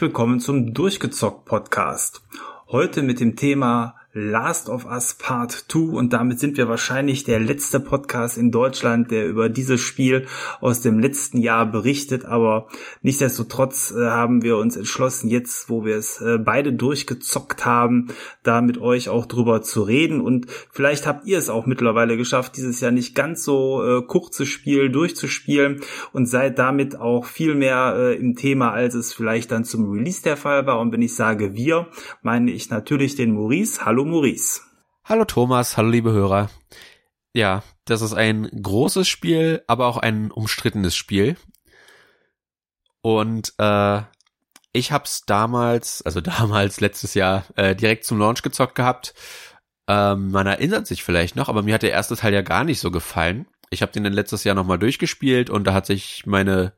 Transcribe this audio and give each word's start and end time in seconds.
Willkommen 0.00 0.40
zum 0.40 0.72
Durchgezockt 0.72 1.44
Podcast. 1.44 2.22
Heute 2.68 3.02
mit 3.02 3.20
dem 3.20 3.36
Thema 3.36 3.96
Last 4.12 4.68
of 4.68 4.86
Us 4.86 5.14
Part 5.14 5.52
2 5.68 5.96
und 5.96 6.12
damit 6.12 6.40
sind 6.40 6.56
wir 6.56 6.68
wahrscheinlich 6.68 7.22
der 7.22 7.38
letzte 7.38 7.78
Podcast 7.78 8.38
in 8.38 8.50
Deutschland, 8.50 9.12
der 9.12 9.28
über 9.28 9.48
dieses 9.48 9.80
Spiel 9.80 10.26
aus 10.60 10.80
dem 10.80 10.98
letzten 10.98 11.38
Jahr 11.38 11.64
berichtet, 11.64 12.24
aber 12.24 12.66
nichtsdestotrotz 13.02 13.94
äh, 13.96 14.06
haben 14.06 14.42
wir 14.42 14.56
uns 14.56 14.76
entschlossen, 14.76 15.30
jetzt, 15.30 15.70
wo 15.70 15.84
wir 15.84 15.94
es 15.94 16.20
äh, 16.20 16.38
beide 16.38 16.72
durchgezockt 16.72 17.64
haben, 17.64 18.08
da 18.42 18.60
mit 18.62 18.78
euch 18.78 19.08
auch 19.08 19.26
drüber 19.26 19.62
zu 19.62 19.82
reden. 19.82 20.20
Und 20.20 20.48
vielleicht 20.72 21.06
habt 21.06 21.24
ihr 21.26 21.38
es 21.38 21.48
auch 21.48 21.66
mittlerweile 21.66 22.16
geschafft, 22.16 22.56
dieses 22.56 22.80
Jahr 22.80 22.90
nicht 22.90 23.14
ganz 23.14 23.44
so 23.44 23.80
äh, 23.84 24.02
kurze 24.02 24.44
Spiel 24.44 24.90
durchzuspielen 24.90 25.82
und 26.12 26.26
seid 26.26 26.58
damit 26.58 26.96
auch 26.96 27.26
viel 27.26 27.54
mehr 27.54 27.94
äh, 27.96 28.16
im 28.16 28.34
Thema, 28.34 28.72
als 28.72 28.94
es 28.94 29.12
vielleicht 29.12 29.52
dann 29.52 29.64
zum 29.64 29.88
Release 29.88 30.22
der 30.24 30.36
Fall 30.36 30.66
war. 30.66 30.80
Und 30.80 30.90
wenn 30.90 31.02
ich 31.02 31.14
sage 31.14 31.54
wir, 31.54 31.86
meine 32.22 32.50
ich 32.50 32.70
natürlich 32.70 33.14
den 33.14 33.34
Maurice. 33.34 33.84
Hallo 33.84 33.99
Hallo 34.00 34.08
Maurice. 34.08 34.62
Hallo 35.04 35.26
Thomas, 35.26 35.76
hallo 35.76 35.90
liebe 35.90 36.10
Hörer. 36.10 36.48
Ja, 37.34 37.62
das 37.84 38.00
ist 38.00 38.14
ein 38.14 38.48
großes 38.50 39.06
Spiel, 39.06 39.62
aber 39.66 39.88
auch 39.88 39.98
ein 39.98 40.30
umstrittenes 40.30 40.96
Spiel. 40.96 41.36
Und 43.02 43.52
äh, 43.58 44.00
ich 44.72 44.90
hab's 44.90 45.26
damals, 45.26 46.00
also 46.00 46.20
damals 46.22 46.80
letztes 46.80 47.12
Jahr, 47.12 47.44
äh, 47.56 47.76
direkt 47.76 48.06
zum 48.06 48.18
Launch 48.18 48.40
gezockt 48.40 48.74
gehabt. 48.74 49.12
Ähm, 49.86 50.30
man 50.30 50.46
erinnert 50.46 50.86
sich 50.86 51.04
vielleicht 51.04 51.36
noch, 51.36 51.50
aber 51.50 51.62
mir 51.62 51.74
hat 51.74 51.82
der 51.82 51.92
erste 51.92 52.16
Teil 52.16 52.32
ja 52.32 52.40
gar 52.40 52.64
nicht 52.64 52.80
so 52.80 52.90
gefallen. 52.90 53.48
Ich 53.68 53.82
habe 53.82 53.92
den 53.92 54.04
dann 54.04 54.14
letztes 54.14 54.44
Jahr 54.44 54.54
nochmal 54.54 54.78
durchgespielt 54.78 55.50
und 55.50 55.64
da 55.64 55.74
hat 55.74 55.84
sich 55.84 56.24
meine, 56.24 56.72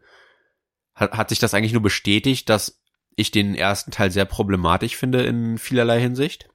hat, 0.96 1.12
hat 1.12 1.28
sich 1.28 1.38
das 1.38 1.54
eigentlich 1.54 1.72
nur 1.72 1.82
bestätigt, 1.82 2.48
dass 2.48 2.82
ich 3.14 3.30
den 3.30 3.54
ersten 3.54 3.92
Teil 3.92 4.10
sehr 4.10 4.24
problematisch 4.24 4.96
finde 4.96 5.22
in 5.22 5.56
vielerlei 5.56 6.00
Hinsicht 6.00 6.48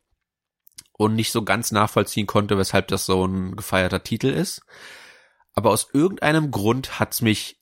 und 0.98 1.16
nicht 1.16 1.32
so 1.32 1.44
ganz 1.44 1.72
nachvollziehen 1.72 2.28
konnte, 2.28 2.58
weshalb 2.58 2.88
das 2.88 3.06
so 3.06 3.26
ein 3.26 3.56
gefeierter 3.56 4.04
Titel 4.04 4.28
ist. 4.28 4.64
Aber 5.54 5.72
aus 5.72 5.90
irgendeinem 5.94 6.52
Grund 6.52 7.00
hat's 7.00 7.22
mich, 7.22 7.62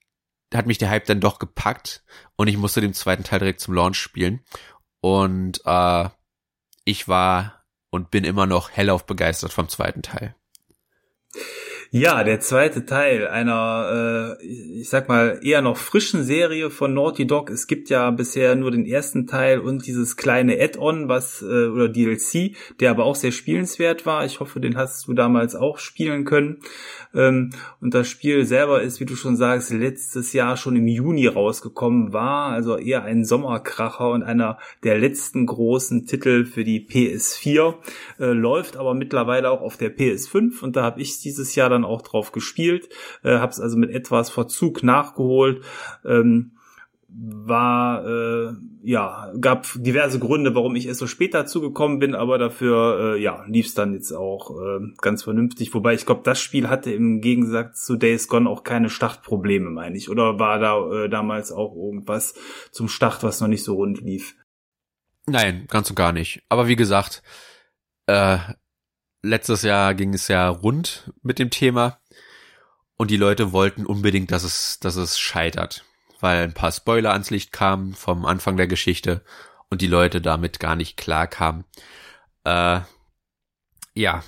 hat 0.54 0.66
mich 0.66 0.78
der 0.78 0.90
Hype 0.90 1.06
dann 1.06 1.22
doch 1.22 1.40
gepackt 1.40 2.04
und 2.36 2.48
ich 2.48 2.58
musste 2.58 2.82
den 2.82 2.94
zweiten 2.94 3.24
Teil 3.24 3.40
direkt 3.40 3.60
zum 3.60 3.74
Launch 3.74 3.98
spielen. 3.98 4.44
Und 5.02 5.62
äh, 5.66 6.10
ich 6.86 7.08
war 7.08 7.64
und 7.90 8.12
bin 8.12 8.24
immer 8.24 8.46
noch 8.46 8.72
hellauf 8.72 9.06
begeistert 9.06 9.54
vom 9.54 9.70
zweiten 9.70 10.02
Teil. 10.02 10.36
Ja, 11.92 12.24
der 12.24 12.40
zweite 12.40 12.86
Teil 12.86 13.28
einer, 13.28 14.38
äh, 14.42 14.46
ich 14.46 14.90
sag 14.90 15.08
mal, 15.08 15.40
eher 15.44 15.62
noch 15.62 15.78
frischen 15.78 16.24
Serie 16.24 16.70
von 16.70 16.94
Naughty 16.94 17.28
Dog. 17.28 17.50
Es 17.50 17.68
gibt 17.68 17.90
ja 17.90 18.10
bisher 18.12 18.56
nur 18.56 18.72
den 18.72 18.86
ersten 18.86 19.28
Teil 19.28 19.60
und 19.60 19.86
dieses 19.86 20.18
kleine 20.18 20.60
Add-on, 20.60 21.08
was, 21.08 21.42
äh, 21.42 21.68
oder 21.68 21.88
DLC, 21.88 22.56
der 22.80 22.92
aber 22.92 23.06
auch 23.06 23.16
sehr 23.16 23.32
spielenswert 23.32 24.06
war. 24.06 24.26
Ich 24.26 24.40
hoffe, 24.40 24.60
den 24.60 24.78
hast 24.78 25.08
du 25.08 25.14
damals 25.14 25.56
auch 25.56 25.78
spielen 25.78 26.26
können. 26.26 26.60
Ähm, 27.14 27.52
und 27.82 27.94
das 27.94 28.10
Spiel 28.10 28.46
selber 28.46 28.82
ist, 28.82 29.00
wie 29.00 29.06
du 29.06 29.16
schon 29.16 29.36
sagst, 29.36 29.72
letztes 29.72 30.34
Jahr 30.34 30.58
schon 30.58 30.76
im 30.76 30.88
Juni 30.88 31.28
rausgekommen, 31.28 32.14
war 32.14 32.50
also 32.50 32.78
eher 32.78 33.04
ein 33.04 33.24
Sommerkracher 33.24 34.10
und 34.12 34.24
einer 34.24 34.58
der 34.84 34.98
letzten 34.98 35.46
großen 35.46 36.08
Titel 36.08 36.46
für 36.46 36.64
die 36.64 36.86
PS4. 36.86 37.76
Äh, 38.20 38.26
läuft 38.26 38.76
aber 38.76 38.94
mittlerweile 38.94 39.50
auch 39.50 39.62
auf 39.62 39.78
der 39.78 39.96
PS5 39.96 40.62
und 40.62 40.76
da 40.76 40.84
habe 40.84 41.02
ich 41.02 41.20
dieses 41.22 41.56
Jahr 41.56 41.70
dann 41.76 41.86
auch 41.86 42.02
drauf 42.02 42.32
gespielt, 42.32 42.90
äh, 43.24 43.38
habe 43.38 43.52
es 43.52 43.60
also 43.60 43.78
mit 43.78 43.92
etwas 43.92 44.30
Verzug 44.30 44.84
nachgeholt. 44.84 45.64
Ähm, 46.06 46.52
war 47.18 48.06
äh, 48.06 48.54
ja 48.84 49.32
gab 49.40 49.68
diverse 49.76 50.20
Gründe, 50.20 50.54
warum 50.54 50.76
ich 50.76 50.88
erst 50.88 51.00
so 51.00 51.08
spät 51.08 51.34
dazu 51.34 51.62
gekommen 51.62 52.00
bin, 52.00 52.14
aber 52.14 52.38
dafür 52.38 53.16
äh, 53.16 53.22
ja 53.22 53.46
lief 53.48 53.68
es 53.68 53.74
dann 53.74 53.94
jetzt 53.94 54.12
auch 54.12 54.52
äh, 54.52 54.80
ganz 55.02 55.24
vernünftig. 55.24 55.74
Wobei 55.74 55.94
ich 55.94 56.06
glaube, 56.06 56.22
das 56.24 56.42
Spiel 56.42 56.68
hatte 56.68 56.92
im 56.92 57.22
Gegensatz 57.22 57.86
zu 57.86 57.96
Days 57.96 58.28
Gone 58.28 58.50
auch 58.50 58.64
keine 58.64 58.90
Startprobleme, 58.90 59.70
meine 59.70 59.96
ich. 59.96 60.10
Oder 60.10 60.40
war 60.40 60.60
da 60.60 61.06
äh, 61.06 61.10
damals 61.10 61.54
auch 61.54 61.74
irgendwas 61.76 62.36
zum 62.72 62.90
Start, 62.90 63.24
was 63.24 63.40
noch 63.40 63.48
nicht 63.48 63.64
so 63.64 63.76
rund 63.76 64.02
lief? 64.02 64.36
Nein, 65.26 65.66
ganz 65.70 65.90
und 65.90 65.96
gar 65.96 66.12
nicht. 66.12 66.44
Aber 66.50 66.68
wie 66.68 66.76
gesagt, 66.76 67.24
äh, 68.08 68.38
letztes 69.26 69.64
Jahr 69.64 69.94
ging 69.94 70.14
es 70.14 70.28
ja 70.28 70.48
rund 70.48 71.12
mit 71.22 71.40
dem 71.40 71.50
Thema 71.50 72.00
und 72.98 73.12
die 73.12 73.18
Leute 73.18 73.52
wollten 73.52 73.86
unbedingt, 73.86 74.32
dass 74.32 74.44
es, 74.44 74.80
dass 74.80 74.96
es 74.96 75.20
scheitert, 75.20 75.84
weil 76.20 76.44
ein 76.44 76.54
paar 76.54 76.72
Spoiler 76.72 77.12
ans 77.12 77.30
Licht 77.30 77.52
kamen 77.52 77.94
vom 77.94 78.26
Anfang 78.26 78.58
der 78.58 78.68
Geschichte 78.68 79.24
und 79.70 79.82
die 79.82 79.88
Leute 79.88 80.22
damit 80.22 80.60
gar 80.60 80.76
nicht 80.76 80.96
klar 80.96 81.28
kamen. 81.28 81.66
Äh, 82.44 82.82
ja, 83.94 84.24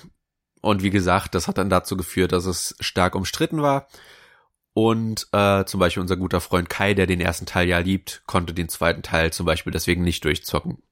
und 0.60 0.82
wie 0.82 0.90
gesagt, 0.90 1.34
das 1.34 1.46
hat 1.48 1.58
dann 1.58 1.70
dazu 1.70 1.96
geführt, 1.96 2.32
dass 2.32 2.44
es 2.44 2.74
stark 2.80 3.14
umstritten 3.14 3.62
war. 3.62 3.88
Und 4.74 5.28
äh, 5.32 5.64
zum 5.64 5.80
Beispiel 5.80 6.00
unser 6.00 6.16
guter 6.16 6.40
Freund 6.40 6.68
Kai, 6.68 6.94
der 6.94 7.06
den 7.06 7.20
ersten 7.20 7.46
Teil 7.46 7.68
ja 7.68 7.78
liebt, 7.78 8.22
konnte 8.26 8.54
den 8.54 8.68
zweiten 8.68 9.02
Teil 9.02 9.32
zum 9.32 9.46
Beispiel 9.46 9.72
deswegen 9.72 10.02
nicht 10.02 10.24
durchzocken. 10.24 10.82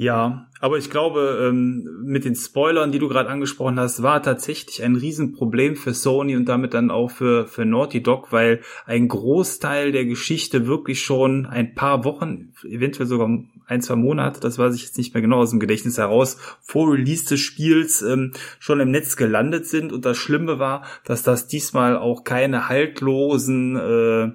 Ja, 0.00 0.46
aber 0.60 0.78
ich 0.78 0.88
glaube, 0.88 1.46
ähm, 1.46 1.86
mit 2.02 2.24
den 2.24 2.34
Spoilern, 2.34 2.90
die 2.90 2.98
du 2.98 3.06
gerade 3.06 3.28
angesprochen 3.28 3.78
hast, 3.78 4.02
war 4.02 4.22
tatsächlich 4.22 4.82
ein 4.82 4.96
Riesenproblem 4.96 5.76
für 5.76 5.92
Sony 5.92 6.36
und 6.36 6.46
damit 6.46 6.72
dann 6.72 6.90
auch 6.90 7.10
für, 7.10 7.46
für 7.46 7.66
Naughty 7.66 8.02
Dog, 8.02 8.32
weil 8.32 8.62
ein 8.86 9.08
Großteil 9.08 9.92
der 9.92 10.06
Geschichte 10.06 10.66
wirklich 10.66 11.02
schon 11.02 11.44
ein 11.44 11.74
paar 11.74 12.02
Wochen, 12.04 12.54
eventuell 12.64 13.06
sogar 13.06 13.28
ein, 13.66 13.82
zwei 13.82 13.96
Monate, 13.96 14.40
das 14.40 14.56
weiß 14.56 14.74
ich 14.74 14.84
jetzt 14.84 14.96
nicht 14.96 15.12
mehr 15.12 15.20
genau 15.20 15.40
aus 15.40 15.50
dem 15.50 15.60
Gedächtnis 15.60 15.98
heraus, 15.98 16.38
vor 16.62 16.90
Release 16.90 17.28
des 17.28 17.40
Spiels 17.40 18.00
ähm, 18.00 18.32
schon 18.58 18.80
im 18.80 18.90
Netz 18.90 19.16
gelandet 19.16 19.66
sind. 19.66 19.92
Und 19.92 20.06
das 20.06 20.16
Schlimme 20.16 20.58
war, 20.58 20.82
dass 21.04 21.22
das 21.24 21.46
diesmal 21.46 21.98
auch 21.98 22.24
keine 22.24 22.70
haltlosen 22.70 23.76
äh, 23.76 24.32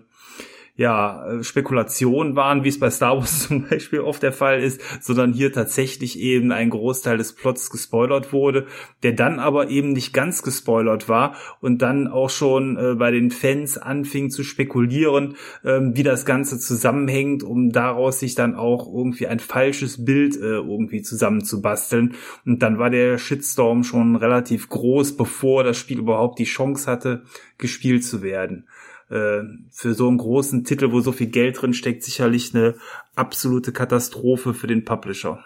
ja, 0.78 1.26
äh, 1.26 1.44
Spekulationen 1.44 2.36
waren, 2.36 2.64
wie 2.64 2.70
es 2.70 2.80
bei 2.80 2.90
Star 2.90 3.18
Wars 3.18 3.40
zum 3.48 3.68
Beispiel 3.68 4.02
oft 4.02 4.22
der 4.24 4.34
Fall 4.34 4.62
ist, 4.62 4.82
sondern 5.02 5.34
hier 5.34 5.54
tatsächlich 5.54 6.20
eben 6.20 6.52
ein 6.52 6.70
Großteil 6.70 7.18
des 7.18 7.34
Plots 7.34 7.70
gespoilert 7.70 8.34
wurde, 8.34 8.68
der 9.04 9.14
dann 9.14 9.40
aber 9.40 9.70
eben 9.70 9.94
nicht 9.94 10.14
ganz 10.14 10.44
gespoilert 10.44 11.08
war 11.08 11.36
und 11.62 11.82
dann 11.82 12.08
auch 12.08 12.30
schon 12.30 12.78
äh, 12.78 12.96
bei 12.96 13.12
den 13.12 13.32
Fans 13.32 13.78
anfing 13.78 14.30
zu 14.30 14.44
spekulieren, 14.44 15.36
äh, 15.64 15.80
wie 15.80 16.04
das 16.04 16.26
Ganze 16.26 16.60
zusammenhängt, 16.60 17.44
um 17.44 17.72
daraus 17.72 18.20
sich 18.20 18.36
dann 18.36 18.56
auch 18.56 18.88
irgendwie 18.88 19.28
ein 19.28 19.40
falsches 19.40 20.04
Bild 20.04 20.36
äh, 20.36 20.56
irgendwie 20.56 21.02
zusammenzubasteln. 21.02 22.16
Und 22.46 22.60
dann 22.62 22.80
war 22.80 22.90
der 22.90 23.18
Shitstorm 23.18 23.84
schon 23.84 24.18
relativ 24.18 24.68
groß, 24.68 25.16
bevor 25.16 25.64
das 25.64 25.78
Spiel 25.78 26.00
überhaupt 26.00 26.40
die 26.40 26.44
Chance 26.44 26.92
hatte, 26.92 27.24
gespielt 27.58 28.04
zu 28.04 28.22
werden 28.22 28.66
äh, 29.10 29.42
für 29.72 29.94
so 29.94 30.08
einen 30.08 30.18
großen 30.18 30.64
Titel, 30.64 30.92
wo 30.92 31.00
so 31.02 31.12
viel 31.12 31.28
Geld 31.28 31.62
drin 31.62 31.74
steckt, 31.74 32.04
sicherlich 32.04 32.56
eine 32.56 32.76
absolute 33.16 33.72
Katastrophe 33.72 34.54
für 34.54 34.68
den 34.68 34.86
Publisher. 34.86 35.44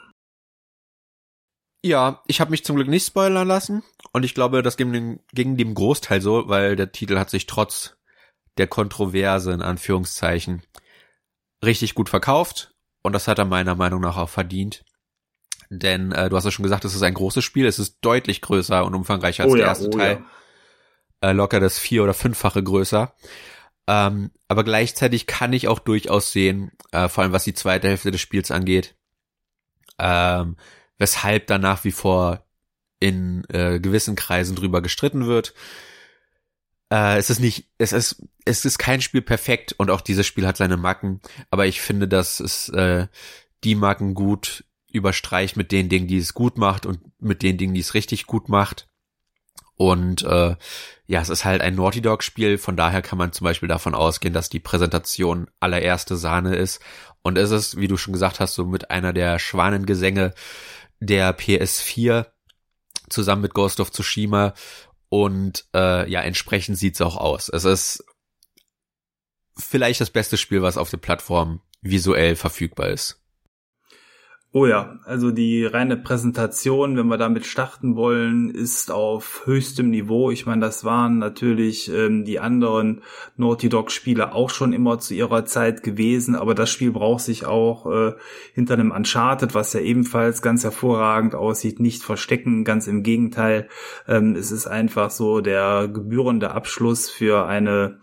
Ja, 1.83 2.23
ich 2.27 2.41
habe 2.41 2.51
mich 2.51 2.65
zum 2.65 2.75
Glück 2.75 2.89
nicht 2.89 3.05
spoilern 3.05 3.47
lassen 3.47 3.83
und 4.11 4.23
ich 4.23 4.33
glaube, 4.33 4.61
das 4.63 4.75
ging 4.75 4.91
dem, 4.91 5.19
ging 5.33 5.55
dem 5.55 5.73
Großteil 5.73 6.21
so, 6.21 6.49
weil 6.49 6.75
der 6.75 6.91
Titel 6.91 7.17
hat 7.17 7.29
sich 7.29 7.47
trotz 7.47 7.97
der 8.57 8.67
Kontroverse 8.67 9.53
in 9.53 9.61
Anführungszeichen 9.61 10.61
richtig 11.63 11.95
gut 11.95 12.09
verkauft 12.09 12.73
und 13.01 13.13
das 13.13 13.27
hat 13.29 13.39
er 13.39 13.45
meiner 13.45 13.75
Meinung 13.75 14.01
nach 14.01 14.17
auch 14.17 14.29
verdient. 14.29 14.83
Denn 15.69 16.11
äh, 16.11 16.29
du 16.29 16.35
hast 16.35 16.45
ja 16.45 16.51
schon 16.51 16.63
gesagt, 16.63 16.83
es 16.83 16.95
ist 16.95 17.03
ein 17.03 17.13
großes 17.13 17.43
Spiel, 17.43 17.65
es 17.65 17.79
ist 17.79 17.99
deutlich 18.01 18.41
größer 18.41 18.83
und 18.83 18.95
umfangreicher 18.95 19.43
als 19.43 19.53
oh 19.53 19.55
der 19.55 19.65
erste 19.65 19.87
oh 19.87 19.91
Teil. 19.91 20.13
Ja 20.15 20.25
äh, 21.21 21.31
locker 21.31 21.59
das 21.59 21.79
vier- 21.79 22.03
oder 22.03 22.13
fünffache 22.13 22.63
größer. 22.63 23.13
Ähm, 23.87 24.31
aber 24.47 24.63
gleichzeitig 24.63 25.25
kann 25.25 25.53
ich 25.53 25.67
auch 25.67 25.79
durchaus 25.79 26.31
sehen, 26.31 26.71
äh, 26.91 27.09
vor 27.09 27.23
allem 27.23 27.33
was 27.33 27.43
die 27.43 27.53
zweite 27.53 27.87
Hälfte 27.87 28.11
des 28.11 28.21
Spiels 28.21 28.51
angeht, 28.51 28.95
ähm, 29.97 30.57
weshalb 30.97 31.47
da 31.47 31.57
nach 31.57 31.83
wie 31.83 31.91
vor 31.91 32.45
in 32.99 33.45
äh, 33.49 33.79
gewissen 33.79 34.15
Kreisen 34.15 34.55
drüber 34.55 34.81
gestritten 34.81 35.25
wird. 35.25 35.53
Äh, 36.91 37.17
es 37.17 37.29
ist 37.29 37.39
nicht, 37.39 37.69
es 37.77 37.93
ist, 37.93 38.23
es 38.45 38.65
ist 38.65 38.77
kein 38.77 39.01
Spiel 39.01 39.21
perfekt 39.21 39.73
und 39.77 39.89
auch 39.89 40.01
dieses 40.01 40.27
Spiel 40.27 40.45
hat 40.45 40.57
seine 40.57 40.77
Macken, 40.77 41.21
aber 41.49 41.65
ich 41.65 41.81
finde, 41.81 42.07
dass 42.07 42.39
es 42.39 42.69
äh, 42.69 43.07
die 43.63 43.75
Macken 43.75 44.13
gut 44.13 44.65
überstreicht 44.91 45.55
mit 45.55 45.71
den 45.71 45.89
Dingen, 45.89 46.07
die 46.07 46.17
es 46.17 46.33
gut 46.33 46.57
macht 46.57 46.85
und 46.85 46.99
mit 47.19 47.43
den 47.43 47.57
Dingen, 47.57 47.73
die 47.73 47.79
es 47.79 47.93
richtig 47.93 48.25
gut 48.25 48.49
macht. 48.49 48.88
Und 49.79 50.23
äh, 50.23 50.57
ja, 51.07 51.21
es 51.21 51.29
ist 51.29 51.45
halt 51.45 51.61
ein 51.61 51.75
Naughty 51.75 52.01
Dog 52.01 52.21
Spiel, 52.21 52.57
von 52.57 52.75
daher 52.75 53.01
kann 53.01 53.17
man 53.17 53.31
zum 53.31 53.45
Beispiel 53.45 53.69
davon 53.69 53.95
ausgehen, 53.95 54.33
dass 54.33 54.49
die 54.49 54.59
Präsentation 54.59 55.49
allererste 55.61 56.17
Sahne 56.17 56.57
ist. 56.57 56.81
Und 57.21 57.37
es 57.37 57.51
ist, 57.51 57.77
wie 57.77 57.87
du 57.87 57.95
schon 57.95 58.11
gesagt 58.11 58.41
hast, 58.41 58.55
so 58.55 58.65
mit 58.65 58.91
einer 58.91 59.13
der 59.13 59.39
Schwanengesänge 59.39 60.33
der 60.99 61.33
PS4 61.37 62.25
zusammen 63.07 63.41
mit 63.41 63.53
Ghost 63.53 63.79
of 63.79 63.91
Tsushima. 63.91 64.53
Und 65.07 65.63
äh, 65.73 66.11
ja, 66.11 66.23
entsprechend 66.23 66.77
sieht's 66.77 66.99
auch 66.99 67.15
aus. 67.15 67.47
Es 67.47 67.63
ist 67.63 68.03
vielleicht 69.57 70.01
das 70.01 70.09
beste 70.09 70.35
Spiel, 70.35 70.61
was 70.61 70.75
auf 70.75 70.89
der 70.89 70.97
Plattform 70.97 71.61
visuell 71.81 72.35
verfügbar 72.35 72.89
ist. 72.89 73.18
Oh 74.51 74.65
ja, 74.65 74.97
also 75.05 75.29
die 75.29 75.63
reine 75.63 75.95
Präsentation, 75.95 76.97
wenn 76.97 77.05
wir 77.05 77.19
damit 77.19 77.45
starten 77.45 77.95
wollen, 77.95 78.49
ist 78.49 78.89
auf 78.89 79.43
höchstem 79.45 79.91
Niveau. 79.91 80.31
Ich 80.31 80.47
meine, 80.47 80.61
das 80.61 80.83
waren 80.83 81.19
natürlich 81.19 81.93
ähm, 81.93 82.25
die 82.25 82.39
anderen 82.39 83.03
Naughty 83.37 83.69
Dog 83.69 83.91
Spiele 83.91 84.33
auch 84.33 84.49
schon 84.49 84.73
immer 84.73 84.97
zu 84.97 85.13
ihrer 85.13 85.45
Zeit 85.45 85.83
gewesen, 85.83 86.33
aber 86.33 86.55
das 86.55 86.71
Spiel 86.71 86.89
braucht 86.91 87.21
sich 87.21 87.45
auch 87.45 87.85
äh, 87.91 88.13
hinter 88.55 88.73
einem 88.73 88.89
Uncharted, 88.89 89.53
was 89.53 89.73
ja 89.73 89.81
ebenfalls 89.81 90.41
ganz 90.41 90.63
hervorragend 90.63 91.35
aussieht, 91.35 91.79
nicht 91.79 92.01
verstecken. 92.01 92.63
Ganz 92.63 92.87
im 92.87 93.03
Gegenteil, 93.03 93.69
ähm, 94.07 94.35
es 94.35 94.51
ist 94.51 94.65
einfach 94.65 95.11
so 95.11 95.41
der 95.41 95.87
gebührende 95.87 96.49
Abschluss 96.49 97.07
für 97.07 97.45
eine 97.45 97.99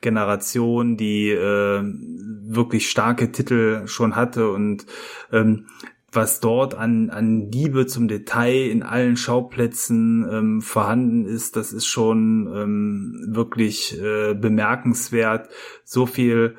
Generation, 0.00 0.96
die 0.96 1.30
äh, 1.30 1.82
wirklich 1.82 2.90
starke 2.90 3.32
Titel 3.32 3.86
schon 3.86 4.16
hatte 4.16 4.50
und 4.50 4.86
ähm, 5.32 5.66
was 6.14 6.40
dort 6.40 6.74
an, 6.74 7.10
an 7.10 7.50
Liebe 7.50 7.86
zum 7.86 8.08
Detail 8.08 8.70
in 8.70 8.82
allen 8.82 9.16
Schauplätzen 9.16 10.26
ähm, 10.30 10.62
vorhanden 10.62 11.24
ist, 11.24 11.56
das 11.56 11.72
ist 11.72 11.86
schon 11.86 12.52
ähm, 12.54 13.26
wirklich 13.28 14.00
äh, 14.00 14.34
bemerkenswert. 14.34 15.48
So 15.84 16.06
viel 16.06 16.56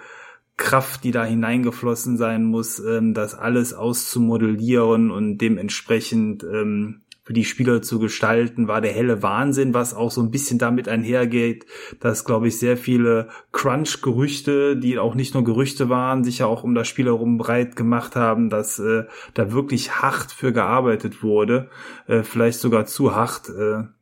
Kraft, 0.58 1.04
die 1.04 1.12
da 1.12 1.26
hineingeflossen 1.26 2.18
sein 2.18 2.44
muss, 2.44 2.80
ähm, 2.80 3.14
das 3.14 3.36
alles 3.36 3.74
auszumodellieren 3.74 5.12
und 5.12 5.38
dementsprechend 5.38 6.44
ähm, 6.44 7.02
für 7.26 7.34
die 7.34 7.44
Spieler 7.44 7.82
zu 7.82 7.98
gestalten, 7.98 8.68
war 8.68 8.82
der 8.82 8.94
helle 8.94 9.24
Wahnsinn, 9.24 9.74
was 9.74 9.96
auch 9.96 10.12
so 10.12 10.22
ein 10.22 10.30
bisschen 10.30 10.60
damit 10.60 10.88
einhergeht, 10.88 11.66
dass, 12.00 12.24
glaube 12.24 12.48
ich, 12.48 12.60
sehr 12.60 12.78
viele 12.78 13.30
Crunch-Gerüchte, 13.52 14.78
die 14.78 15.00
auch 15.00 15.16
nicht 15.16 15.34
nur 15.34 15.44
Gerüchte 15.44 15.90
waren, 15.90 16.24
sich 16.24 16.40
ja 16.40 16.46
auch 16.46 16.64
um 16.64 16.76
das 16.76 16.88
Spiel 16.88 17.06
herum 17.06 17.40
breit 17.40 17.76
gemacht 17.76 18.16
haben, 18.16 18.52
dass 18.52 18.78
äh, 18.78 19.06
da 19.34 19.52
wirklich 19.52 19.96
hart 20.04 20.32
für 20.32 20.54
gearbeitet 20.54 21.24
wurde, 21.24 21.70
äh, 22.06 22.22
vielleicht 22.22 22.60
sogar 22.60 22.86
zu 22.86 23.16
hart. 23.16 23.50
Äh, 23.50 23.95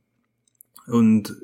und 0.86 1.34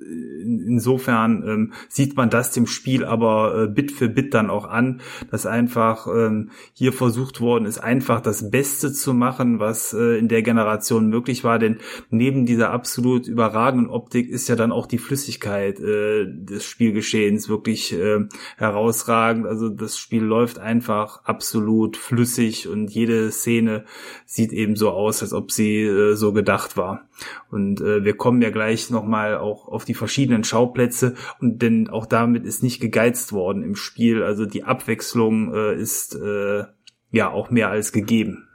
insofern 0.42 1.42
ähm, 1.46 1.72
sieht 1.88 2.16
man 2.16 2.30
das 2.30 2.52
dem 2.52 2.66
Spiel 2.66 3.04
aber 3.04 3.64
äh, 3.64 3.66
Bit 3.68 3.92
für 3.92 4.08
Bit 4.08 4.34
dann 4.34 4.50
auch 4.50 4.66
an, 4.66 5.00
dass 5.30 5.46
einfach 5.46 6.06
ähm, 6.06 6.50
hier 6.74 6.92
versucht 6.92 7.40
worden 7.40 7.64
ist, 7.64 7.78
einfach 7.78 8.20
das 8.20 8.50
Beste 8.50 8.92
zu 8.92 9.14
machen, 9.14 9.58
was 9.58 9.92
äh, 9.92 10.18
in 10.18 10.28
der 10.28 10.42
Generation 10.42 11.08
möglich 11.08 11.44
war. 11.44 11.58
Denn 11.58 11.78
neben 12.10 12.46
dieser 12.46 12.70
absolut 12.70 13.26
überragenden 13.26 13.90
Optik 13.90 14.28
ist 14.28 14.48
ja 14.48 14.56
dann 14.56 14.72
auch 14.72 14.86
die 14.86 14.98
Flüssigkeit 14.98 15.80
äh, 15.80 16.26
des 16.26 16.64
Spielgeschehens 16.64 17.48
wirklich 17.48 17.92
äh, 17.92 18.26
herausragend. 18.56 19.46
Also 19.46 19.68
das 19.68 19.98
Spiel 19.98 20.22
läuft 20.22 20.58
einfach 20.58 21.24
absolut 21.24 21.96
flüssig 21.96 22.68
und 22.68 22.90
jede 22.90 23.30
Szene 23.30 23.84
sieht 24.26 24.52
eben 24.52 24.76
so 24.76 24.90
aus, 24.90 25.22
als 25.22 25.32
ob 25.32 25.50
sie 25.50 25.82
äh, 25.82 26.14
so 26.14 26.32
gedacht 26.32 26.76
war. 26.76 27.09
Und 27.50 27.80
äh, 27.80 28.04
wir 28.04 28.16
kommen 28.16 28.42
ja 28.42 28.50
gleich 28.50 28.90
nochmal 28.90 29.36
auch 29.36 29.68
auf 29.68 29.84
die 29.84 29.94
verschiedenen 29.94 30.44
Schauplätze 30.44 31.14
und 31.40 31.62
denn 31.62 31.88
auch 31.88 32.06
damit 32.06 32.44
ist 32.44 32.62
nicht 32.62 32.80
gegeizt 32.80 33.32
worden 33.32 33.62
im 33.62 33.76
Spiel. 33.76 34.22
Also 34.22 34.46
die 34.46 34.64
Abwechslung 34.64 35.54
äh, 35.54 35.74
ist 35.74 36.14
äh, 36.14 36.64
ja 37.10 37.30
auch 37.30 37.50
mehr 37.50 37.70
als 37.70 37.92
gegeben. 37.92 38.48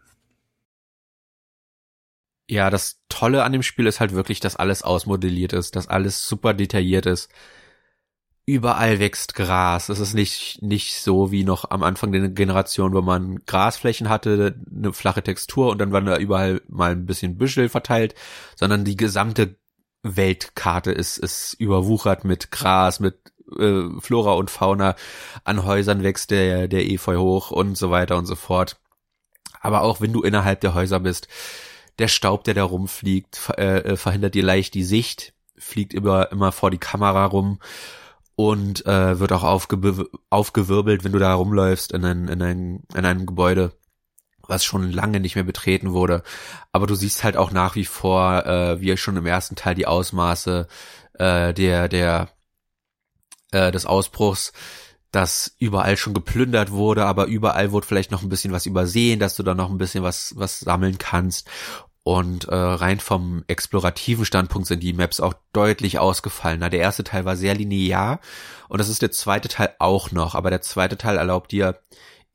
Ja, 2.47 2.69
das 2.69 3.01
Tolle 3.09 3.43
an 3.43 3.53
dem 3.53 3.63
Spiel 3.63 3.87
ist 3.87 3.99
halt 3.99 4.13
wirklich, 4.13 4.39
dass 4.39 4.55
alles 4.55 4.83
ausmodelliert 4.83 5.53
ist, 5.53 5.75
dass 5.75 5.87
alles 5.87 6.27
super 6.27 6.53
detailliert 6.53 7.07
ist 7.07 7.31
überall 8.45 8.99
wächst 8.99 9.33
Gras. 9.35 9.89
Es 9.89 9.99
ist 9.99 10.13
nicht, 10.13 10.61
nicht 10.61 11.01
so 11.01 11.31
wie 11.31 11.43
noch 11.43 11.71
am 11.71 11.83
Anfang 11.83 12.11
der 12.11 12.29
Generation, 12.29 12.93
wo 12.93 13.01
man 13.01 13.43
Grasflächen 13.45 14.07
hatte, 14.07 14.55
eine 14.73 14.93
flache 14.93 15.23
Textur 15.23 15.69
und 15.69 15.79
dann 15.79 15.91
waren 15.91 16.05
da 16.05 16.17
überall 16.17 16.61
mal 16.67 16.91
ein 16.91 17.05
bisschen 17.05 17.37
Büschel 17.37 17.69
verteilt, 17.69 18.13
sondern 18.55 18.85
die 18.85 18.97
gesamte 18.97 19.55
Weltkarte 20.03 20.91
ist, 20.91 21.17
ist 21.17 21.55
überwuchert 21.55 22.23
mit 22.23 22.51
Gras, 22.51 22.99
mit 22.99 23.17
äh, 23.57 23.89
Flora 23.99 24.33
und 24.33 24.51
Fauna. 24.51 24.95
An 25.43 25.65
Häusern 25.65 26.03
wächst 26.03 26.29
der, 26.29 26.67
der 26.67 26.85
Efeu 26.87 27.17
hoch 27.17 27.49
und 27.49 27.75
so 27.75 27.89
weiter 27.89 28.15
und 28.17 28.27
so 28.27 28.35
fort. 28.35 28.79
Aber 29.59 29.81
auch 29.81 30.01
wenn 30.01 30.13
du 30.13 30.21
innerhalb 30.21 30.61
der 30.61 30.75
Häuser 30.75 30.99
bist, 30.99 31.27
der 31.97 32.07
Staub, 32.07 32.43
der 32.43 32.53
da 32.53 32.63
rumfliegt, 32.63 33.49
äh, 33.57 33.77
äh, 33.79 33.97
verhindert 33.97 34.35
dir 34.35 34.43
leicht 34.43 34.75
die 34.75 34.83
Sicht, 34.83 35.33
fliegt 35.57 35.95
immer, 35.95 36.31
immer 36.31 36.51
vor 36.51 36.69
die 36.69 36.77
Kamera 36.77 37.25
rum 37.25 37.59
und 38.35 38.85
äh, 38.85 39.19
wird 39.19 39.31
auch 39.31 39.43
aufge 39.43 40.07
aufgewirbelt, 40.29 41.03
wenn 41.03 41.13
du 41.13 41.19
da 41.19 41.33
rumläufst 41.33 41.91
in, 41.93 42.03
ein, 42.03 42.27
in, 42.27 42.41
ein, 42.41 42.83
in 42.93 43.05
einem 43.05 43.25
Gebäude, 43.25 43.71
was 44.47 44.63
schon 44.63 44.91
lange 44.91 45.19
nicht 45.19 45.35
mehr 45.35 45.43
betreten 45.43 45.93
wurde. 45.93 46.23
Aber 46.71 46.87
du 46.87 46.95
siehst 46.95 47.23
halt 47.23 47.37
auch 47.37 47.51
nach 47.51 47.75
wie 47.75 47.85
vor, 47.85 48.45
äh, 48.45 48.81
wie 48.81 48.95
schon 48.97 49.17
im 49.17 49.25
ersten 49.25 49.55
Teil 49.55 49.75
die 49.75 49.87
Ausmaße 49.87 50.67
äh, 51.13 51.53
der 51.53 51.87
der 51.87 52.29
äh, 53.51 53.71
des 53.71 53.85
Ausbruchs, 53.85 54.51
dass 55.11 55.55
überall 55.59 55.95
schon 55.97 56.13
geplündert 56.13 56.71
wurde, 56.71 57.05
aber 57.05 57.25
überall 57.25 57.71
wurde 57.71 57.87
vielleicht 57.87 58.11
noch 58.11 58.21
ein 58.21 58.29
bisschen 58.29 58.51
was 58.51 58.65
übersehen, 58.65 59.19
dass 59.19 59.35
du 59.35 59.43
da 59.43 59.53
noch 59.55 59.69
ein 59.69 59.77
bisschen 59.77 60.03
was 60.03 60.33
was 60.37 60.59
sammeln 60.59 60.97
kannst. 60.97 61.49
Und 62.07 62.47
äh, 62.49 62.55
rein 62.55 62.99
vom 62.99 63.43
explorativen 63.47 64.25
Standpunkt 64.25 64.67
sind 64.67 64.83
die 64.83 64.93
Maps 64.93 65.19
auch 65.19 65.33
deutlich 65.53 65.97
ausgefallener. 65.97 66.69
Der 66.69 66.81
erste 66.81 67.03
Teil 67.03 67.25
war 67.25 67.35
sehr 67.35 67.55
linear 67.55 68.19
und 68.69 68.77
das 68.77 68.89
ist 68.89 69.01
der 69.01 69.09
zweite 69.09 69.47
Teil 69.47 69.73
auch 69.79 70.11
noch. 70.11 70.35
Aber 70.35 70.51
der 70.51 70.61
zweite 70.61 70.99
Teil 70.99 71.17
erlaubt 71.17 71.51
dir 71.51 71.79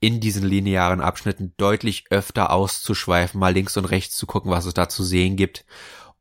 in 0.00 0.18
diesen 0.18 0.42
linearen 0.42 1.00
Abschnitten 1.00 1.54
deutlich 1.56 2.06
öfter 2.10 2.50
auszuschweifen, 2.50 3.38
mal 3.38 3.54
links 3.54 3.76
und 3.76 3.84
rechts 3.84 4.16
zu 4.16 4.26
gucken, 4.26 4.50
was 4.50 4.66
es 4.66 4.74
da 4.74 4.88
zu 4.88 5.04
sehen 5.04 5.36
gibt. 5.36 5.64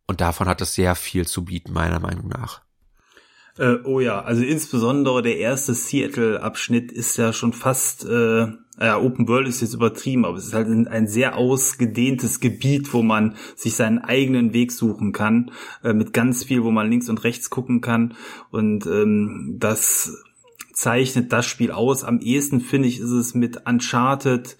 Und 0.05 0.21
davon 0.21 0.47
hat 0.47 0.61
es 0.61 0.75
sehr 0.75 0.93
viel 0.93 1.25
zu 1.25 1.43
bieten, 1.43 1.73
meiner 1.73 1.99
Meinung 1.99 2.27
nach. 2.27 2.61
Äh, 3.57 3.77
oh 3.83 3.99
ja, 3.99 4.21
also 4.21 4.43
insbesondere 4.43 5.23
der 5.23 5.37
erste 5.37 5.73
Seattle-Abschnitt 5.73 6.91
ist 6.91 7.17
ja 7.17 7.33
schon 7.33 7.53
fast, 7.53 8.05
äh, 8.05 8.47
ja, 8.81 8.97
Open 8.97 9.27
World 9.27 9.47
ist 9.47 9.61
jetzt 9.61 9.73
übertrieben, 9.73 10.25
aber 10.25 10.37
es 10.37 10.47
ist 10.47 10.53
halt 10.53 10.67
ein, 10.67 10.87
ein, 10.87 11.07
sehr 11.07 11.35
ausgedehntes 11.37 12.39
Gebiet, 12.39 12.93
wo 12.93 13.01
man 13.01 13.35
sich 13.55 13.75
seinen 13.75 13.99
eigenen 13.99 14.53
Weg 14.53 14.71
suchen 14.71 15.11
kann, 15.11 15.51
äh, 15.83 15.93
mit 15.93 16.13
ganz 16.13 16.43
viel, 16.43 16.63
wo 16.63 16.71
man 16.71 16.89
links 16.89 17.09
und 17.09 17.23
rechts 17.23 17.49
gucken 17.49 17.81
kann. 17.81 18.15
Und 18.51 18.85
ähm, 18.85 19.55
das 19.59 20.23
zeichnet 20.73 21.33
das 21.33 21.45
Spiel 21.45 21.71
aus. 21.71 22.03
Am 22.03 22.19
ehesten 22.19 22.61
finde 22.61 22.87
ich, 22.87 22.99
ist 22.99 23.11
es 23.11 23.33
mit 23.33 23.67
Uncharted 23.67 24.57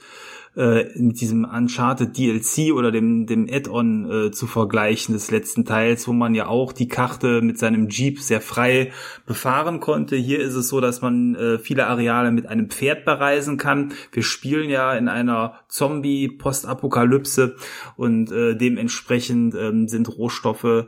äh, 0.60 0.90
mit 0.96 1.22
diesem 1.22 1.46
Uncharted 1.46 2.18
DLC 2.18 2.74
oder 2.74 2.92
dem, 2.92 3.26
dem 3.26 3.48
Add-on 3.50 4.12
äh, 4.12 4.32
zu 4.32 4.46
vergleichen 4.46 5.14
des 5.14 5.32
letzten 5.32 5.64
Teils, 5.64 6.06
wo 6.06 6.12
man 6.12 6.36
ja 6.36 6.48
auch 6.48 6.74
die 6.74 6.90
Karte 6.90 7.42
mit 7.42 7.58
seinem 7.58 7.88
Jeep 7.88 8.20
sehr 8.20 8.42
frei 8.42 8.92
befahren 9.26 9.80
konnte. 9.80 10.18
Hier 10.18 10.42
ist 10.42 10.56
es 10.56 10.68
so, 10.68 10.82
dass 10.82 11.02
man 11.02 11.36
äh, 11.36 11.60
viele 11.60 11.88
Areale 11.88 12.32
mit 12.32 12.48
einem 12.48 12.70
Pferd 12.70 13.06
bereisen 13.06 13.56
kann. 13.56 13.94
Wir 14.12 14.24
spielen 14.24 14.70
ja 14.70 14.94
in 14.96 15.08
einer 15.08 15.54
Zombie-Postapokalypse 15.70 17.56
und 17.96 18.30
äh, 18.34 18.56
dementsprechend 18.58 19.56
ähm, 19.56 19.88
sind 19.88 20.10
Rohstoffe 20.10 20.88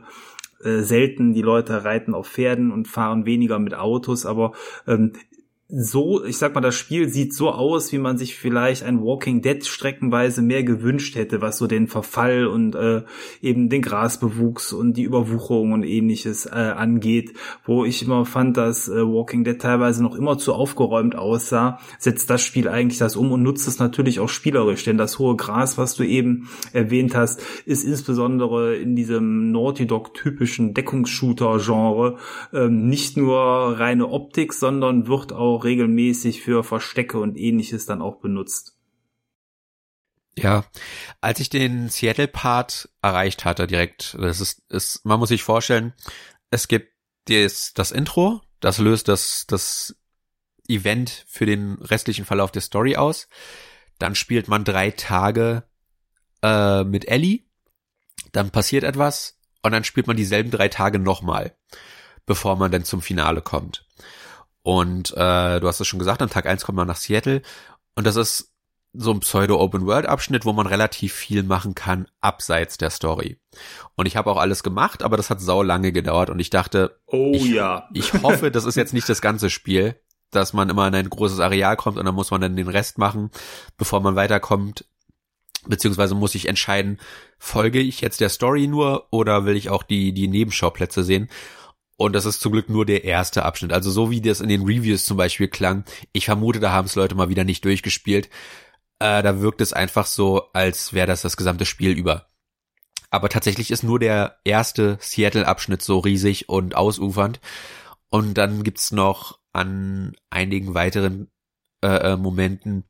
äh, 0.62 0.82
selten. 0.82 1.32
Die 1.32 1.40
Leute 1.40 1.82
reiten 1.82 2.12
auf 2.12 2.28
Pferden 2.28 2.72
und 2.72 2.88
fahren 2.88 3.24
weniger 3.24 3.58
mit 3.58 3.74
Autos, 3.74 4.26
aber 4.26 4.52
ähm, 4.86 5.12
so, 5.74 6.22
ich 6.22 6.36
sag 6.36 6.54
mal, 6.54 6.60
das 6.60 6.74
Spiel 6.74 7.08
sieht 7.08 7.32
so 7.32 7.50
aus, 7.50 7.92
wie 7.92 7.98
man 7.98 8.18
sich 8.18 8.36
vielleicht 8.36 8.82
ein 8.82 9.02
Walking 9.02 9.40
Dead 9.40 9.64
streckenweise 9.66 10.42
mehr 10.42 10.64
gewünscht 10.64 11.16
hätte, 11.16 11.40
was 11.40 11.56
so 11.56 11.66
den 11.66 11.86
Verfall 11.86 12.46
und 12.46 12.74
äh, 12.74 13.04
eben 13.40 13.70
den 13.70 13.80
Grasbewuchs 13.80 14.74
und 14.74 14.98
die 14.98 15.04
Überwucherung 15.04 15.72
und 15.72 15.82
ähnliches 15.82 16.44
äh, 16.44 16.50
angeht, 16.50 17.32
wo 17.64 17.86
ich 17.86 18.02
immer 18.02 18.26
fand, 18.26 18.58
dass 18.58 18.86
äh, 18.90 19.00
Walking 19.00 19.44
Dead 19.44 19.58
teilweise 19.58 20.02
noch 20.02 20.14
immer 20.14 20.36
zu 20.36 20.52
aufgeräumt 20.52 21.16
aussah, 21.16 21.78
setzt 21.98 22.28
das 22.28 22.42
Spiel 22.42 22.68
eigentlich 22.68 22.98
das 22.98 23.16
um 23.16 23.32
und 23.32 23.42
nutzt 23.42 23.66
es 23.66 23.78
natürlich 23.78 24.20
auch 24.20 24.28
spielerisch, 24.28 24.84
denn 24.84 24.98
das 24.98 25.18
hohe 25.18 25.36
Gras, 25.36 25.78
was 25.78 25.94
du 25.94 26.02
eben 26.02 26.50
erwähnt 26.74 27.14
hast, 27.14 27.40
ist 27.64 27.84
insbesondere 27.84 28.76
in 28.76 28.94
diesem 28.94 29.52
Naughty 29.52 29.86
Dog 29.86 30.12
typischen 30.12 30.74
Deckungsshooter-Genre 30.74 32.18
ähm, 32.52 32.88
nicht 32.88 33.16
nur 33.16 33.38
reine 33.38 34.10
Optik, 34.10 34.52
sondern 34.52 35.06
wird 35.06 35.32
auch 35.32 35.61
regelmäßig 35.64 36.42
für 36.42 36.64
Verstecke 36.64 37.18
und 37.18 37.36
ähnliches 37.36 37.86
dann 37.86 38.02
auch 38.02 38.20
benutzt. 38.20 38.76
Ja, 40.36 40.64
als 41.20 41.40
ich 41.40 41.50
den 41.50 41.88
Seattle-Part 41.88 42.88
erreicht 43.02 43.44
hatte 43.44 43.66
direkt, 43.66 44.16
das 44.18 44.40
ist, 44.40 44.62
ist, 44.70 45.04
man 45.04 45.18
muss 45.18 45.28
sich 45.28 45.42
vorstellen, 45.42 45.92
es 46.50 46.68
gibt 46.68 46.92
das, 47.26 47.72
das 47.74 47.90
Intro, 47.90 48.40
das 48.60 48.78
löst 48.78 49.08
das, 49.08 49.46
das 49.46 49.94
Event 50.68 51.24
für 51.28 51.44
den 51.44 51.74
restlichen 51.74 52.24
Verlauf 52.24 52.50
der 52.50 52.62
Story 52.62 52.96
aus. 52.96 53.28
Dann 53.98 54.14
spielt 54.14 54.48
man 54.48 54.64
drei 54.64 54.90
Tage 54.90 55.64
äh, 56.42 56.84
mit 56.84 57.08
Ellie, 57.08 57.40
dann 58.32 58.50
passiert 58.50 58.84
etwas 58.84 59.38
und 59.62 59.72
dann 59.72 59.84
spielt 59.84 60.06
man 60.06 60.16
dieselben 60.16 60.50
drei 60.50 60.68
Tage 60.68 60.98
nochmal, 60.98 61.56
bevor 62.24 62.56
man 62.56 62.72
dann 62.72 62.84
zum 62.84 63.02
Finale 63.02 63.42
kommt. 63.42 63.86
Und 64.62 65.10
äh, 65.12 65.60
du 65.60 65.66
hast 65.66 65.80
es 65.80 65.86
schon 65.86 65.98
gesagt, 65.98 66.22
am 66.22 66.30
Tag 66.30 66.46
eins 66.46 66.64
kommt 66.64 66.76
man 66.76 66.86
nach 66.86 66.96
Seattle 66.96 67.42
und 67.94 68.06
das 68.06 68.16
ist 68.16 68.52
so 68.94 69.10
ein 69.10 69.20
Pseudo-Open-World-Abschnitt, 69.20 70.44
wo 70.44 70.52
man 70.52 70.66
relativ 70.66 71.14
viel 71.14 71.42
machen 71.42 71.74
kann, 71.74 72.08
abseits 72.20 72.76
der 72.76 72.90
Story. 72.90 73.38
Und 73.96 74.06
ich 74.06 74.16
habe 74.16 74.30
auch 74.30 74.36
alles 74.36 74.62
gemacht, 74.62 75.02
aber 75.02 75.16
das 75.16 75.30
hat 75.30 75.40
sau 75.40 75.62
lange 75.62 75.92
gedauert 75.92 76.28
und 76.28 76.38
ich 76.38 76.50
dachte, 76.50 76.98
oh 77.06 77.32
ich, 77.34 77.46
ja, 77.46 77.88
ich 77.94 78.12
hoffe, 78.22 78.50
das 78.50 78.66
ist 78.66 78.76
jetzt 78.76 78.92
nicht 78.92 79.08
das 79.08 79.22
ganze 79.22 79.48
Spiel, 79.48 79.96
dass 80.30 80.52
man 80.52 80.68
immer 80.68 80.86
in 80.88 80.94
ein 80.94 81.08
großes 81.08 81.40
Areal 81.40 81.76
kommt 81.76 81.98
und 81.98 82.04
dann 82.04 82.14
muss 82.14 82.30
man 82.30 82.42
dann 82.42 82.56
den 82.56 82.68
Rest 82.68 82.98
machen, 82.98 83.30
bevor 83.78 84.00
man 84.00 84.14
weiterkommt. 84.14 84.84
Beziehungsweise 85.64 86.14
muss 86.14 86.34
ich 86.34 86.48
entscheiden, 86.48 86.98
folge 87.38 87.78
ich 87.78 88.00
jetzt 88.00 88.20
der 88.20 88.30
Story 88.30 88.66
nur 88.66 89.06
oder 89.10 89.44
will 89.44 89.56
ich 89.56 89.70
auch 89.70 89.84
die, 89.84 90.12
die 90.12 90.28
Nebenschauplätze 90.28 91.04
sehen? 91.04 91.28
Und 91.96 92.14
das 92.14 92.24
ist 92.24 92.40
zum 92.40 92.52
Glück 92.52 92.68
nur 92.68 92.86
der 92.86 93.04
erste 93.04 93.44
Abschnitt. 93.44 93.72
Also 93.72 93.90
so 93.90 94.10
wie 94.10 94.20
das 94.20 94.40
in 94.40 94.48
den 94.48 94.62
Reviews 94.62 95.04
zum 95.04 95.16
Beispiel 95.16 95.48
klang. 95.48 95.84
Ich 96.12 96.24
vermute, 96.24 96.60
da 96.60 96.72
haben 96.72 96.86
es 96.86 96.96
Leute 96.96 97.14
mal 97.14 97.28
wieder 97.28 97.44
nicht 97.44 97.64
durchgespielt. 97.64 98.28
Äh, 98.98 99.22
da 99.22 99.40
wirkt 99.40 99.60
es 99.60 99.72
einfach 99.72 100.06
so, 100.06 100.50
als 100.52 100.92
wäre 100.92 101.06
das 101.06 101.22
das 101.22 101.36
gesamte 101.36 101.66
Spiel 101.66 101.92
über. 101.92 102.28
Aber 103.10 103.28
tatsächlich 103.28 103.70
ist 103.70 103.82
nur 103.82 103.98
der 103.98 104.38
erste 104.44 104.96
Seattle-Abschnitt 105.00 105.82
so 105.82 105.98
riesig 105.98 106.48
und 106.48 106.74
ausufernd. 106.74 107.40
Und 108.08 108.34
dann 108.34 108.62
gibt's 108.62 108.90
noch 108.90 109.38
an 109.52 110.16
einigen 110.30 110.74
weiteren 110.74 111.30
äh, 111.82 112.12
äh 112.12 112.16
Momenten, 112.16 112.84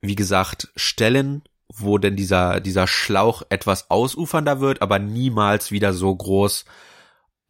wie 0.00 0.14
gesagt, 0.14 0.72
Stellen, 0.74 1.42
wo 1.68 1.98
denn 1.98 2.16
dieser, 2.16 2.60
dieser 2.60 2.86
Schlauch 2.86 3.42
etwas 3.50 3.90
ausufernder 3.90 4.60
wird, 4.60 4.82
aber 4.82 4.98
niemals 4.98 5.70
wieder 5.70 5.92
so 5.92 6.14
groß 6.14 6.64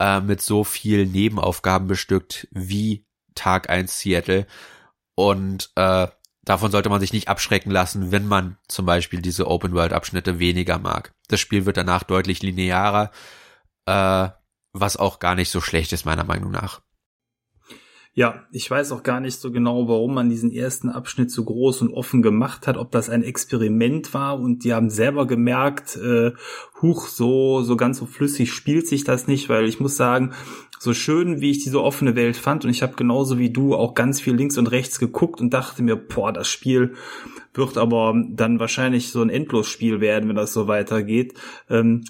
äh, 0.03 0.21
mit 0.21 0.43
so 0.43 0.65
viel 0.65 1.07
Nebenaufgaben 1.07 1.87
bestückt 1.87 2.49
wie 2.51 3.07
Tag 3.37 3.71
1 3.71 4.01
Seattle. 4.01 4.47
Und 5.15 5.71
äh, 5.77 6.09
davon 6.43 6.73
sollte 6.73 6.89
man 6.89 7.01
sich 7.01 7.13
nicht 7.13 7.29
abschrecken 7.29 7.71
lassen, 7.71 8.11
wenn 8.11 8.27
man 8.27 8.59
zum 8.67 8.85
Beispiel 8.85 9.23
diese 9.23 9.47
Open-World-Abschnitte 9.47 10.41
weniger 10.41 10.79
mag. 10.79 11.15
Das 11.29 11.39
Spiel 11.39 11.67
wird 11.67 11.77
danach 11.77 12.03
deutlich 12.03 12.43
linearer, 12.43 13.13
äh, 13.87 14.29
was 14.73 14.97
auch 14.97 15.21
gar 15.21 15.37
nicht 15.37 15.51
so 15.51 15.61
schlecht 15.61 15.93
ist, 15.93 16.05
meiner 16.05 16.25
Meinung 16.25 16.51
nach. 16.51 16.83
Ja, 18.15 18.45
ich 18.53 18.71
weiß 18.71 18.93
auch 18.93 19.03
gar 19.03 19.21
nicht 19.21 19.41
so 19.41 19.51
genau, 19.51 19.89
warum 19.89 20.13
man 20.13 20.29
diesen 20.29 20.53
ersten 20.53 20.91
Abschnitt 20.91 21.31
so 21.31 21.45
groß 21.45 21.81
und 21.81 21.95
offen 21.95 22.21
gemacht 22.21 22.67
hat, 22.67 22.77
ob 22.77 22.91
das 22.91 23.09
ein 23.09 23.23
Experiment 23.23 24.13
war 24.13 24.39
und 24.39 24.65
die 24.65 24.75
haben 24.75 24.91
selber 24.91 25.27
gemerkt, 25.27 25.97
äh, 25.97 26.33
huch, 26.83 27.07
so, 27.07 27.63
so 27.63 27.75
ganz 27.75 27.97
so 27.97 28.05
flüssig 28.05 28.53
spielt 28.53 28.87
sich 28.87 29.05
das 29.05 29.29
nicht, 29.29 29.49
weil 29.49 29.65
ich 29.65 29.81
muss 29.81 29.97
sagen, 29.97 30.33
so 30.79 30.93
schön 30.93 31.41
wie 31.41 31.53
ich 31.53 31.65
diese 31.65 31.83
offene 31.83 32.15
Welt 32.15 32.37
fand 32.37 32.67
und 32.67 32.71
ich 32.71 32.83
habe 32.83 32.97
genauso 32.97 33.39
wie 33.39 33.49
du 33.49 33.75
auch 33.75 33.95
ganz 33.95 34.21
viel 34.21 34.35
links 34.35 34.59
und 34.59 34.67
rechts 34.67 34.99
geguckt 34.99 35.41
und 35.41 35.55
dachte 35.55 35.83
mir, 35.83 35.97
boah, 35.97 36.35
das 36.35 36.49
Spiel 36.49 36.93
wird 37.55 37.79
aber 37.79 38.15
dann 38.29 38.59
wahrscheinlich 38.59 39.11
so 39.11 39.23
ein 39.23 39.31
Endlosspiel 39.31 40.03
werden, 40.03 40.29
wenn 40.29 40.37
das 40.37 40.53
so 40.53 40.69
weitergeht. 40.69 41.33
Ähm, 41.71 42.05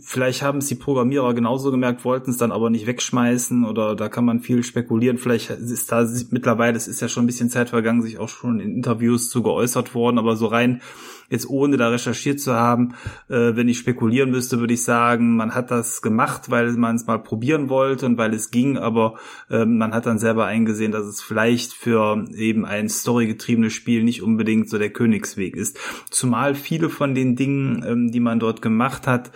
Vielleicht 0.00 0.42
haben 0.42 0.58
es 0.58 0.68
die 0.68 0.76
Programmierer 0.76 1.34
genauso 1.34 1.70
gemerkt, 1.70 2.06
wollten 2.06 2.30
es 2.30 2.38
dann 2.38 2.52
aber 2.52 2.70
nicht 2.70 2.86
wegschmeißen 2.86 3.66
oder 3.66 3.94
da 3.94 4.08
kann 4.08 4.24
man 4.24 4.40
viel 4.40 4.62
spekulieren. 4.62 5.18
Vielleicht 5.18 5.50
ist 5.50 5.92
da 5.92 6.08
mittlerweile, 6.30 6.76
es 6.76 6.88
ist 6.88 7.02
ja 7.02 7.08
schon 7.08 7.24
ein 7.24 7.26
bisschen 7.26 7.50
Zeit 7.50 7.68
vergangen, 7.68 8.00
sich 8.00 8.18
auch 8.18 8.30
schon 8.30 8.60
in 8.60 8.76
Interviews 8.76 9.28
zu 9.28 9.42
geäußert 9.42 9.94
worden, 9.94 10.18
aber 10.18 10.36
so 10.36 10.46
rein 10.46 10.80
jetzt 11.28 11.48
ohne 11.48 11.76
da 11.76 11.88
recherchiert 11.88 12.40
zu 12.40 12.54
haben, 12.54 12.94
äh, 13.28 13.56
wenn 13.56 13.68
ich 13.68 13.78
spekulieren 13.78 14.30
müsste, 14.30 14.60
würde 14.60 14.74
ich 14.74 14.84
sagen, 14.84 15.36
man 15.36 15.54
hat 15.54 15.70
das 15.70 16.00
gemacht, 16.02 16.50
weil 16.50 16.72
man 16.72 16.96
es 16.96 17.06
mal 17.06 17.18
probieren 17.18 17.68
wollte 17.68 18.06
und 18.06 18.16
weil 18.16 18.32
es 18.34 18.50
ging, 18.50 18.78
aber 18.78 19.14
äh, 19.50 19.64
man 19.64 19.92
hat 19.92 20.06
dann 20.06 20.18
selber 20.18 20.46
eingesehen, 20.46 20.92
dass 20.92 21.04
es 21.04 21.20
vielleicht 21.20 21.72
für 21.72 22.24
eben 22.34 22.64
ein 22.64 22.88
storygetriebenes 22.88 23.72
Spiel 23.72 24.02
nicht 24.04 24.22
unbedingt 24.22 24.68
so 24.68 24.78
der 24.78 24.90
Königsweg 24.90 25.56
ist. 25.56 25.78
Zumal 26.10 26.54
viele 26.54 26.88
von 26.88 27.14
den 27.14 27.36
Dingen, 27.36 27.84
ähm, 27.86 28.10
die 28.10 28.20
man 28.20 28.38
dort 28.38 28.62
gemacht 28.62 29.06
hat, 29.06 29.30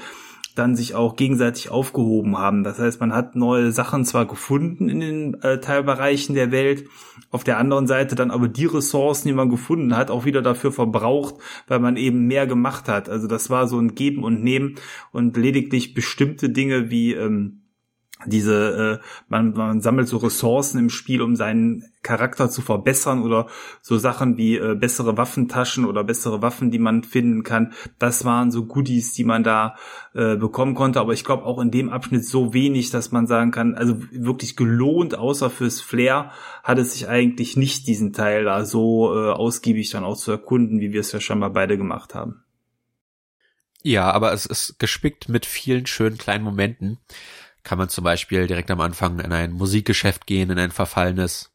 dann 0.58 0.76
sich 0.76 0.94
auch 0.94 1.16
gegenseitig 1.16 1.70
aufgehoben 1.70 2.36
haben. 2.36 2.64
Das 2.64 2.78
heißt, 2.78 3.00
man 3.00 3.14
hat 3.14 3.36
neue 3.36 3.72
Sachen 3.72 4.04
zwar 4.04 4.26
gefunden 4.26 4.88
in 4.88 5.00
den 5.00 5.42
äh, 5.42 5.60
Teilbereichen 5.60 6.34
der 6.34 6.50
Welt, 6.50 6.84
auf 7.30 7.44
der 7.44 7.58
anderen 7.58 7.86
Seite 7.86 8.14
dann 8.14 8.30
aber 8.30 8.48
die 8.48 8.66
Ressourcen, 8.66 9.28
die 9.28 9.34
man 9.34 9.50
gefunden 9.50 9.96
hat, 9.96 10.10
auch 10.10 10.24
wieder 10.24 10.42
dafür 10.42 10.72
verbraucht, 10.72 11.36
weil 11.66 11.78
man 11.78 11.96
eben 11.96 12.26
mehr 12.26 12.46
gemacht 12.46 12.88
hat. 12.88 13.08
Also 13.08 13.26
das 13.26 13.50
war 13.50 13.68
so 13.68 13.78
ein 13.78 13.94
Geben 13.94 14.24
und 14.24 14.42
Nehmen 14.42 14.76
und 15.12 15.36
lediglich 15.36 15.94
bestimmte 15.94 16.50
Dinge 16.50 16.90
wie 16.90 17.14
ähm, 17.14 17.60
diese, 18.26 19.00
äh, 19.00 19.06
man, 19.28 19.52
man 19.52 19.80
sammelt 19.80 20.08
so 20.08 20.16
Ressourcen 20.16 20.78
im 20.78 20.90
Spiel, 20.90 21.22
um 21.22 21.36
seinen 21.36 21.84
Charakter 22.02 22.50
zu 22.50 22.62
verbessern 22.62 23.22
oder 23.22 23.46
so 23.80 23.96
Sachen 23.98 24.36
wie 24.36 24.56
äh, 24.56 24.74
bessere 24.74 25.16
Waffentaschen 25.16 25.84
oder 25.84 26.04
bessere 26.04 26.42
Waffen, 26.42 26.70
die 26.70 26.78
man 26.78 27.04
finden 27.04 27.42
kann. 27.42 27.72
Das 27.98 28.24
waren 28.24 28.50
so 28.50 28.66
Goodies, 28.66 29.12
die 29.12 29.24
man 29.24 29.44
da 29.44 29.76
äh, 30.14 30.36
bekommen 30.36 30.74
konnte. 30.74 31.00
Aber 31.00 31.12
ich 31.12 31.24
glaube 31.24 31.44
auch 31.44 31.60
in 31.60 31.70
dem 31.70 31.90
Abschnitt 31.90 32.24
so 32.24 32.52
wenig, 32.54 32.90
dass 32.90 33.12
man 33.12 33.26
sagen 33.26 33.50
kann, 33.50 33.74
also 33.74 33.96
wirklich 34.10 34.56
gelohnt, 34.56 35.16
außer 35.16 35.50
fürs 35.50 35.80
Flair, 35.80 36.32
hat 36.64 36.78
es 36.78 36.94
sich 36.94 37.08
eigentlich 37.08 37.56
nicht 37.56 37.86
diesen 37.86 38.12
Teil 38.12 38.44
da 38.44 38.64
so 38.64 39.14
äh, 39.14 39.30
ausgiebig 39.30 39.90
dann 39.90 40.04
auch 40.04 40.16
zu 40.16 40.30
erkunden, 40.30 40.80
wie 40.80 40.92
wir 40.92 41.00
es 41.00 41.12
ja 41.12 41.20
schon 41.20 41.38
mal 41.38 41.50
beide 41.50 41.78
gemacht 41.78 42.14
haben. 42.14 42.42
Ja, 43.82 44.10
aber 44.10 44.32
es 44.32 44.44
ist 44.44 44.78
gespickt 44.78 45.28
mit 45.28 45.46
vielen 45.46 45.86
schönen 45.86 46.18
kleinen 46.18 46.44
Momenten 46.44 46.98
kann 47.62 47.78
man 47.78 47.88
zum 47.88 48.04
Beispiel 48.04 48.46
direkt 48.46 48.70
am 48.70 48.80
Anfang 48.80 49.20
in 49.20 49.32
ein 49.32 49.52
Musikgeschäft 49.52 50.26
gehen, 50.26 50.50
in 50.50 50.58
ein 50.58 50.70
verfallenes. 50.70 51.52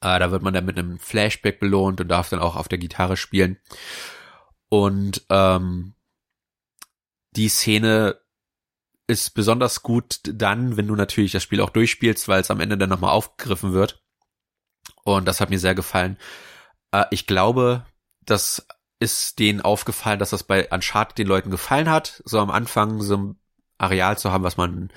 Äh, 0.00 0.18
da 0.18 0.30
wird 0.30 0.42
man 0.42 0.54
dann 0.54 0.64
mit 0.64 0.78
einem 0.78 0.98
Flashback 0.98 1.60
belohnt 1.60 2.00
und 2.00 2.08
darf 2.08 2.28
dann 2.30 2.40
auch 2.40 2.56
auf 2.56 2.68
der 2.68 2.78
Gitarre 2.78 3.16
spielen. 3.16 3.58
Und 4.68 5.26
ähm, 5.28 5.94
die 7.32 7.48
Szene 7.48 8.20
ist 9.06 9.34
besonders 9.34 9.82
gut 9.82 10.20
dann, 10.22 10.76
wenn 10.76 10.86
du 10.86 10.94
natürlich 10.94 11.32
das 11.32 11.42
Spiel 11.42 11.60
auch 11.60 11.70
durchspielst, 11.70 12.28
weil 12.28 12.40
es 12.40 12.50
am 12.50 12.60
Ende 12.60 12.78
dann 12.78 12.90
nochmal 12.90 13.10
aufgegriffen 13.10 13.72
wird. 13.72 14.02
Und 15.04 15.26
das 15.26 15.40
hat 15.40 15.50
mir 15.50 15.58
sehr 15.58 15.74
gefallen. 15.74 16.16
Äh, 16.92 17.04
ich 17.10 17.26
glaube, 17.26 17.84
das 18.24 18.66
ist 19.00 19.38
denen 19.38 19.60
aufgefallen, 19.60 20.18
dass 20.18 20.30
das 20.30 20.44
bei 20.44 20.68
Uncharted 20.70 21.18
den 21.18 21.26
Leuten 21.26 21.50
gefallen 21.50 21.90
hat. 21.90 22.22
So 22.24 22.38
am 22.38 22.50
Anfang 22.50 23.00
so 23.00 23.34
Areal 23.80 24.18
zu 24.18 24.30
haben, 24.32 24.44
was 24.44 24.56
man 24.56 24.90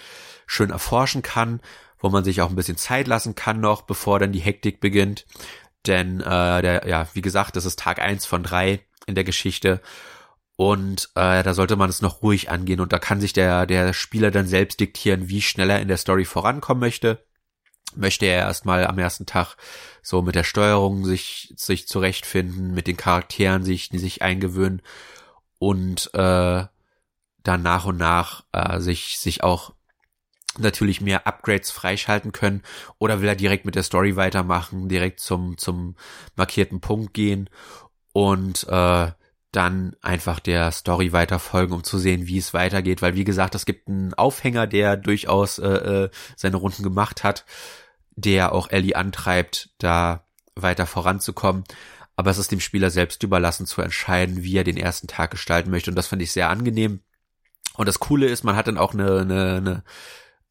schön 0.45 0.69
erforschen 0.69 1.21
kann, 1.21 1.61
wo 1.99 2.09
man 2.09 2.23
sich 2.23 2.41
auch 2.41 2.49
ein 2.49 2.55
bisschen 2.55 2.77
Zeit 2.77 3.07
lassen 3.07 3.35
kann 3.35 3.59
noch, 3.59 3.83
bevor 3.83 4.19
dann 4.19 4.31
die 4.31 4.39
Hektik 4.39 4.79
beginnt. 4.79 5.25
Denn 5.87 6.21
äh, 6.21 6.61
der, 6.61 6.87
ja, 6.87 7.07
wie 7.13 7.21
gesagt, 7.21 7.55
das 7.55 7.65
ist 7.65 7.79
Tag 7.79 7.99
eins 7.99 8.25
von 8.25 8.43
drei 8.43 8.85
in 9.05 9.15
der 9.15 9.23
Geschichte. 9.23 9.81
Und 10.55 11.09
äh, 11.15 11.43
da 11.43 11.53
sollte 11.53 11.75
man 11.75 11.89
es 11.89 12.01
noch 12.01 12.21
ruhig 12.21 12.51
angehen 12.51 12.79
und 12.79 12.93
da 12.93 12.99
kann 12.99 13.19
sich 13.19 13.33
der, 13.33 13.65
der 13.65 13.91
Spieler 13.93 14.29
dann 14.29 14.47
selbst 14.47 14.79
diktieren, 14.79 15.27
wie 15.27 15.41
schnell 15.41 15.69
er 15.69 15.81
in 15.81 15.87
der 15.87 15.97
Story 15.97 16.25
vorankommen 16.25 16.79
möchte. 16.79 17.25
Möchte 17.95 18.27
er 18.27 18.39
erstmal 18.39 18.85
am 18.85 18.99
ersten 18.99 19.25
Tag 19.25 19.55
so 20.01 20.21
mit 20.21 20.35
der 20.35 20.43
Steuerung 20.43 21.05
sich, 21.05 21.53
sich 21.57 21.87
zurechtfinden, 21.87 22.73
mit 22.73 22.87
den 22.87 22.97
Charakteren 22.97 23.63
sich, 23.63 23.89
sich 23.91 24.21
eingewöhnen 24.21 24.81
und 25.57 26.13
äh, 26.13 26.65
dann 27.43 27.61
nach 27.61 27.85
und 27.85 27.97
nach 27.97 28.43
äh, 28.51 28.79
sich, 28.79 29.19
sich 29.19 29.43
auch 29.43 29.73
natürlich 30.57 31.01
mehr 31.01 31.25
Upgrades 31.27 31.71
freischalten 31.71 32.31
können 32.31 32.61
oder 32.99 33.21
will 33.21 33.27
er 33.27 33.35
direkt 33.35 33.65
mit 33.65 33.75
der 33.75 33.83
Story 33.83 34.15
weitermachen, 34.15 34.87
direkt 34.87 35.19
zum, 35.19 35.57
zum 35.57 35.95
markierten 36.35 36.79
Punkt 36.79 37.13
gehen 37.13 37.49
und 38.13 38.67
äh, 38.69 39.11
dann 39.51 39.95
einfach 40.01 40.39
der 40.39 40.71
Story 40.71 41.13
weiterfolgen, 41.13 41.75
um 41.75 41.83
zu 41.83 41.99
sehen, 41.99 42.27
wie 42.27 42.37
es 42.39 42.53
weitergeht, 42.53 43.01
weil 43.01 43.15
wie 43.15 43.23
gesagt, 43.23 43.55
es 43.55 43.65
gibt 43.65 43.87
einen 43.87 44.13
Aufhänger, 44.13 44.67
der 44.67 44.97
durchaus 44.97 45.59
äh, 45.59 45.67
äh, 45.67 46.09
seine 46.35 46.57
Runden 46.57 46.83
gemacht 46.83 47.23
hat, 47.23 47.45
der 48.15 48.51
auch 48.51 48.69
Ellie 48.69 48.95
antreibt, 48.95 49.69
da 49.77 50.25
weiter 50.55 50.85
voranzukommen. 50.85 51.63
Aber 52.15 52.31
es 52.31 52.37
ist 52.37 52.51
dem 52.51 52.59
Spieler 52.59 52.91
selbst 52.91 53.23
überlassen 53.23 53.65
zu 53.65 53.81
entscheiden, 53.81 54.43
wie 54.43 54.57
er 54.57 54.63
den 54.63 54.77
ersten 54.77 55.07
Tag 55.07 55.31
gestalten 55.31 55.71
möchte. 55.71 55.89
Und 55.89 55.95
das 55.95 56.07
finde 56.07 56.23
ich 56.23 56.31
sehr 56.31 56.49
angenehm. 56.49 57.01
Und 57.75 57.87
das 57.87 57.99
Coole 57.99 58.27
ist, 58.27 58.43
man 58.43 58.55
hat 58.55 58.67
dann 58.67 58.77
auch 58.77 58.93
eine, 58.93 59.21
eine, 59.21 59.55
eine 59.55 59.83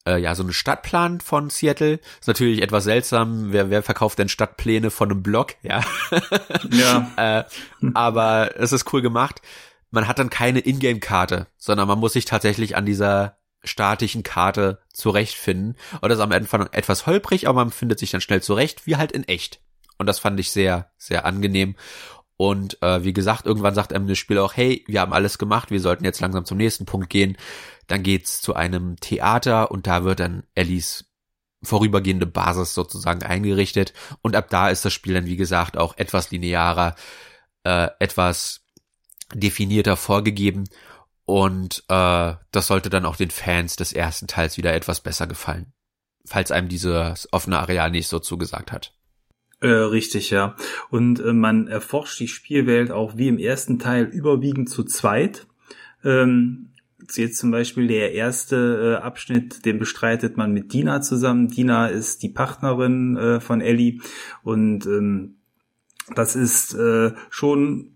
äh, 0.07 0.19
ja, 0.19 0.35
so 0.35 0.43
einen 0.43 0.52
Stadtplan 0.52 1.21
von 1.21 1.50
Seattle. 1.50 2.00
Ist 2.21 2.26
natürlich 2.26 2.62
etwas 2.62 2.85
seltsam. 2.85 3.52
Wer, 3.52 3.71
wer 3.71 3.83
verkauft 3.83 4.19
denn 4.19 4.29
Stadtpläne 4.29 4.91
von 4.91 5.11
einem 5.11 5.23
Blog? 5.23 5.55
Ja. 5.62 5.83
ja. 6.71 7.11
äh, 7.17 7.45
aber 7.95 8.57
es 8.57 8.73
ist 8.73 8.93
cool 8.93 9.02
gemacht. 9.02 9.41
Man 9.91 10.09
hat 10.09 10.19
dann 10.19 10.31
keine 10.31 10.61
Ingame-Karte, 10.61 11.47
sondern 11.59 11.87
man 11.87 11.99
muss 11.99 12.14
sich 12.14 12.25
tatsächlich 12.25 12.76
an 12.76 12.87
dieser 12.87 13.37
statischen 13.62 14.23
Karte 14.23 14.81
zurechtfinden. 14.93 15.76
Und 16.00 16.09
das 16.09 16.19
ist 16.19 16.25
am 16.25 16.33
Anfang 16.33 16.69
etwas 16.73 17.07
holprig, 17.07 17.47
aber 17.47 17.64
man 17.64 17.71
findet 17.71 17.99
sich 17.99 18.11
dann 18.11 18.21
schnell 18.21 18.43
zurecht, 18.43 18.87
wie 18.87 18.97
halt 18.97 19.12
in 19.12 19.25
echt. 19.25 19.61
Und 19.99 20.07
das 20.07 20.19
fand 20.19 20.41
ich 20.41 20.50
sehr, 20.50 20.91
sehr 20.97 21.25
angenehm. 21.26 21.76
Und 22.37 22.83
äh, 22.83 23.05
wie 23.05 23.12
gesagt, 23.12 23.47
irgendwann 23.47 23.75
sagt 23.75 23.93
einem 23.93 24.09
das 24.09 24.19
Spiel 24.19 24.39
auch, 24.39 24.55
hey, 24.57 24.85
wir 24.87 25.01
haben 25.01 25.12
alles 25.12 25.39
gemacht, 25.39 25.71
wir 25.71 25.81
sollten 25.81 26.05
jetzt 26.05 26.21
langsam 26.21 26.45
zum 26.45 26.59
nächsten 26.59 26.87
Punkt 26.87 27.11
gehen. 27.11 27.37
Dann 27.87 28.03
geht's 28.03 28.41
zu 28.41 28.55
einem 28.55 28.97
Theater 28.97 29.71
und 29.71 29.87
da 29.87 30.05
wird 30.05 30.21
dann 30.21 30.45
Ellies 30.55 31.07
vorübergehende 31.62 32.27
Basis 32.27 32.75
sozusagen 32.75 33.23
eingerichtet. 33.23 33.93
Und 34.23 34.35
ab 34.35 34.49
da 34.51 34.69
ist 34.71 34.85
das 34.85 34.93
Spiel 34.93 35.15
dann, 35.15 35.27
wie 35.27 35.37
gesagt, 35.37 35.77
auch 35.77 35.97
etwas 35.97 36.31
linearer. 36.31 36.97
äh, 37.65 37.89
etwas 37.99 38.65
definierter 39.35 39.97
vorgegeben 39.97 40.65
und 41.25 41.85
äh, 41.89 42.35
das 42.51 42.67
sollte 42.67 42.91
dann 42.91 43.07
auch 43.07 43.17
den 43.17 43.31
Fans 43.31 43.77
des 43.77 43.93
ersten 43.93 44.27
Teils 44.27 44.57
wieder 44.57 44.75
etwas 44.75 45.01
besser 45.01 45.27
gefallen, 45.27 45.73
falls 46.27 46.51
einem 46.51 46.69
dieses 46.69 47.33
offene 47.33 47.59
Areal 47.61 47.91
nicht 47.91 48.09
so 48.09 48.19
zugesagt 48.19 48.73
hat. 48.73 48.95
Äh, 49.62 49.69
richtig, 49.69 50.31
ja. 50.31 50.57
Und 50.90 51.21
äh, 51.21 51.33
man 51.33 51.69
erforscht 51.69 52.19
die 52.19 52.26
Spielwelt 52.26 52.90
auch 52.90 53.16
wie 53.16 53.28
im 53.28 53.38
ersten 53.38 53.78
Teil 53.78 54.07
überwiegend 54.07 54.69
zu 54.69 54.83
zweit. 54.83 55.47
Ähm, 56.04 56.71
jetzt 57.14 57.38
zum 57.38 57.52
Beispiel 57.52 57.87
der 57.87 58.12
erste 58.12 58.99
äh, 58.99 59.02
Abschnitt, 59.04 59.64
den 59.64 59.78
bestreitet 59.78 60.37
man 60.37 60.52
mit 60.52 60.73
Dina 60.73 61.00
zusammen. 61.00 61.47
Dina 61.47 61.87
ist 61.87 62.25
die 62.25 62.28
Partnerin 62.28 63.16
äh, 63.16 63.40
von 63.40 63.61
Ellie 63.61 64.00
und 64.42 64.85
ähm, 64.87 65.37
das 66.16 66.35
ist 66.35 66.75
äh, 66.75 67.12
schon 67.31 67.92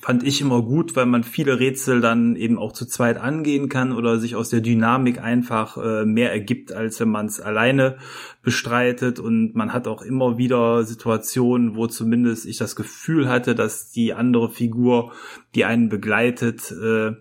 fand 0.00 0.22
ich 0.22 0.40
immer 0.40 0.62
gut, 0.62 0.94
weil 0.94 1.06
man 1.06 1.24
viele 1.24 1.58
Rätsel 1.58 2.00
dann 2.00 2.36
eben 2.36 2.58
auch 2.58 2.72
zu 2.72 2.86
zweit 2.86 3.18
angehen 3.18 3.68
kann 3.68 3.92
oder 3.92 4.18
sich 4.18 4.36
aus 4.36 4.48
der 4.48 4.60
Dynamik 4.60 5.20
einfach 5.20 5.76
äh, 5.76 6.04
mehr 6.04 6.30
ergibt, 6.30 6.72
als 6.72 7.00
wenn 7.00 7.10
man 7.10 7.26
es 7.26 7.40
alleine 7.40 7.98
bestreitet. 8.42 9.18
Und 9.18 9.54
man 9.54 9.72
hat 9.72 9.88
auch 9.88 10.02
immer 10.02 10.38
wieder 10.38 10.84
Situationen, 10.84 11.74
wo 11.74 11.88
zumindest 11.88 12.46
ich 12.46 12.56
das 12.56 12.76
Gefühl 12.76 13.28
hatte, 13.28 13.54
dass 13.54 13.90
die 13.90 14.14
andere 14.14 14.48
Figur, 14.48 15.12
die 15.54 15.64
einen 15.64 15.88
begleitet, 15.88 16.70
äh, 16.70 17.12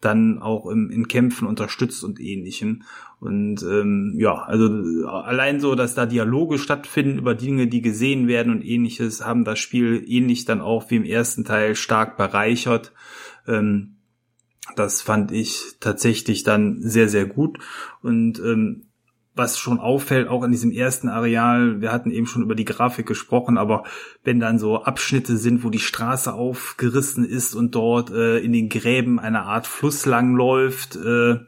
dann 0.00 0.38
auch 0.40 0.66
im, 0.66 0.90
in 0.90 1.08
Kämpfen 1.08 1.48
unterstützt 1.48 2.04
und 2.04 2.20
ähnlichem. 2.20 2.82
Und 3.20 3.62
ähm, 3.62 4.14
ja, 4.16 4.42
also 4.42 4.68
allein 5.08 5.58
so, 5.60 5.74
dass 5.74 5.94
da 5.94 6.06
Dialoge 6.06 6.58
stattfinden 6.58 7.18
über 7.18 7.34
Dinge, 7.34 7.66
die 7.66 7.82
gesehen 7.82 8.28
werden 8.28 8.52
und 8.52 8.64
ähnliches, 8.64 9.24
haben 9.24 9.44
das 9.44 9.58
Spiel 9.58 10.04
ähnlich 10.06 10.44
dann 10.44 10.60
auch 10.60 10.90
wie 10.90 10.96
im 10.96 11.04
ersten 11.04 11.44
Teil 11.44 11.74
stark 11.74 12.16
bereichert. 12.16 12.92
Ähm, 13.46 13.96
das 14.76 15.02
fand 15.02 15.32
ich 15.32 15.76
tatsächlich 15.80 16.44
dann 16.44 16.80
sehr, 16.80 17.08
sehr 17.08 17.26
gut. 17.26 17.58
Und 18.02 18.38
ähm, 18.38 18.84
was 19.34 19.58
schon 19.58 19.78
auffällt, 19.78 20.28
auch 20.28 20.44
in 20.44 20.50
diesem 20.50 20.70
ersten 20.72 21.08
Areal, 21.08 21.80
wir 21.80 21.92
hatten 21.92 22.10
eben 22.10 22.26
schon 22.26 22.42
über 22.42 22.54
die 22.54 22.64
Grafik 22.64 23.06
gesprochen, 23.06 23.56
aber 23.56 23.84
wenn 24.24 24.40
dann 24.40 24.58
so 24.58 24.82
Abschnitte 24.82 25.36
sind, 25.36 25.64
wo 25.64 25.70
die 25.70 25.78
Straße 25.78 26.32
aufgerissen 26.32 27.24
ist 27.24 27.54
und 27.54 27.74
dort 27.74 28.10
äh, 28.10 28.38
in 28.38 28.52
den 28.52 28.68
Gräben 28.68 29.18
eine 29.18 29.42
Art 29.42 29.66
Fluss 29.66 30.06
lang 30.06 30.34
läuft, 30.34 30.96
äh, 30.96 31.38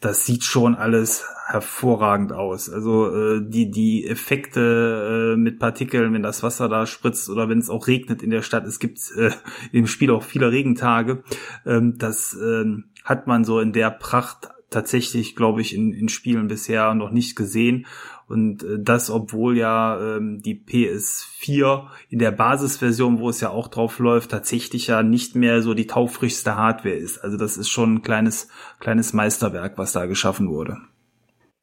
das 0.00 0.24
sieht 0.24 0.44
schon 0.44 0.74
alles 0.76 1.24
hervorragend 1.46 2.32
aus. 2.32 2.70
Also 2.70 3.14
äh, 3.14 3.40
die 3.42 3.70
die 3.70 4.06
Effekte 4.06 5.34
äh, 5.34 5.36
mit 5.36 5.58
Partikeln, 5.58 6.12
wenn 6.12 6.22
das 6.22 6.42
Wasser 6.42 6.68
da 6.68 6.86
spritzt 6.86 7.28
oder 7.30 7.48
wenn 7.48 7.58
es 7.58 7.70
auch 7.70 7.86
regnet 7.86 8.22
in 8.22 8.30
der 8.30 8.42
Stadt. 8.42 8.66
Es 8.66 8.78
gibt 8.78 8.98
äh, 9.16 9.30
im 9.72 9.86
Spiel 9.86 10.10
auch 10.10 10.22
viele 10.22 10.52
Regentage. 10.52 11.22
Ähm, 11.66 11.98
das 11.98 12.34
äh, 12.34 12.64
hat 13.04 13.26
man 13.26 13.44
so 13.44 13.60
in 13.60 13.72
der 13.72 13.90
Pracht 13.90 14.50
tatsächlich, 14.70 15.34
glaube 15.34 15.60
ich, 15.60 15.74
in, 15.74 15.92
in 15.92 16.08
Spielen 16.08 16.48
bisher 16.48 16.94
noch 16.94 17.10
nicht 17.10 17.36
gesehen. 17.36 17.86
Und 18.26 18.62
äh, 18.62 18.78
das, 18.78 19.10
obwohl 19.10 19.56
ja 19.56 20.16
ähm, 20.16 20.40
die 20.42 20.54
PS4 20.54 21.86
in 22.10 22.18
der 22.18 22.30
Basisversion, 22.30 23.18
wo 23.18 23.30
es 23.30 23.40
ja 23.40 23.50
auch 23.50 23.68
drauf 23.68 23.98
läuft, 23.98 24.30
tatsächlich 24.30 24.88
ja 24.88 25.02
nicht 25.02 25.34
mehr 25.34 25.62
so 25.62 25.74
die 25.74 25.86
taufrischste 25.86 26.56
Hardware 26.56 26.94
ist. 26.94 27.18
Also 27.18 27.36
das 27.36 27.56
ist 27.56 27.68
schon 27.70 27.94
ein 27.94 28.02
kleines, 28.02 28.48
kleines 28.80 29.12
Meisterwerk, 29.12 29.78
was 29.78 29.92
da 29.92 30.06
geschaffen 30.06 30.48
wurde. 30.50 30.76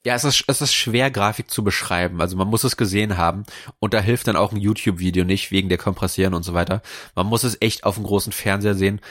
Ja, 0.04 0.14
es 0.14 0.24
ist, 0.24 0.44
es 0.48 0.62
ist 0.62 0.74
schwer, 0.74 1.10
Grafik 1.10 1.50
zu 1.50 1.64
beschreiben. 1.64 2.22
Also 2.22 2.38
man 2.38 2.48
muss 2.48 2.64
es 2.64 2.78
gesehen 2.78 3.18
haben 3.18 3.44
und 3.80 3.94
da 3.94 4.00
hilft 4.00 4.28
dann 4.28 4.36
auch 4.36 4.52
ein 4.52 4.60
YouTube-Video 4.60 5.24
nicht, 5.24 5.52
wegen 5.52 5.70
der 5.70 5.80
Kompressieren 5.80 6.36
und 6.36 6.44
so 6.44 6.54
weiter. 6.54 6.82
Man 7.16 7.26
muss 7.26 7.44
es 7.44 7.60
echt 7.60 7.84
auf 7.84 7.96
dem 7.96 8.04
großen 8.04 8.32
Fernseher 8.32 8.76
sehen, 8.76 9.02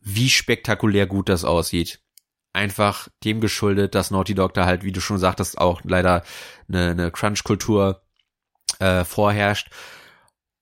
wie 0.00 0.30
spektakulär 0.30 1.06
gut 1.06 1.28
das 1.28 1.44
aussieht 1.44 2.00
einfach 2.58 3.08
dem 3.24 3.40
geschuldet, 3.40 3.94
dass 3.94 4.10
Naughty 4.10 4.34
Dog 4.34 4.52
da 4.52 4.66
halt, 4.66 4.82
wie 4.82 4.92
du 4.92 5.00
schon 5.00 5.18
sagtest, 5.18 5.58
auch 5.58 5.80
leider 5.84 6.24
eine, 6.68 6.90
eine 6.90 7.10
Crunch-Kultur 7.12 8.02
äh, 8.80 9.04
vorherrscht. 9.04 9.70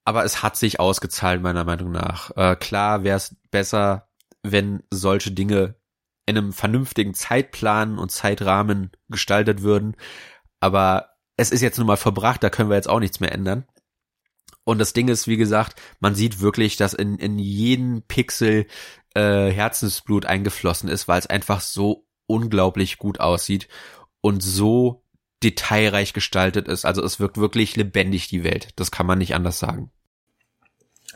Aber 0.05 0.25
es 0.25 0.43
hat 0.43 0.57
sich 0.57 0.79
ausgezahlt, 0.79 1.43
meiner 1.43 1.65
Meinung 1.65 1.91
nach. 1.91 2.31
Äh, 2.37 2.55
klar 2.57 3.03
wäre 3.03 3.17
es 3.17 3.37
besser, 3.51 4.09
wenn 4.43 4.83
solche 4.91 5.33
Dinge 5.33 5.77
in 6.27 6.37
einem 6.37 6.53
vernünftigen 6.53 7.15
Zeitplan 7.15 7.99
und 7.99 8.13
Zeitrahmen 8.13 8.91
gestaltet 9.09 9.63
würden. 9.63 9.97
Aber 10.61 11.15
es 11.37 11.51
ist 11.51 11.63
jetzt 11.63 11.79
nun 11.79 11.87
mal 11.87 11.97
verbracht, 11.97 12.43
da 12.43 12.51
können 12.51 12.69
wir 12.69 12.77
jetzt 12.77 12.89
auch 12.89 13.01
nichts 13.01 13.21
mehr 13.21 13.33
ändern. 13.33 13.65
Und 14.67 14.81
das 14.81 14.93
Ding 14.93 15.07
ist, 15.07 15.29
wie 15.29 15.37
gesagt, 15.37 15.81
man 16.01 16.17
sieht 16.17 16.41
wirklich, 16.41 16.77
dass 16.77 16.93
in, 16.93 17.19
in 17.19 17.39
jeden 17.39 18.03
Pixel 18.03 18.67
äh, 19.15 19.49
Herzensblut 19.49 20.27
eingeflossen 20.27 20.89
ist, 20.89 21.07
weil 21.07 21.21
es 21.21 21.29
einfach 21.29 21.61
so 21.61 22.05
unglaublich 22.27 22.99
gut 22.99 23.21
aussieht 23.21 23.69
und 24.21 24.43
so 24.43 25.05
detailreich 25.45 26.15
gestaltet 26.15 26.67
ist. 26.67 26.85
Also 26.85 27.05
es 27.05 27.21
wirkt 27.21 27.37
wirklich 27.37 27.77
lebendig, 27.77 28.27
die 28.27 28.43
Welt. 28.43 28.71
Das 28.75 28.91
kann 28.91 29.07
man 29.07 29.19
nicht 29.19 29.37
anders 29.37 29.61
sagen. 29.61 29.93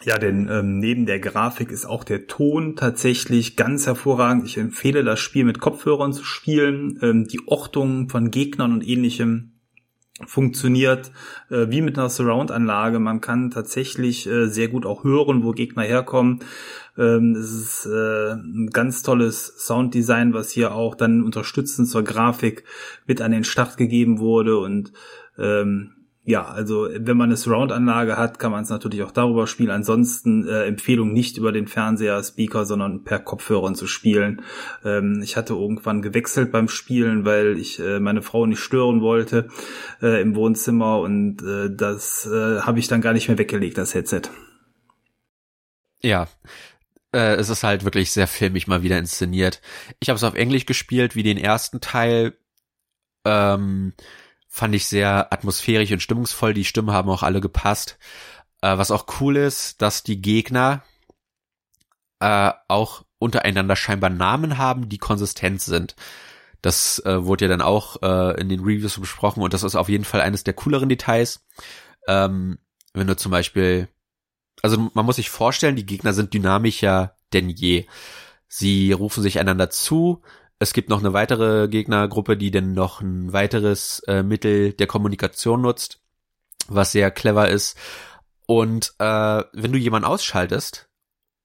Ja, 0.05 0.17
denn 0.17 0.49
ähm, 0.49 0.79
neben 0.79 1.05
der 1.05 1.19
Grafik 1.19 1.73
ist 1.73 1.87
auch 1.87 2.05
der 2.05 2.29
Ton 2.29 2.77
tatsächlich 2.77 3.57
ganz 3.57 3.85
hervorragend. 3.85 4.47
Ich 4.47 4.59
empfehle 4.59 5.03
das 5.03 5.19
Spiel 5.19 5.45
mit 5.45 5.59
Kopfhörern 5.59 6.13
zu 6.13 6.23
spielen. 6.23 7.01
Ähm, 7.03 7.27
die 7.27 7.41
Ortung 7.49 8.09
von 8.09 8.31
Gegnern 8.31 8.73
und 8.73 8.87
ähnlichem 8.87 9.60
funktioniert 10.27 11.11
äh, 11.51 11.67
wie 11.69 11.83
mit 11.83 11.99
einer 11.99 12.09
Surround-Anlage. 12.09 12.99
Man 12.99 13.21
kann 13.21 13.51
tatsächlich 13.51 14.27
äh, 14.27 14.47
sehr 14.47 14.69
gut 14.69 14.87
auch 14.87 15.05
hören, 15.05 15.45
wo 15.45 15.53
Gegner 15.53 15.83
herkommen. 15.83 16.41
Ähm, 16.99 17.35
es 17.35 17.53
ist 17.53 17.87
äh, 17.87 18.33
ein 18.33 18.71
ganz 18.73 19.03
tolles 19.03 19.55
Sounddesign, 19.59 20.35
was 20.35 20.51
hier 20.51 20.75
auch 20.75 20.95
dann 20.95 21.23
unterstützend 21.23 21.89
zur 21.89 22.03
Grafik 22.03 22.65
mit 23.07 23.23
an 23.23 23.33
den 23.33 23.45
Start 23.45 23.77
gegeben 23.77 24.19
wurde 24.19 24.59
und 24.59 24.93
ähm, 25.39 25.93
ja, 26.31 26.45
also 26.45 26.89
wenn 26.95 27.17
man 27.17 27.29
eine 27.29 27.37
Surround-Anlage 27.37 28.17
hat, 28.17 28.39
kann 28.39 28.53
man 28.53 28.63
es 28.63 28.71
natürlich 28.71 29.03
auch 29.03 29.11
darüber 29.11 29.47
spielen. 29.49 29.71
Ansonsten 29.71 30.47
äh, 30.47 30.65
Empfehlung 30.65 31.13
nicht 31.13 31.37
über 31.37 31.51
den 31.51 31.67
Fernseher, 31.67 32.23
Speaker, 32.23 32.65
sondern 32.65 33.03
per 33.03 33.19
Kopfhörern 33.19 33.75
zu 33.75 33.89
spielen. 33.89 34.43
Ähm, 34.85 35.21
ich 35.23 35.37
hatte 35.37 35.55
irgendwann 35.55 36.03
gewechselt 36.03 36.53
beim 36.53 36.69
Spielen, 36.69 37.25
weil 37.25 37.59
ich 37.59 37.81
äh, 37.81 37.99
meine 37.99 38.23
Frau 38.23 38.47
nicht 38.47 38.61
stören 38.61 39.01
wollte 39.01 39.49
äh, 40.01 40.23
im 40.23 40.37
Wohnzimmer 40.37 41.01
und 41.01 41.43
äh, 41.43 41.69
das 41.75 42.27
äh, 42.27 42.61
habe 42.61 42.79
ich 42.79 42.87
dann 42.87 43.01
gar 43.01 43.13
nicht 43.13 43.29
mehr 43.29 43.39
weggelegt, 43.39 43.77
das 43.77 43.95
Headset. 43.95 44.23
Ja, 46.03 46.29
äh, 47.13 47.35
es 47.35 47.49
ist 47.49 47.65
halt 47.65 47.85
wirklich 47.85 48.13
sehr 48.13 48.29
filmig 48.29 48.69
mal 48.69 48.83
wieder 48.85 48.99
inszeniert. 48.99 49.61
Ich 49.99 50.09
habe 50.09 50.17
es 50.17 50.25
auf 50.25 50.37
Englisch 50.37 50.65
gespielt, 50.65 51.17
wie 51.17 51.25
den 51.25 51.39
ersten 51.39 51.81
Teil. 51.81 52.35
Ähm, 53.25 53.93
fand 54.51 54.75
ich 54.75 54.87
sehr 54.87 55.33
atmosphärisch 55.33 55.93
und 55.93 56.03
stimmungsvoll. 56.03 56.53
Die 56.53 56.65
Stimmen 56.65 56.91
haben 56.91 57.09
auch 57.09 57.23
alle 57.23 57.41
gepasst. 57.41 57.99
Äh, 58.61 58.77
was 58.77 58.91
auch 58.91 59.07
cool 59.21 59.37
ist, 59.37 59.81
dass 59.81 60.03
die 60.03 60.21
Gegner 60.21 60.83
äh, 62.19 62.51
auch 62.69 63.05
untereinander 63.19 63.77
scheinbar 63.77 64.11
Namen 64.11 64.59
haben, 64.59 64.89
die 64.89 64.99
konsistent 64.99 65.63
sind. 65.63 65.95
Das 66.63 66.99
äh, 67.07 67.25
wurde 67.25 67.47
ja 67.47 67.49
dann 67.49 67.63
auch 67.63 68.03
äh, 68.03 68.41
in 68.41 68.49
den 68.49 68.61
Reviews 68.61 68.99
besprochen 68.99 69.43
und 69.43 69.55
das 69.55 69.63
ist 69.63 69.77
auf 69.77 69.89
jeden 69.89 70.05
Fall 70.05 70.21
eines 70.21 70.45
der 70.45 70.55
cooleren 70.55 70.89
Details. 70.89 71.47
Ähm, 72.09 72.59
wenn 72.93 73.07
du 73.07 73.17
zum 73.17 73.31
Beispiel, 73.31 73.89
also 74.63 74.91
man 74.93 75.07
muss 75.07 75.17
sich 75.17 75.31
vorstellen, 75.31 75.77
die 75.77 75.87
Gegner 75.87 76.13
sind 76.13 76.35
dynamischer 76.35 77.15
denn 77.33 77.49
je. 77.49 77.87
Sie 78.49 78.91
rufen 78.91 79.23
sich 79.23 79.39
einander 79.39 79.71
zu, 79.71 80.23
es 80.61 80.75
gibt 80.75 80.91
noch 80.91 81.01
eine 81.01 81.15
weitere 81.15 81.69
Gegnergruppe, 81.69 82.37
die 82.37 82.51
dann 82.51 82.75
noch 82.75 83.01
ein 83.01 83.33
weiteres 83.33 84.01
äh, 84.07 84.23
Mittel 84.23 84.75
der 84.75 84.87
Kommunikation 84.87 85.63
nutzt, 85.63 86.01
was 86.69 86.93
sehr 86.93 87.11
clever 87.11 87.49
ist. 87.49 87.79
Und 88.47 88.93
äh, 88.99 89.43
wenn 89.53 89.73
du 89.73 89.79
jemanden 89.79 90.07
ausschaltest, 90.07 90.91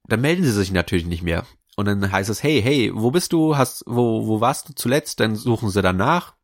dann 0.08 0.20
melden 0.20 0.44
sie 0.44 0.52
sich 0.52 0.72
natürlich 0.72 1.06
nicht 1.06 1.24
mehr. 1.24 1.46
Und 1.78 1.86
dann 1.86 2.12
heißt 2.12 2.30
es, 2.30 2.44
hey, 2.44 2.62
hey, 2.62 2.92
wo 2.94 3.10
bist 3.10 3.32
du? 3.32 3.56
Hast, 3.56 3.86
wo, 3.88 4.28
wo 4.28 4.42
warst 4.42 4.68
du 4.70 4.74
zuletzt? 4.76 5.22
Dann 5.22 5.36
suchen 5.36 5.70
sie 5.70 5.82
danach. 5.82 6.36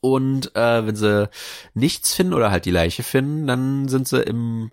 Und 0.00 0.56
äh, 0.56 0.86
wenn 0.86 0.96
sie 0.96 1.28
nichts 1.74 2.14
finden 2.14 2.32
oder 2.32 2.50
halt 2.50 2.64
die 2.64 2.70
Leiche 2.70 3.02
finden, 3.02 3.46
dann 3.46 3.86
sind 3.88 4.08
sie 4.08 4.22
im 4.22 4.70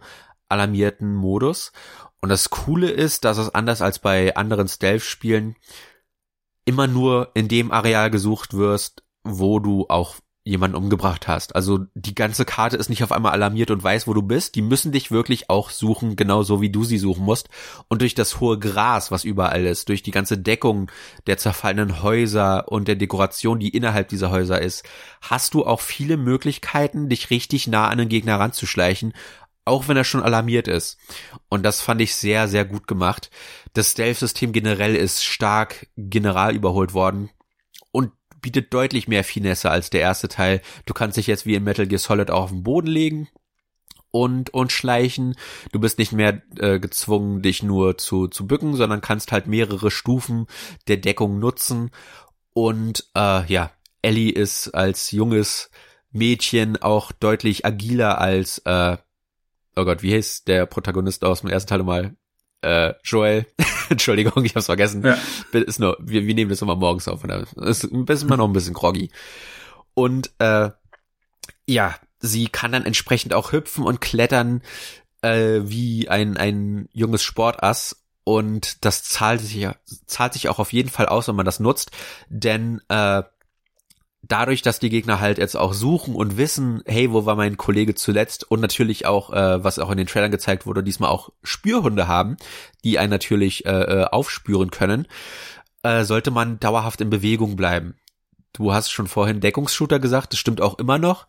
alarmierten 0.47 1.13
Modus. 1.13 1.73
Und 2.21 2.29
das 2.29 2.49
Coole 2.49 2.89
ist, 2.89 3.25
dass 3.25 3.37
es 3.37 3.53
anders 3.53 3.81
als 3.81 3.99
bei 3.99 4.37
anderen 4.37 4.69
Stealth-Spielen 4.69 5.57
immer 6.67 6.87
nur 6.87 7.31
in 7.33 7.47
dem 7.47 7.71
Areal 7.71 8.11
gesucht 8.11 8.53
wirst, 8.53 9.03
wo 9.23 9.59
du 9.59 9.85
auch 9.87 10.15
jemanden 10.43 10.77
umgebracht 10.77 11.27
hast. 11.27 11.55
Also 11.55 11.85
die 11.93 12.15
ganze 12.15 12.45
Karte 12.45 12.77
ist 12.77 12.89
nicht 12.89 13.03
auf 13.03 13.11
einmal 13.11 13.33
alarmiert 13.33 13.69
und 13.69 13.83
weiß, 13.83 14.07
wo 14.07 14.13
du 14.13 14.21
bist. 14.21 14.55
Die 14.55 14.61
müssen 14.61 14.91
dich 14.91 15.11
wirklich 15.11 15.49
auch 15.49 15.69
suchen, 15.69 16.15
genauso 16.15 16.61
wie 16.61 16.69
du 16.69 16.83
sie 16.85 16.97
suchen 16.97 17.25
musst. 17.25 17.49
Und 17.89 18.01
durch 18.01 18.15
das 18.15 18.39
hohe 18.39 18.57
Gras, 18.57 19.11
was 19.11 19.25
überall 19.25 19.65
ist, 19.65 19.89
durch 19.89 20.03
die 20.03 20.11
ganze 20.11 20.37
Deckung 20.37 20.89
der 21.25 21.37
zerfallenen 21.37 22.01
Häuser 22.01 22.71
und 22.71 22.87
der 22.87 22.95
Dekoration, 22.95 23.59
die 23.59 23.69
innerhalb 23.69 24.07
dieser 24.07 24.31
Häuser 24.31 24.61
ist, 24.61 24.85
hast 25.21 25.53
du 25.53 25.65
auch 25.65 25.81
viele 25.81 26.15
Möglichkeiten, 26.15 27.09
dich 27.09 27.29
richtig 27.29 27.67
nah 27.67 27.89
an 27.89 27.97
den 27.97 28.09
Gegner 28.09 28.39
ranzuschleichen, 28.39 29.13
auch 29.67 29.87
wenn 29.87 29.97
er 29.97 30.03
schon 30.03 30.23
alarmiert 30.23 30.67
ist. 30.67 30.97
Und 31.49 31.63
das 31.63 31.81
fand 31.81 32.01
ich 32.01 32.15
sehr, 32.15 32.47
sehr 32.47 32.65
gut 32.65 32.87
gemacht. 32.87 33.29
Das 33.73 33.91
Stealth-System 33.91 34.51
generell 34.51 34.95
ist 34.95 35.23
stark 35.23 35.87
general 35.95 36.55
überholt 36.55 36.93
worden 36.93 37.29
und 37.91 38.11
bietet 38.41 38.73
deutlich 38.73 39.07
mehr 39.07 39.23
Finesse 39.23 39.69
als 39.69 39.89
der 39.89 40.01
erste 40.01 40.27
Teil. 40.27 40.61
Du 40.85 40.93
kannst 40.93 41.17
dich 41.17 41.27
jetzt 41.27 41.45
wie 41.45 41.55
in 41.55 41.63
Metal 41.63 41.87
Gear 41.87 41.99
Solid 41.99 42.31
auch 42.31 42.43
auf 42.43 42.49
den 42.51 42.63
Boden 42.63 42.87
legen 42.87 43.29
und 44.11 44.53
und 44.53 44.71
schleichen. 44.71 45.35
Du 45.71 45.79
bist 45.79 45.99
nicht 45.99 46.11
mehr 46.11 46.41
äh, 46.57 46.79
gezwungen, 46.79 47.41
dich 47.41 47.63
nur 47.63 47.97
zu 47.97 48.27
zu 48.27 48.47
bücken, 48.47 48.75
sondern 48.75 49.01
kannst 49.01 49.31
halt 49.31 49.47
mehrere 49.47 49.91
Stufen 49.91 50.47
der 50.87 50.97
Deckung 50.97 51.39
nutzen. 51.39 51.91
Und 52.53 53.09
äh, 53.15 53.45
ja, 53.51 53.71
Ellie 54.01 54.31
ist 54.31 54.69
als 54.69 55.11
junges 55.11 55.69
Mädchen 56.11 56.81
auch 56.81 57.11
deutlich 57.11 57.65
agiler 57.65 58.19
als 58.19 58.59
äh, 58.59 58.97
oh 59.77 59.85
Gott, 59.85 60.03
wie 60.03 60.13
heißt 60.13 60.47
der 60.47 60.65
Protagonist 60.65 61.23
aus 61.23 61.41
dem 61.41 61.49
ersten 61.49 61.69
Teil 61.69 61.79
nochmal? 61.79 62.15
Äh, 62.61 62.93
Joel. 63.03 63.45
Entschuldigung, 63.89 64.43
ich 64.43 64.55
hab's 64.55 64.65
vergessen. 64.65 65.03
Ja. 65.03 65.17
Ist 65.51 65.79
nur, 65.79 65.97
wir, 65.99 66.25
wir 66.25 66.33
nehmen 66.33 66.49
das 66.49 66.61
immer 66.61 66.75
morgens 66.75 67.07
auf. 67.07 67.23
Ist 67.23 67.83
ein 67.83 68.05
bisschen 68.05 68.27
mal 68.27 68.37
noch 68.37 68.47
ein 68.47 68.53
bisschen 68.53 68.73
groggy. 68.73 69.11
Und 69.93 70.31
äh, 70.39 70.71
ja, 71.65 71.95
sie 72.19 72.47
kann 72.47 72.71
dann 72.71 72.85
entsprechend 72.85 73.33
auch 73.33 73.51
hüpfen 73.51 73.83
und 73.83 74.01
klettern 74.01 74.61
äh, 75.21 75.61
wie 75.63 76.09
ein, 76.09 76.37
ein 76.37 76.89
junges 76.91 77.23
Sportass. 77.23 78.03
Und 78.23 78.83
das 78.83 79.03
zahlt 79.03 79.39
sich, 79.39 79.67
zahlt 80.05 80.33
sich 80.33 80.49
auch 80.49 80.59
auf 80.59 80.73
jeden 80.73 80.89
Fall 80.89 81.05
aus, 81.05 81.27
wenn 81.27 81.35
man 81.35 81.45
das 81.45 81.61
nutzt. 81.61 81.91
Denn 82.27 82.81
äh, 82.89 83.23
dadurch, 84.27 84.61
dass 84.61 84.79
die 84.79 84.89
Gegner 84.89 85.19
halt 85.19 85.37
jetzt 85.37 85.55
auch 85.55 85.73
suchen 85.73 86.15
und 86.15 86.37
wissen, 86.37 86.81
hey, 86.85 87.11
wo 87.11 87.25
war 87.25 87.35
mein 87.35 87.57
Kollege 87.57 87.95
zuletzt 87.95 88.49
und 88.49 88.59
natürlich 88.59 89.05
auch, 89.05 89.31
äh, 89.31 89.63
was 89.63 89.79
auch 89.79 89.89
in 89.89 89.97
den 89.97 90.07
Trailern 90.07 90.31
gezeigt 90.31 90.65
wurde, 90.65 90.83
diesmal 90.83 91.09
auch 91.09 91.29
Spürhunde 91.43 92.07
haben, 92.07 92.37
die 92.83 92.99
einen 92.99 93.09
natürlich 93.09 93.65
äh, 93.65 93.71
äh, 93.71 94.03
aufspüren 94.05 94.71
können, 94.71 95.07
äh, 95.83 96.03
sollte 96.03 96.31
man 96.31 96.59
dauerhaft 96.59 97.01
in 97.01 97.09
Bewegung 97.09 97.55
bleiben. 97.55 97.95
Du 98.53 98.73
hast 98.73 98.91
schon 98.91 99.07
vorhin 99.07 99.39
Deckungsshooter 99.39 99.99
gesagt, 99.99 100.33
das 100.33 100.39
stimmt 100.39 100.61
auch 100.61 100.79
immer 100.79 100.97
noch, 100.97 101.27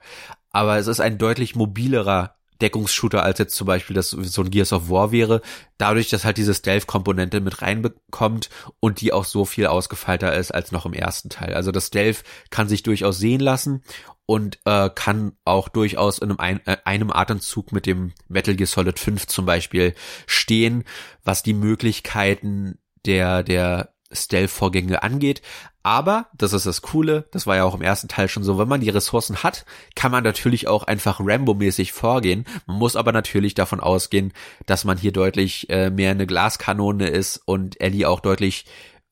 aber 0.51 0.79
es 0.79 0.87
ist 0.87 1.01
ein 1.01 1.19
deutlich 1.19 1.55
mobilerer 1.55 2.38
Deckungsshooter 2.61 3.23
als 3.23 3.39
jetzt 3.39 3.55
zum 3.55 3.67
Beispiel 3.67 3.95
das 3.95 4.11
so 4.11 4.43
ein 4.43 4.51
Gears 4.51 4.73
of 4.73 4.91
War 4.91 5.13
wäre, 5.13 5.43
dadurch, 5.77 6.11
dass 6.11 6.25
halt 6.25 6.37
diese 6.37 6.55
Stealth-Komponente 6.55 7.41
mit 7.41 7.63
reinbekommt 7.63 8.51
und 8.81 9.01
die 9.01 9.13
auch 9.13 9.25
so 9.25 9.45
viel 9.45 9.67
ausgefeilter 9.67 10.35
ist 10.35 10.53
als 10.53 10.73
noch 10.73 10.87
im 10.87 10.93
ersten 10.93 11.31
Teil. 11.31 11.55
Also 11.55 11.71
das 11.71 11.87
Stealth 11.87 12.25
kann 12.51 12.69
sich 12.69 12.83
durchaus 12.83 13.19
sehen 13.19 13.41
lassen 13.41 13.83
und 14.27 14.59
äh, 14.67 14.91
kann 14.95 15.33
auch 15.45 15.69
durchaus 15.69 16.19
in 16.19 16.39
einem, 16.39 16.61
äh, 16.67 16.77
einem 16.85 17.11
Atemzug 17.11 17.73
mit 17.73 17.87
dem 17.87 18.13
Metal 18.29 18.55
Gear 18.55 18.67
Solid 18.67 18.99
5 18.99 19.27
zum 19.27 19.47
Beispiel 19.47 19.95
stehen, 20.27 20.85
was 21.25 21.43
die 21.43 21.55
Möglichkeiten 21.55 22.79
der, 23.07 23.43
der 23.43 23.95
Stealth-Vorgänge 24.13 25.03
angeht. 25.03 25.43
Aber, 25.89 26.27
das 26.37 26.53
ist 26.53 26.67
das 26.67 26.83
Coole, 26.83 27.27
das 27.31 27.47
war 27.47 27.57
ja 27.57 27.65
auch 27.65 27.75
im 27.75 27.81
ersten 27.81 28.09
Teil 28.09 28.29
schon 28.29 28.45
so, 28.45 28.59
wenn 28.59 28.69
man 28.69 28.83
die 28.83 28.91
Ressourcen 28.91 29.43
hat, 29.43 29.65
kann 29.95 30.13
man 30.13 30.23
natürlich 30.23 30.69
auch 30.69 30.83
einfach 30.83 31.19
Rambo-mäßig 31.19 31.93
vorgehen. 31.93 32.45
Man 32.67 32.77
muss 32.77 32.95
aber 32.95 33.11
natürlich 33.11 33.55
davon 33.55 33.81
ausgehen, 33.81 34.35
dass 34.67 34.85
man 34.85 34.99
hier 34.99 35.13
deutlich 35.13 35.71
äh, 35.71 35.89
mehr 35.89 36.11
eine 36.11 36.27
Glaskanone 36.27 37.09
ist 37.09 37.41
und 37.47 37.81
Ellie 37.81 38.07
auch 38.07 38.21
deutlich 38.21 38.67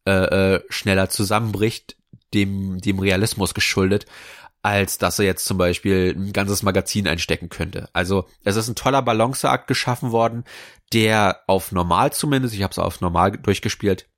äh, 0.07 0.57
äh, 0.57 0.65
schneller 0.69 1.09
zusammenbricht, 1.09 1.97
dem, 2.35 2.79
dem 2.83 2.99
Realismus 2.99 3.55
geschuldet, 3.55 4.05
als 4.61 4.99
dass 4.99 5.19
er 5.19 5.25
jetzt 5.25 5.47
zum 5.47 5.57
Beispiel 5.57 6.15
ein 6.15 6.35
ganzes 6.35 6.63
Magazin 6.63 7.09
einstecken 7.09 7.49
könnte. 7.49 7.89
Also 7.95 8.27
es 8.45 8.57
ist 8.57 8.69
ein 8.69 8.75
toller 8.75 9.01
Balanceakt 9.01 9.67
geschaffen 9.67 10.13
worden, 10.13 10.45
der 10.93 11.41
auf 11.47 11.73
normal 11.73 12.13
zumindest, 12.13 12.55
ich 12.55 12.63
habe 12.63 12.73
es 12.73 12.79
auf 12.79 13.01
normal 13.01 13.31
durchgespielt, 13.33 14.11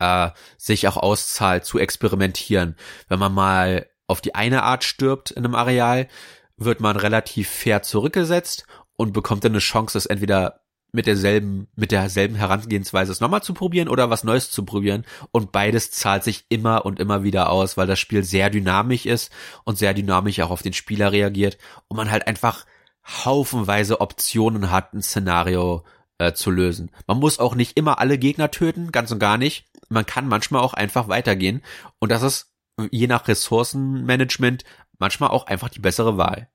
äh, 0.00 0.30
sich 0.58 0.88
auch 0.88 0.96
auszahlt 0.96 1.64
zu 1.64 1.78
experimentieren. 1.78 2.76
Wenn 3.08 3.18
man 3.18 3.32
mal 3.32 3.86
auf 4.06 4.20
die 4.20 4.34
eine 4.34 4.64
Art 4.64 4.82
stirbt 4.82 5.30
in 5.30 5.44
einem 5.44 5.54
Areal, 5.54 6.08
wird 6.56 6.80
man 6.80 6.96
relativ 6.96 7.48
fair 7.48 7.82
zurückgesetzt 7.82 8.66
und 8.96 9.12
bekommt 9.12 9.44
dann 9.44 9.52
eine 9.52 9.60
Chance, 9.60 9.96
es 9.96 10.06
entweder 10.06 10.60
mit 10.92 11.06
derselben, 11.06 11.68
mit 11.76 11.92
derselben 11.92 12.34
Herangehensweise 12.34 13.12
es 13.12 13.20
nochmal 13.20 13.42
zu 13.42 13.54
probieren 13.54 13.88
oder 13.88 14.10
was 14.10 14.24
Neues 14.24 14.50
zu 14.50 14.64
probieren. 14.64 15.04
Und 15.30 15.52
beides 15.52 15.90
zahlt 15.90 16.24
sich 16.24 16.46
immer 16.48 16.84
und 16.84 16.98
immer 16.98 17.22
wieder 17.22 17.50
aus, 17.50 17.76
weil 17.76 17.86
das 17.86 18.00
Spiel 18.00 18.24
sehr 18.24 18.50
dynamisch 18.50 19.06
ist 19.06 19.32
und 19.64 19.78
sehr 19.78 19.94
dynamisch 19.94 20.40
auch 20.40 20.50
auf 20.50 20.62
den 20.62 20.72
Spieler 20.72 21.12
reagiert 21.12 21.58
und 21.88 21.96
man 21.96 22.10
halt 22.10 22.26
einfach 22.26 22.66
haufenweise 23.06 24.00
Optionen 24.00 24.70
hat, 24.70 24.92
ein 24.92 25.02
Szenario 25.02 25.84
äh, 26.20 26.32
zu 26.32 26.50
lösen. 26.50 26.90
Man 27.06 27.18
muss 27.18 27.38
auch 27.40 27.54
nicht 27.54 27.76
immer 27.76 27.98
alle 27.98 28.18
Gegner 28.18 28.50
töten, 28.50 28.92
ganz 28.92 29.10
und 29.10 29.18
gar 29.18 29.38
nicht 29.38 29.70
man 29.90 30.06
kann 30.06 30.26
manchmal 30.26 30.62
auch 30.62 30.72
einfach 30.72 31.08
weitergehen. 31.08 31.62
Und 31.98 32.10
das 32.10 32.22
ist 32.22 32.54
je 32.90 33.06
nach 33.06 33.28
Ressourcenmanagement 33.28 34.64
manchmal 34.98 35.30
auch 35.30 35.46
einfach 35.46 35.68
die 35.68 35.80
bessere 35.80 36.16
Wahl. 36.16 36.48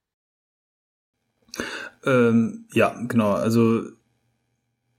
Ähm, 2.04 2.67
ja, 2.73 2.95
genau. 3.08 3.34
Also 3.34 3.84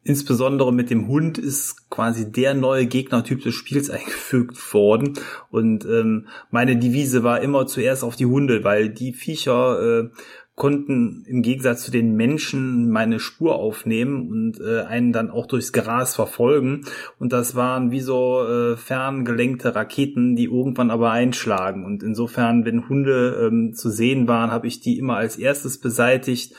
insbesondere 0.05 0.73
mit 0.73 0.91
dem 0.91 1.09
Hund 1.09 1.39
ist 1.39 1.91
quasi 1.91 2.31
der 2.31 2.55
neue 2.55 2.87
Gegnertyp 2.87 3.43
des 3.43 3.55
Spiels 3.55 3.91
eingefügt 3.91 4.73
worden. 4.73 5.19
Und 5.51 5.85
ähm, 5.85 6.29
meine 6.51 6.77
Devise 6.77 7.25
war 7.25 7.41
immer 7.41 7.67
zuerst 7.67 8.05
auf 8.05 8.17
die 8.17 8.27
Hunde, 8.27 8.63
weil 8.63 8.91
die 8.91 9.13
Viecher 9.13 9.81
äh, 9.81 10.11
konnten 10.57 11.23
im 11.27 11.43
Gegensatz 11.43 11.85
zu 11.85 11.91
den 11.91 12.17
Menschen 12.17 12.91
meine 12.91 13.21
Spur 13.21 13.57
aufnehmen 13.57 14.31
und 14.31 14.59
äh, 14.59 14.85
einen 14.85 15.13
dann 15.13 15.31
auch 15.31 15.47
durchs 15.47 15.71
Gras 15.71 16.17
verfolgen. 16.17 16.87
Und 17.19 17.35
das 17.35 17.55
waren 17.55 17.91
wie 17.91 18.01
so 18.01 18.43
äh, 18.43 18.77
ferngelenkte 18.77 19.75
Raketen, 19.75 20.35
die 20.35 20.45
irgendwann 20.45 20.91
aber 20.91 21.13
einschlagen. 21.13 21.85
Und 21.85 22.03
insofern, 22.03 22.65
wenn 22.65 22.89
Hunde 22.89 23.47
ähm, 23.47 23.75
zu 23.75 23.91
sehen 23.91 24.27
waren, 24.29 24.51
habe 24.51 24.67
ich 24.67 24.81
die 24.81 24.99
immer 24.99 25.17
als 25.17 25.37
erstes 25.37 25.79
beseitigt 25.79 26.55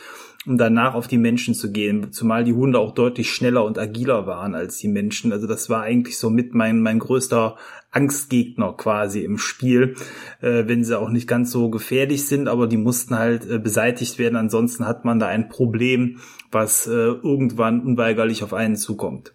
um 0.48 0.58
danach 0.58 0.94
auf 0.94 1.08
die 1.08 1.18
Menschen 1.18 1.54
zu 1.54 1.72
gehen, 1.72 2.12
zumal 2.12 2.44
die 2.44 2.54
Hunde 2.54 2.80
auch 2.80 2.94
deutlich 2.94 3.30
schneller 3.30 3.66
und 3.66 3.78
agiler 3.78 4.26
waren 4.26 4.56
als 4.56 4.78
die 4.78 4.88
Menschen. 4.88 5.34
Also 5.34 5.46
das 5.46 5.70
war 5.70 5.82
eigentlich 5.82 6.18
so 6.18 6.30
mit 6.30 6.54
mein, 6.54 6.82
mein 6.82 7.00
größter 7.00 7.58
Angstgegner 7.92 8.74
quasi 8.74 9.22
im 9.22 9.38
Spiel, 9.38 9.96
äh, 10.42 10.64
wenn 10.68 10.84
sie 10.84 11.00
auch 11.00 11.10
nicht 11.10 11.28
ganz 11.28 11.52
so 11.52 11.70
gefährlich 11.70 12.28
sind, 12.28 12.48
aber 12.48 12.68
die 12.68 12.78
mussten 12.78 13.18
halt 13.18 13.50
äh, 13.50 13.60
beseitigt 13.60 14.20
werden. 14.20 14.36
Ansonsten 14.36 14.86
hat 14.86 15.06
man 15.06 15.20
da 15.20 15.28
ein 15.28 15.50
Problem, 15.50 16.20
was 16.52 16.88
äh, 16.88 16.92
irgendwann 16.92 17.82
unweigerlich 17.82 18.44
auf 18.44 18.54
einen 18.54 18.76
zukommt. 18.76 19.34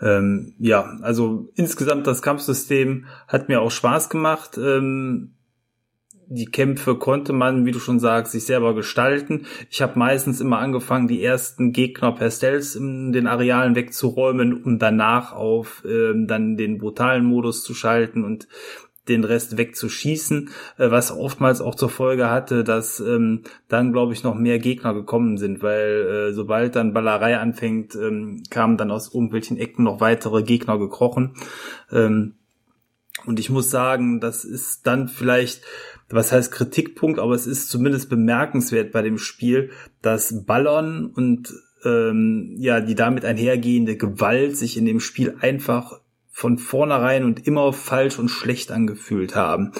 Ähm, 0.00 0.54
ja, 0.58 0.96
also 1.02 1.50
insgesamt 1.54 2.06
das 2.06 2.22
Kampfsystem 2.22 3.04
hat 3.28 3.48
mir 3.48 3.60
auch 3.60 3.70
Spaß 3.70 4.08
gemacht. 4.08 4.56
Ähm, 4.56 5.34
die 6.32 6.46
Kämpfe 6.46 6.94
konnte 6.94 7.32
man, 7.32 7.66
wie 7.66 7.72
du 7.72 7.80
schon 7.80 7.98
sagst, 7.98 8.32
sich 8.32 8.46
selber 8.46 8.72
gestalten. 8.74 9.46
Ich 9.68 9.82
habe 9.82 9.98
meistens 9.98 10.40
immer 10.40 10.60
angefangen, 10.60 11.08
die 11.08 11.24
ersten 11.24 11.72
Gegner 11.72 12.12
per 12.12 12.30
Stealth 12.30 12.76
in 12.76 13.10
den 13.12 13.26
Arealen 13.26 13.74
wegzuräumen, 13.74 14.62
um 14.62 14.78
danach 14.78 15.32
auf 15.32 15.82
ähm, 15.84 16.28
dann 16.28 16.56
den 16.56 16.78
brutalen 16.78 17.24
Modus 17.24 17.64
zu 17.64 17.74
schalten 17.74 18.22
und 18.22 18.46
den 19.08 19.24
Rest 19.24 19.56
wegzuschießen, 19.56 20.50
äh, 20.78 20.90
was 20.92 21.10
oftmals 21.10 21.60
auch 21.60 21.74
zur 21.74 21.90
Folge 21.90 22.30
hatte, 22.30 22.62
dass 22.62 23.00
ähm, 23.00 23.42
dann, 23.66 23.92
glaube 23.92 24.12
ich, 24.12 24.22
noch 24.22 24.36
mehr 24.36 24.60
Gegner 24.60 24.94
gekommen 24.94 25.36
sind, 25.36 25.64
weil 25.64 26.28
äh, 26.30 26.32
sobald 26.32 26.76
dann 26.76 26.94
Ballerei 26.94 27.38
anfängt, 27.38 27.96
ähm, 27.96 28.44
kamen 28.50 28.76
dann 28.76 28.92
aus 28.92 29.12
irgendwelchen 29.12 29.56
Ecken 29.56 29.82
noch 29.82 30.00
weitere 30.00 30.44
Gegner 30.44 30.78
gekrochen. 30.78 31.34
Ähm, 31.90 32.36
und 33.26 33.40
ich 33.40 33.50
muss 33.50 33.70
sagen, 33.70 34.20
das 34.20 34.44
ist 34.44 34.86
dann 34.86 35.08
vielleicht 35.08 35.62
was 36.12 36.32
heißt 36.32 36.52
Kritikpunkt, 36.52 37.18
aber 37.18 37.34
es 37.34 37.46
ist 37.46 37.70
zumindest 37.70 38.10
bemerkenswert 38.10 38.92
bei 38.92 39.02
dem 39.02 39.18
Spiel, 39.18 39.70
dass 40.02 40.44
Ballern 40.44 41.06
und 41.06 41.52
ähm, 41.84 42.56
ja 42.58 42.80
die 42.80 42.94
damit 42.94 43.24
einhergehende 43.24 43.96
Gewalt 43.96 44.56
sich 44.56 44.76
in 44.76 44.84
dem 44.84 45.00
Spiel 45.00 45.36
einfach 45.40 46.00
von 46.40 46.56
vornherein 46.56 47.24
und 47.24 47.46
immer 47.46 47.70
falsch 47.74 48.18
und 48.18 48.30
schlecht 48.30 48.72
angefühlt 48.72 49.36
haben. 49.36 49.72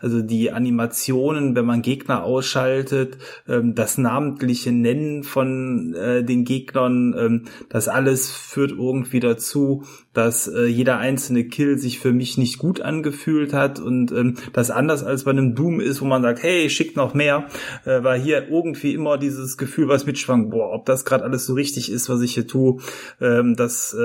Also 0.00 0.20
die 0.20 0.50
Animationen, 0.50 1.54
wenn 1.54 1.64
man 1.64 1.80
Gegner 1.80 2.24
ausschaltet, 2.24 3.18
ähm, 3.46 3.76
das 3.76 3.98
namentliche 3.98 4.72
Nennen 4.72 5.22
von 5.22 5.94
äh, 5.94 6.24
den 6.24 6.44
Gegnern, 6.44 7.14
ähm, 7.16 7.44
das 7.68 7.86
alles 7.86 8.32
führt 8.32 8.72
irgendwie 8.72 9.20
dazu, 9.20 9.84
dass 10.12 10.48
äh, 10.48 10.64
jeder 10.64 10.98
einzelne 10.98 11.44
Kill 11.44 11.78
sich 11.78 12.00
für 12.00 12.12
mich 12.12 12.36
nicht 12.36 12.58
gut 12.58 12.80
angefühlt 12.80 13.52
hat 13.52 13.78
und 13.78 14.10
ähm, 14.10 14.38
das 14.52 14.72
anders 14.72 15.04
als 15.04 15.22
bei 15.22 15.30
einem 15.30 15.54
Doom 15.54 15.78
ist, 15.78 16.00
wo 16.00 16.04
man 16.04 16.22
sagt, 16.22 16.42
hey, 16.42 16.68
schickt 16.68 16.96
noch 16.96 17.14
mehr, 17.14 17.46
äh, 17.84 18.02
war 18.02 18.18
hier 18.18 18.48
irgendwie 18.48 18.92
immer 18.92 19.18
dieses 19.18 19.56
Gefühl, 19.56 19.86
was 19.86 20.04
mitschwang, 20.04 20.50
boah, 20.50 20.72
ob 20.72 20.84
das 20.84 21.04
gerade 21.04 21.22
alles 21.22 21.46
so 21.46 21.54
richtig 21.54 21.92
ist, 21.92 22.08
was 22.08 22.20
ich 22.22 22.34
hier 22.34 22.48
tue, 22.48 22.80
das 23.20 23.96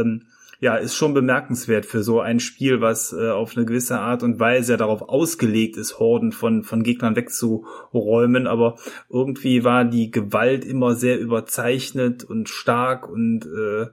ja, 0.63 0.77
ist 0.77 0.95
schon 0.95 1.13
bemerkenswert 1.13 1.85
für 1.85 2.03
so 2.03 2.21
ein 2.21 2.39
Spiel, 2.39 2.79
was 2.79 3.11
äh, 3.11 3.31
auf 3.31 3.57
eine 3.57 3.65
gewisse 3.65 3.99
Art 3.99 4.23
und 4.23 4.39
Weise 4.39 4.71
ja 4.71 4.77
darauf 4.77 5.01
ausgelegt 5.01 5.75
ist, 5.75 5.99
Horden 5.99 6.31
von, 6.31 6.63
von 6.63 6.83
Gegnern 6.83 7.17
wegzuräumen. 7.17 8.47
Aber 8.47 8.77
irgendwie 9.09 9.65
war 9.65 9.83
die 9.83 10.09
Gewalt 10.09 10.63
immer 10.63 10.95
sehr 10.95 11.19
überzeichnet 11.19 12.23
und 12.23 12.47
stark 12.47 13.09
und 13.09 13.45
äh, 13.45 13.87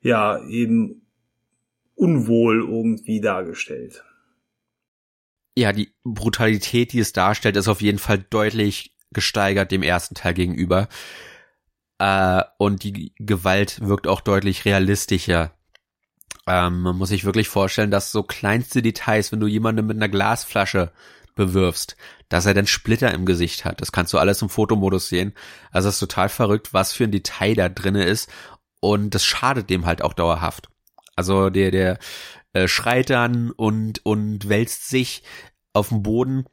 ja, 0.00 0.44
eben 0.48 1.06
unwohl 1.94 2.62
irgendwie 2.68 3.20
dargestellt. 3.20 4.02
Ja, 5.56 5.72
die 5.72 5.92
Brutalität, 6.02 6.94
die 6.94 6.98
es 6.98 7.12
darstellt, 7.12 7.54
ist 7.54 7.68
auf 7.68 7.80
jeden 7.80 8.00
Fall 8.00 8.18
deutlich 8.28 8.96
gesteigert 9.12 9.70
dem 9.70 9.84
ersten 9.84 10.16
Teil 10.16 10.34
gegenüber. 10.34 10.88
Äh, 12.00 12.42
und 12.58 12.82
die 12.82 13.12
Gewalt 13.20 13.80
wirkt 13.86 14.08
auch 14.08 14.20
deutlich 14.20 14.64
realistischer. 14.64 15.52
Ähm, 16.48 16.80
man 16.80 16.96
muss 16.96 17.10
sich 17.10 17.24
wirklich 17.24 17.48
vorstellen, 17.48 17.90
dass 17.90 18.12
so 18.12 18.22
kleinste 18.22 18.82
Details, 18.82 19.32
wenn 19.32 19.40
du 19.40 19.46
jemanden 19.46 19.86
mit 19.86 19.96
einer 19.96 20.08
Glasflasche 20.08 20.92
bewirfst, 21.34 21.96
dass 22.28 22.46
er 22.46 22.54
dann 22.54 22.66
Splitter 22.66 23.12
im 23.12 23.26
Gesicht 23.26 23.64
hat. 23.64 23.80
Das 23.80 23.92
kannst 23.92 24.12
du 24.12 24.18
alles 24.18 24.42
im 24.42 24.48
Fotomodus 24.48 25.08
sehen. 25.08 25.34
Also 25.70 25.88
es 25.88 25.96
ist 25.96 26.00
total 26.00 26.28
verrückt, 26.28 26.74
was 26.74 26.92
für 26.92 27.04
ein 27.04 27.12
Detail 27.12 27.54
da 27.54 27.68
drinne 27.68 28.04
ist. 28.04 28.28
Und 28.80 29.14
das 29.14 29.24
schadet 29.24 29.70
dem 29.70 29.86
halt 29.86 30.02
auch 30.02 30.14
dauerhaft. 30.14 30.68
Also 31.16 31.50
der, 31.50 31.70
der 31.70 31.98
äh, 32.52 32.66
schreit 32.66 33.10
dann 33.10 33.50
und, 33.50 34.04
und 34.04 34.48
wälzt 34.48 34.88
sich 34.88 35.22
auf 35.72 35.90
dem 35.90 36.02
Boden. 36.02 36.46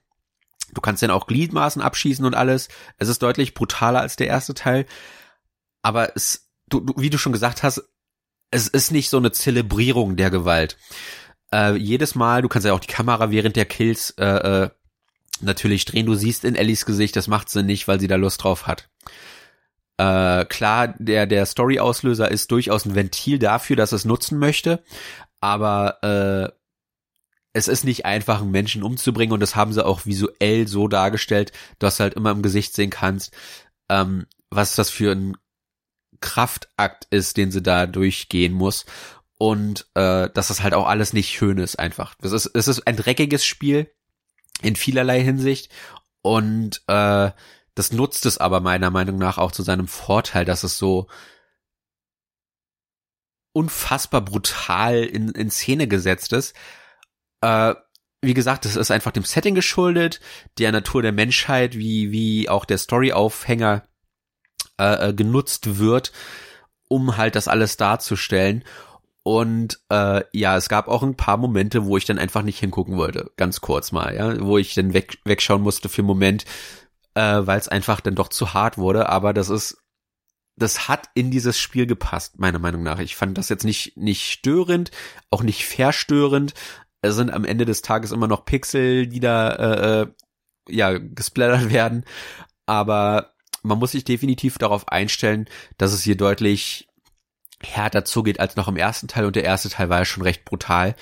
Du 0.74 0.82
kannst 0.82 1.02
dann 1.02 1.12
auch 1.12 1.28
Gliedmaßen 1.28 1.82
abschießen 1.82 2.26
und 2.26 2.36
alles. 2.36 2.68
Es 2.98 3.08
ist 3.08 3.22
deutlich 3.24 3.54
brutaler 3.54 4.02
als 4.02 4.16
der 4.16 4.28
erste 4.28 4.54
Teil 4.54 4.86
aber 5.86 6.16
es, 6.16 6.50
du, 6.68 6.80
du, 6.80 6.96
wie 6.98 7.12
du 7.12 7.20
schon 7.20 7.32
gesagt 7.32 7.62
hast, 7.62 7.84
es 8.52 8.68
ist 8.68 8.92
nicht 8.92 9.10
so 9.10 9.18
eine 9.18 9.32
Zelebrierung 9.32 10.16
der 10.16 10.30
Gewalt. 10.30 10.78
Äh, 11.52 11.76
jedes 11.76 12.16
Mal, 12.16 12.42
du 12.42 12.48
kannst 12.48 12.66
ja 12.66 12.74
auch 12.74 12.80
die 12.80 12.92
Kamera 12.92 13.32
während 13.32 13.56
der 13.56 13.66
Kills 13.66 14.12
äh, 14.12 14.26
äh, 14.26 14.70
natürlich 15.42 15.86
drehen. 15.86 16.06
Du 16.06 16.16
siehst 16.16 16.46
in 16.46 16.56
Ellies 16.56 16.86
Gesicht, 16.86 17.16
das 17.16 17.28
macht 17.28 17.50
sie 17.50 17.64
nicht, 17.64 17.88
weil 17.88 18.00
sie 18.00 18.08
da 18.08 18.16
Lust 18.16 18.44
drauf 18.44 18.68
hat. 18.68 18.90
Äh, 19.98 20.46
klar, 20.46 20.96
der 21.00 21.26
der 21.26 21.46
Story-Auslöser 21.46 22.30
ist 22.30 22.52
durchaus 22.52 22.86
ein 22.86 22.96
Ventil 22.96 23.40
dafür, 23.40 23.76
dass 23.78 23.94
es 23.94 24.04
nutzen 24.04 24.40
möchte, 24.40 24.84
aber 25.40 26.04
äh, 26.04 26.56
es 27.54 27.70
ist 27.70 27.86
nicht 27.86 28.06
einfach, 28.06 28.42
einen 28.42 28.52
Menschen 28.52 28.84
umzubringen 28.84 29.32
und 29.32 29.40
das 29.40 29.56
haben 29.56 29.72
sie 29.72 29.86
auch 29.86 30.06
visuell 30.06 30.68
so 30.68 30.90
dargestellt, 30.90 31.54
dass 31.80 31.98
du 31.98 32.04
halt 32.04 32.16
immer 32.16 32.32
im 32.32 32.42
Gesicht 32.42 32.74
sehen 32.74 32.90
kannst, 32.90 33.34
ähm, 33.88 34.26
was 34.50 34.76
das 34.76 34.90
für 34.90 35.14
ein 35.14 35.38
Kraftakt 36.26 37.06
ist, 37.12 37.38
den 37.38 37.52
sie 37.52 37.62
da 37.62 37.86
durchgehen 37.86 38.52
muss. 38.52 38.86
Und 39.38 39.88
äh, 39.94 40.30
dass 40.34 40.48
das 40.48 40.64
halt 40.64 40.74
auch 40.74 40.88
alles 40.88 41.14
nicht 41.14 41.30
schön 41.30 41.60
ist 41.60 41.78
einfach. 41.78 42.16
Das 42.16 42.32
ist, 42.32 42.48
es 42.48 42.68
ist 42.68 42.88
ein 42.88 42.98
dreckiges 42.98 43.46
Spiel 43.46 43.92
in 44.64 44.76
vielerlei 44.76 45.22
Hinsicht. 45.22 45.72
Und 46.24 46.82
äh, 46.88 47.30
das 47.76 47.92
nutzt 47.92 48.26
es 48.26 48.40
aber 48.40 48.60
meiner 48.60 48.90
Meinung 48.90 49.18
nach 49.20 49.38
auch 49.38 49.52
zu 49.52 49.62
seinem 49.62 49.88
Vorteil, 49.88 50.46
dass 50.46 50.64
es 50.64 50.80
so 50.80 51.08
unfassbar 53.54 54.22
brutal 54.22 55.04
in, 55.04 55.30
in 55.30 55.52
Szene 55.52 55.88
gesetzt 55.88 56.34
ist. 56.34 56.56
Äh, 57.42 57.76
wie 58.22 58.34
gesagt, 58.34 58.66
das 58.66 58.76
ist 58.76 58.90
einfach 58.90 59.12
dem 59.12 59.24
Setting 59.24 59.54
geschuldet, 59.54 60.22
der 60.58 60.72
Natur 60.72 61.04
der 61.04 61.12
Menschheit, 61.12 61.78
wie, 61.78 62.12
wie 62.12 62.50
auch 62.50 62.66
der 62.66 62.80
Story-Aufhänger 62.80 63.88
äh, 64.80 65.10
äh, 65.10 65.14
genutzt 65.14 65.80
wird, 65.80 66.12
um 66.88 67.18
halt 67.18 67.36
das 67.36 67.48
alles 67.48 67.78
darzustellen. 67.78 68.64
Und 69.24 69.80
äh, 69.90 70.24
ja, 70.34 70.56
es 70.56 70.70
gab 70.70 70.88
auch 70.88 71.02
ein 71.02 71.16
paar 71.16 71.38
Momente, 71.38 71.86
wo 71.86 71.98
ich 71.98 72.06
dann 72.06 72.20
einfach 72.20 72.44
nicht 72.44 72.60
hingucken 72.60 72.98
wollte, 72.98 73.32
ganz 73.38 73.60
kurz 73.62 73.92
mal, 73.92 74.14
ja, 74.16 74.40
wo 74.42 74.58
ich 74.58 74.76
dann 74.76 74.94
weg, 74.94 75.18
wegschauen 75.26 75.64
musste 75.64 75.90
für 75.90 76.02
einen 76.02 76.08
Moment, 76.08 76.46
äh, 77.16 77.42
weil 77.48 77.58
es 77.58 77.68
einfach 77.68 78.02
dann 78.02 78.16
doch 78.16 78.28
zu 78.28 78.54
hart 78.54 78.78
wurde. 78.78 79.10
Aber 79.10 79.34
das 79.34 79.50
ist, 79.50 79.78
das 80.58 80.88
hat 80.88 81.10
in 81.16 81.32
dieses 81.32 81.60
Spiel 81.60 81.88
gepasst, 81.88 82.38
meiner 82.40 82.60
Meinung 82.60 82.84
nach. 82.84 83.00
Ich 83.00 83.16
fand 83.16 83.38
das 83.38 83.50
jetzt 83.50 83.66
nicht 83.66 83.98
nicht 83.98 84.32
störend, 84.32 84.92
auch 85.32 85.42
nicht 85.42 85.66
verstörend. 85.66 86.54
Es 87.02 87.16
sind 87.16 87.32
am 87.32 87.46
Ende 87.46 87.66
des 87.66 87.82
Tages 87.82 88.12
immer 88.12 88.28
noch 88.28 88.46
Pixel, 88.46 89.08
die 89.08 89.20
da 89.20 89.50
äh, 89.52 90.02
äh 90.02 90.08
ja 90.68 90.98
gesplattert 90.98 91.70
werden, 91.72 92.06
aber 92.66 93.35
man 93.66 93.80
muss 93.80 93.92
sich 93.92 94.04
definitiv 94.04 94.58
darauf 94.58 94.88
einstellen, 94.90 95.50
dass 95.78 95.94
es 95.94 96.04
hier 96.04 96.16
deutlich 96.16 96.88
härter 97.62 98.06
zugeht 98.06 98.40
als 98.40 98.56
noch 98.56 98.68
im 98.68 98.78
ersten 98.78 99.08
Teil 99.08 99.26
und 99.26 99.36
der 99.36 99.44
erste 99.44 99.70
Teil 99.70 99.90
war 99.90 100.00
ja 100.00 100.06
schon 100.06 100.24
recht 100.24 100.46
brutal. 100.46 100.96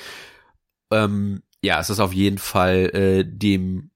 Ähm, 0.91 1.43
ja, 1.61 1.79
es 1.79 1.89
ist 1.89 1.99
auf 1.99 2.13
jeden 2.13 2.37
Fall 2.37 2.89
äh, 2.93 3.25
dem 3.25 3.91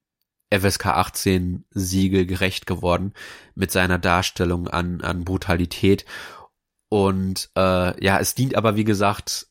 FSK 0.54 0.88
18 0.88 1.66
Siegel 1.72 2.26
gerecht 2.26 2.66
geworden 2.66 3.14
mit 3.56 3.72
seiner 3.72 4.00
Darstellung 4.00 4.68
an, 4.68 5.02
an 5.02 5.26
Brutalität. 5.26 6.06
Und 6.90 7.50
äh, 7.56 8.04
ja, 8.04 8.20
es 8.20 8.36
dient 8.36 8.56
aber, 8.56 8.76
wie 8.76 8.86
gesagt, 8.86 9.48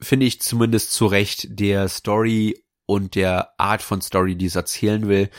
finde 0.00 0.26
ich 0.26 0.40
zumindest 0.42 0.92
zu 0.92 1.06
Recht 1.06 1.46
der 1.58 1.88
Story 1.88 2.62
und 2.86 3.14
der 3.14 3.58
Art 3.58 3.82
von 3.82 4.00
Story, 4.00 4.36
die 4.36 4.46
es 4.46 4.56
erzählen 4.56 5.08
will. 5.08 5.30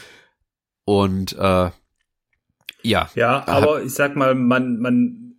Und 0.85 1.33
äh, 1.33 1.69
ja. 2.81 3.09
Ja, 3.15 3.47
aber 3.47 3.83
ich 3.83 3.93
sag 3.93 4.15
mal, 4.15 4.35
man, 4.35 4.79
man, 4.79 5.35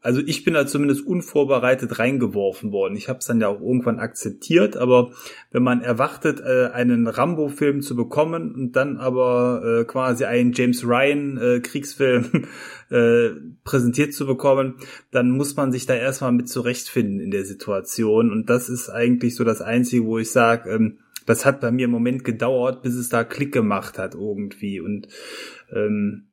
also 0.00 0.20
ich 0.20 0.44
bin 0.44 0.54
da 0.54 0.66
zumindest 0.66 1.06
unvorbereitet 1.06 1.98
reingeworfen 1.98 2.72
worden. 2.72 2.94
Ich 2.96 3.08
habe 3.08 3.20
es 3.20 3.26
dann 3.26 3.40
ja 3.40 3.48
auch 3.48 3.60
irgendwann 3.60 3.98
akzeptiert, 3.98 4.76
aber 4.76 5.12
wenn 5.50 5.62
man 5.62 5.80
erwartet, 5.80 6.40
äh, 6.40 6.70
einen 6.72 7.06
Rambo-Film 7.06 7.80
zu 7.80 7.96
bekommen 7.96 8.54
und 8.54 8.72
dann 8.72 8.98
aber 8.98 9.62
äh, 9.64 9.84
quasi 9.84 10.24
einen 10.24 10.52
James 10.52 10.86
Ryan-Kriegsfilm 10.86 12.46
äh, 12.90 13.30
präsentiert 13.64 14.12
zu 14.12 14.26
bekommen, 14.26 14.74
dann 15.10 15.30
muss 15.30 15.56
man 15.56 15.72
sich 15.72 15.86
da 15.86 15.94
erstmal 15.94 16.32
mit 16.32 16.48
zurechtfinden 16.48 17.20
in 17.20 17.30
der 17.30 17.44
Situation. 17.44 18.30
Und 18.30 18.50
das 18.50 18.68
ist 18.68 18.90
eigentlich 18.90 19.34
so 19.36 19.42
das 19.42 19.62
Einzige, 19.62 20.04
wo 20.04 20.18
ich 20.18 20.30
sage, 20.30 20.70
ähm, 20.70 20.98
das 21.26 21.46
hat 21.46 21.60
bei 21.60 21.70
mir 21.70 21.86
im 21.86 21.90
Moment 21.90 22.24
gedauert, 22.24 22.82
bis 22.82 22.94
es 22.94 23.08
da 23.08 23.24
Klick 23.24 23.52
gemacht 23.52 23.98
hat 23.98 24.14
irgendwie. 24.14 24.80
Und 24.80 25.08
ähm, 25.72 26.26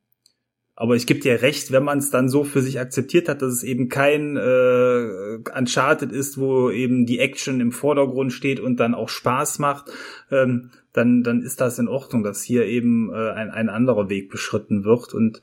aber 0.81 0.95
ich 0.95 1.05
gebe 1.05 1.19
dir 1.19 1.43
recht, 1.43 1.71
wenn 1.71 1.83
man 1.83 1.99
es 1.99 2.09
dann 2.09 2.27
so 2.27 2.43
für 2.43 2.63
sich 2.63 2.79
akzeptiert 2.79 3.29
hat, 3.29 3.43
dass 3.43 3.53
es 3.53 3.61
eben 3.61 3.87
kein 3.87 4.35
äh, 4.35 5.37
Uncharted 5.55 6.11
ist, 6.11 6.39
wo 6.39 6.71
eben 6.71 7.05
die 7.05 7.19
Action 7.19 7.61
im 7.61 7.71
Vordergrund 7.71 8.33
steht 8.33 8.59
und 8.59 8.79
dann 8.79 8.95
auch 8.95 9.07
Spaß 9.07 9.59
macht, 9.59 9.91
ähm, 10.31 10.71
dann, 10.93 11.23
dann 11.23 11.41
ist 11.41 11.61
das 11.61 11.79
in 11.79 11.87
Ordnung, 11.87 12.23
dass 12.23 12.41
hier 12.41 12.65
eben 12.65 13.11
äh, 13.13 13.31
ein, 13.31 13.49
ein 13.49 13.69
anderer 13.69 14.09
Weg 14.09 14.29
beschritten 14.29 14.83
wird. 14.83 15.13
Und 15.13 15.41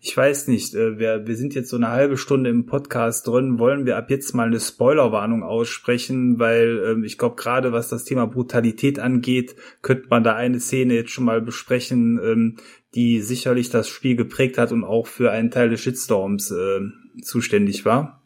ich 0.00 0.16
weiß 0.16 0.48
nicht, 0.48 0.74
äh, 0.74 0.98
wir, 0.98 1.26
wir 1.26 1.36
sind 1.36 1.54
jetzt 1.54 1.68
so 1.68 1.76
eine 1.76 1.88
halbe 1.88 2.16
Stunde 2.16 2.50
im 2.50 2.66
Podcast 2.66 3.26
drin, 3.28 3.58
wollen 3.58 3.86
wir 3.86 3.96
ab 3.96 4.10
jetzt 4.10 4.34
mal 4.34 4.48
eine 4.48 4.58
Spoilerwarnung 4.58 5.44
aussprechen, 5.44 6.38
weil 6.38 6.82
ähm, 6.84 7.04
ich 7.04 7.16
glaube, 7.16 7.36
gerade 7.36 7.72
was 7.72 7.90
das 7.90 8.04
Thema 8.04 8.26
Brutalität 8.26 8.98
angeht, 8.98 9.54
könnte 9.82 10.08
man 10.08 10.24
da 10.24 10.34
eine 10.34 10.58
Szene 10.58 10.94
jetzt 10.94 11.10
schon 11.10 11.26
mal 11.26 11.42
besprechen, 11.42 12.18
ähm, 12.24 12.56
die 12.94 13.20
sicherlich 13.20 13.70
das 13.70 13.88
Spiel 13.88 14.16
geprägt 14.16 14.58
hat 14.58 14.72
und 14.72 14.84
auch 14.84 15.06
für 15.06 15.30
einen 15.30 15.50
Teil 15.50 15.70
des 15.70 15.80
Shitstorms 15.80 16.50
äh, 16.50 16.80
zuständig 17.22 17.84
war. 17.84 18.22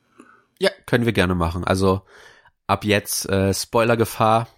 Ja, 0.58 0.70
können 0.86 1.06
wir 1.06 1.12
gerne 1.12 1.34
machen. 1.34 1.64
Also 1.64 2.02
ab 2.66 2.84
jetzt 2.84 3.28
äh, 3.28 3.52
Spoilergefahr. 3.52 4.48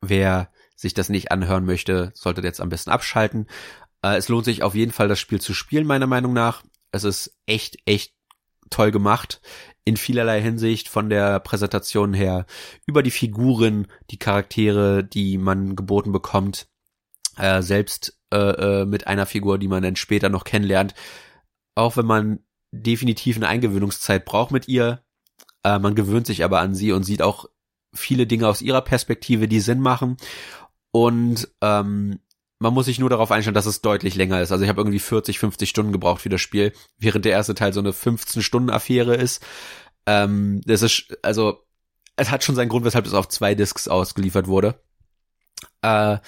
Wer 0.00 0.50
sich 0.76 0.94
das 0.94 1.08
nicht 1.08 1.30
anhören 1.30 1.64
möchte, 1.64 2.12
sollte 2.14 2.42
jetzt 2.42 2.60
am 2.60 2.68
besten 2.68 2.90
abschalten. 2.90 3.46
Äh, 4.02 4.16
es 4.16 4.28
lohnt 4.28 4.44
sich 4.44 4.62
auf 4.62 4.74
jeden 4.74 4.92
Fall, 4.92 5.08
das 5.08 5.20
Spiel 5.20 5.40
zu 5.40 5.54
spielen, 5.54 5.86
meiner 5.86 6.06
Meinung 6.06 6.32
nach. 6.32 6.62
Es 6.92 7.04
ist 7.04 7.36
echt, 7.46 7.78
echt 7.86 8.14
toll 8.70 8.90
gemacht. 8.90 9.40
In 9.84 9.96
vielerlei 9.96 10.40
Hinsicht 10.40 10.88
von 10.88 11.10
der 11.10 11.40
Präsentation 11.40 12.14
her, 12.14 12.46
über 12.86 13.02
die 13.02 13.10
Figuren, 13.10 13.88
die 14.10 14.18
Charaktere, 14.18 15.02
die 15.02 15.38
man 15.38 15.74
geboten 15.74 16.12
bekommt, 16.12 16.68
äh, 17.36 17.62
selbst 17.62 18.18
äh, 18.32 18.36
äh, 18.82 18.84
mit 18.86 19.06
einer 19.06 19.26
Figur, 19.26 19.58
die 19.58 19.68
man 19.68 19.82
dann 19.82 19.96
später 19.96 20.28
noch 20.28 20.44
kennenlernt. 20.44 20.94
Auch 21.74 21.96
wenn 21.96 22.06
man 22.06 22.40
definitiv 22.70 23.36
eine 23.36 23.48
Eingewöhnungszeit 23.48 24.24
braucht 24.24 24.50
mit 24.50 24.68
ihr, 24.68 25.02
äh, 25.64 25.78
man 25.78 25.94
gewöhnt 25.94 26.26
sich 26.26 26.44
aber 26.44 26.60
an 26.60 26.74
sie 26.74 26.92
und 26.92 27.04
sieht 27.04 27.22
auch 27.22 27.46
viele 27.94 28.26
Dinge 28.26 28.48
aus 28.48 28.62
ihrer 28.62 28.80
Perspektive, 28.80 29.48
die 29.48 29.60
Sinn 29.60 29.80
machen. 29.80 30.16
Und 30.92 31.48
ähm, 31.60 32.20
man 32.58 32.74
muss 32.74 32.86
sich 32.86 32.98
nur 32.98 33.10
darauf 33.10 33.30
einstellen, 33.30 33.54
dass 33.54 33.66
es 33.66 33.82
deutlich 33.82 34.14
länger 34.14 34.40
ist. 34.40 34.52
Also 34.52 34.64
ich 34.64 34.68
habe 34.68 34.80
irgendwie 34.80 34.98
40, 34.98 35.38
50 35.38 35.68
Stunden 35.68 35.92
gebraucht 35.92 36.22
für 36.22 36.28
das 36.28 36.40
Spiel, 36.40 36.72
während 36.98 37.24
der 37.24 37.32
erste 37.32 37.54
Teil 37.54 37.72
so 37.72 37.80
eine 37.80 37.90
15-Stunden-Affäre 37.90 39.14
ist. 39.14 39.44
Ähm, 40.06 40.60
das 40.64 40.82
ist, 40.82 41.16
also, 41.22 41.64
es 42.16 42.30
hat 42.30 42.44
schon 42.44 42.54
seinen 42.54 42.68
Grund, 42.68 42.84
weshalb 42.84 43.06
es 43.06 43.14
auf 43.14 43.28
zwei 43.28 43.54
Discs 43.54 43.88
ausgeliefert 43.88 44.46
wurde. 44.46 44.80
Äh, 45.82 46.18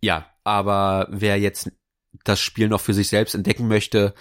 ja, 0.00 0.26
aber 0.46 1.08
wer 1.10 1.38
jetzt 1.40 1.72
das 2.24 2.40
Spiel 2.40 2.68
noch 2.68 2.80
für 2.80 2.94
sich 2.94 3.08
selbst 3.08 3.34
entdecken 3.34 3.66
möchte, 3.66 4.14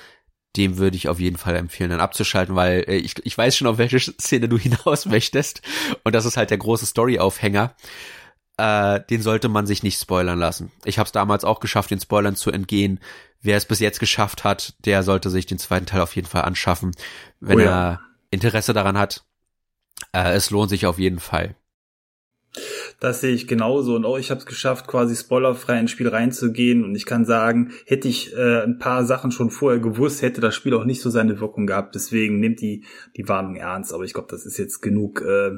dem 0.56 0.78
würde 0.80 0.98
ich 0.98 1.08
auf 1.08 1.20
jeden 1.20 1.38
Fall 1.38 1.56
empfehlen, 1.56 1.92
dann 1.92 2.00
abzuschalten, 2.00 2.56
weil 2.56 2.84
äh, 2.88 2.96
ich, 2.96 3.24
ich 3.24 3.38
weiß 3.38 3.56
schon, 3.56 3.68
auf 3.68 3.78
welche 3.78 4.00
Szene 4.00 4.50
du 4.50 4.58
hinaus 4.58 5.06
möchtest. 5.06 5.62
Und 6.04 6.16
das 6.16 6.26
ist 6.26 6.36
halt 6.36 6.50
der 6.50 6.58
große 6.58 6.88
Story-Aufhänger. 6.88 7.76
Äh, 8.58 9.02
den 9.10 9.22
sollte 9.22 9.50
man 9.50 9.68
sich 9.68 9.84
nicht 9.84 10.00
spoilern 10.00 10.40
lassen. 10.40 10.72
Ich 10.84 10.98
habe 10.98 11.06
es 11.06 11.12
damals 11.12 11.44
auch 11.44 11.60
geschafft, 11.60 11.92
den 11.92 12.00
Spoilern 12.00 12.36
zu 12.36 12.52
entgehen. 12.52 13.00
Wer 13.42 13.58
es 13.58 13.66
bis 13.66 13.80
jetzt 13.80 14.00
geschafft 14.00 14.44
hat, 14.44 14.74
der 14.86 15.04
sollte 15.04 15.30
sich 15.30 15.46
den 15.46 15.60
zweiten 15.60 15.86
Teil 15.86 16.02
auf 16.02 16.16
jeden 16.16 16.28
Fall 16.28 16.42
anschaffen, 16.42 16.92
wenn 17.40 17.60
oh 17.60 17.64
ja. 17.64 17.92
er 17.92 18.02
Interesse 18.32 18.74
daran 18.74 18.98
hat. 18.98 19.26
Äh, 20.12 20.32
es 20.32 20.50
lohnt 20.50 20.70
sich 20.72 20.88
auf 20.88 20.98
jeden 20.98 21.20
Fall. 21.20 21.56
Das 23.00 23.22
sehe 23.22 23.34
ich 23.34 23.48
genauso 23.48 23.96
und 23.96 24.06
auch 24.06 24.18
ich 24.18 24.32
habe 24.32 24.40
es 24.40 24.46
geschafft, 24.46 24.88
quasi 24.88 25.16
spoilerfrei 25.16 25.80
ins 25.80 25.92
Spiel 25.92 26.08
reinzugehen 26.08 26.84
und 26.84 26.96
ich 26.96 27.06
kann 27.06 27.26
sagen, 27.26 27.72
hätte 27.86 28.08
ich 28.08 28.36
äh, 28.36 28.64
ein 28.64 28.80
paar 28.80 29.06
Sachen 29.06 29.32
schon 29.32 29.50
vorher 29.52 29.80
gewusst, 29.80 30.22
hätte 30.22 30.42
das 30.42 30.56
Spiel 30.56 30.74
auch 30.74 30.86
nicht 30.86 31.02
so 31.02 31.10
seine 31.10 31.40
Wirkung 31.40 31.68
gehabt. 31.68 31.96
Deswegen 31.96 32.40
nimmt 32.40 32.62
die 32.62 32.84
die 33.16 33.28
Warnung 33.28 33.56
ernst. 33.56 33.94
Aber 33.94 34.04
ich 34.04 34.14
glaube, 34.14 34.28
das 34.30 34.46
ist 34.46 34.58
jetzt 34.58 34.82
genug 34.82 35.22
äh, 35.22 35.52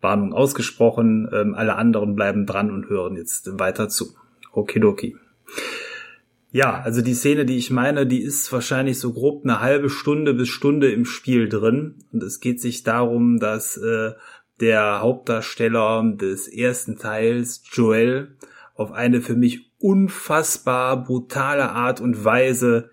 Warnung 0.00 0.32
ausgesprochen. 0.32 1.28
Ähm, 1.32 1.54
alle 1.54 1.76
anderen 1.76 2.14
bleiben 2.14 2.46
dran 2.46 2.70
und 2.70 2.88
hören 2.88 3.16
jetzt 3.16 3.58
weiter 3.58 3.88
zu. 3.88 4.14
Okidoki. 4.52 5.16
Ja, 6.52 6.80
also 6.82 7.02
die 7.02 7.14
Szene, 7.14 7.46
die 7.46 7.56
ich 7.56 7.72
meine, 7.72 8.06
die 8.06 8.22
ist 8.22 8.52
wahrscheinlich 8.52 9.00
so 9.00 9.12
grob 9.12 9.42
eine 9.42 9.58
halbe 9.58 9.90
Stunde 9.90 10.34
bis 10.34 10.48
Stunde 10.48 10.92
im 10.92 11.04
Spiel 11.04 11.48
drin. 11.48 11.96
Und 12.12 12.22
es 12.22 12.38
geht 12.38 12.60
sich 12.60 12.84
darum, 12.84 13.40
dass 13.40 13.76
äh, 13.76 14.12
der 14.60 15.00
Hauptdarsteller 15.00 16.14
des 16.16 16.48
ersten 16.48 16.96
Teils, 16.96 17.62
Joel, 17.72 18.36
auf 18.74 18.92
eine 18.92 19.20
für 19.20 19.34
mich 19.34 19.72
unfassbar 19.78 21.04
brutale 21.04 21.70
Art 21.70 22.00
und 22.00 22.24
Weise, 22.24 22.90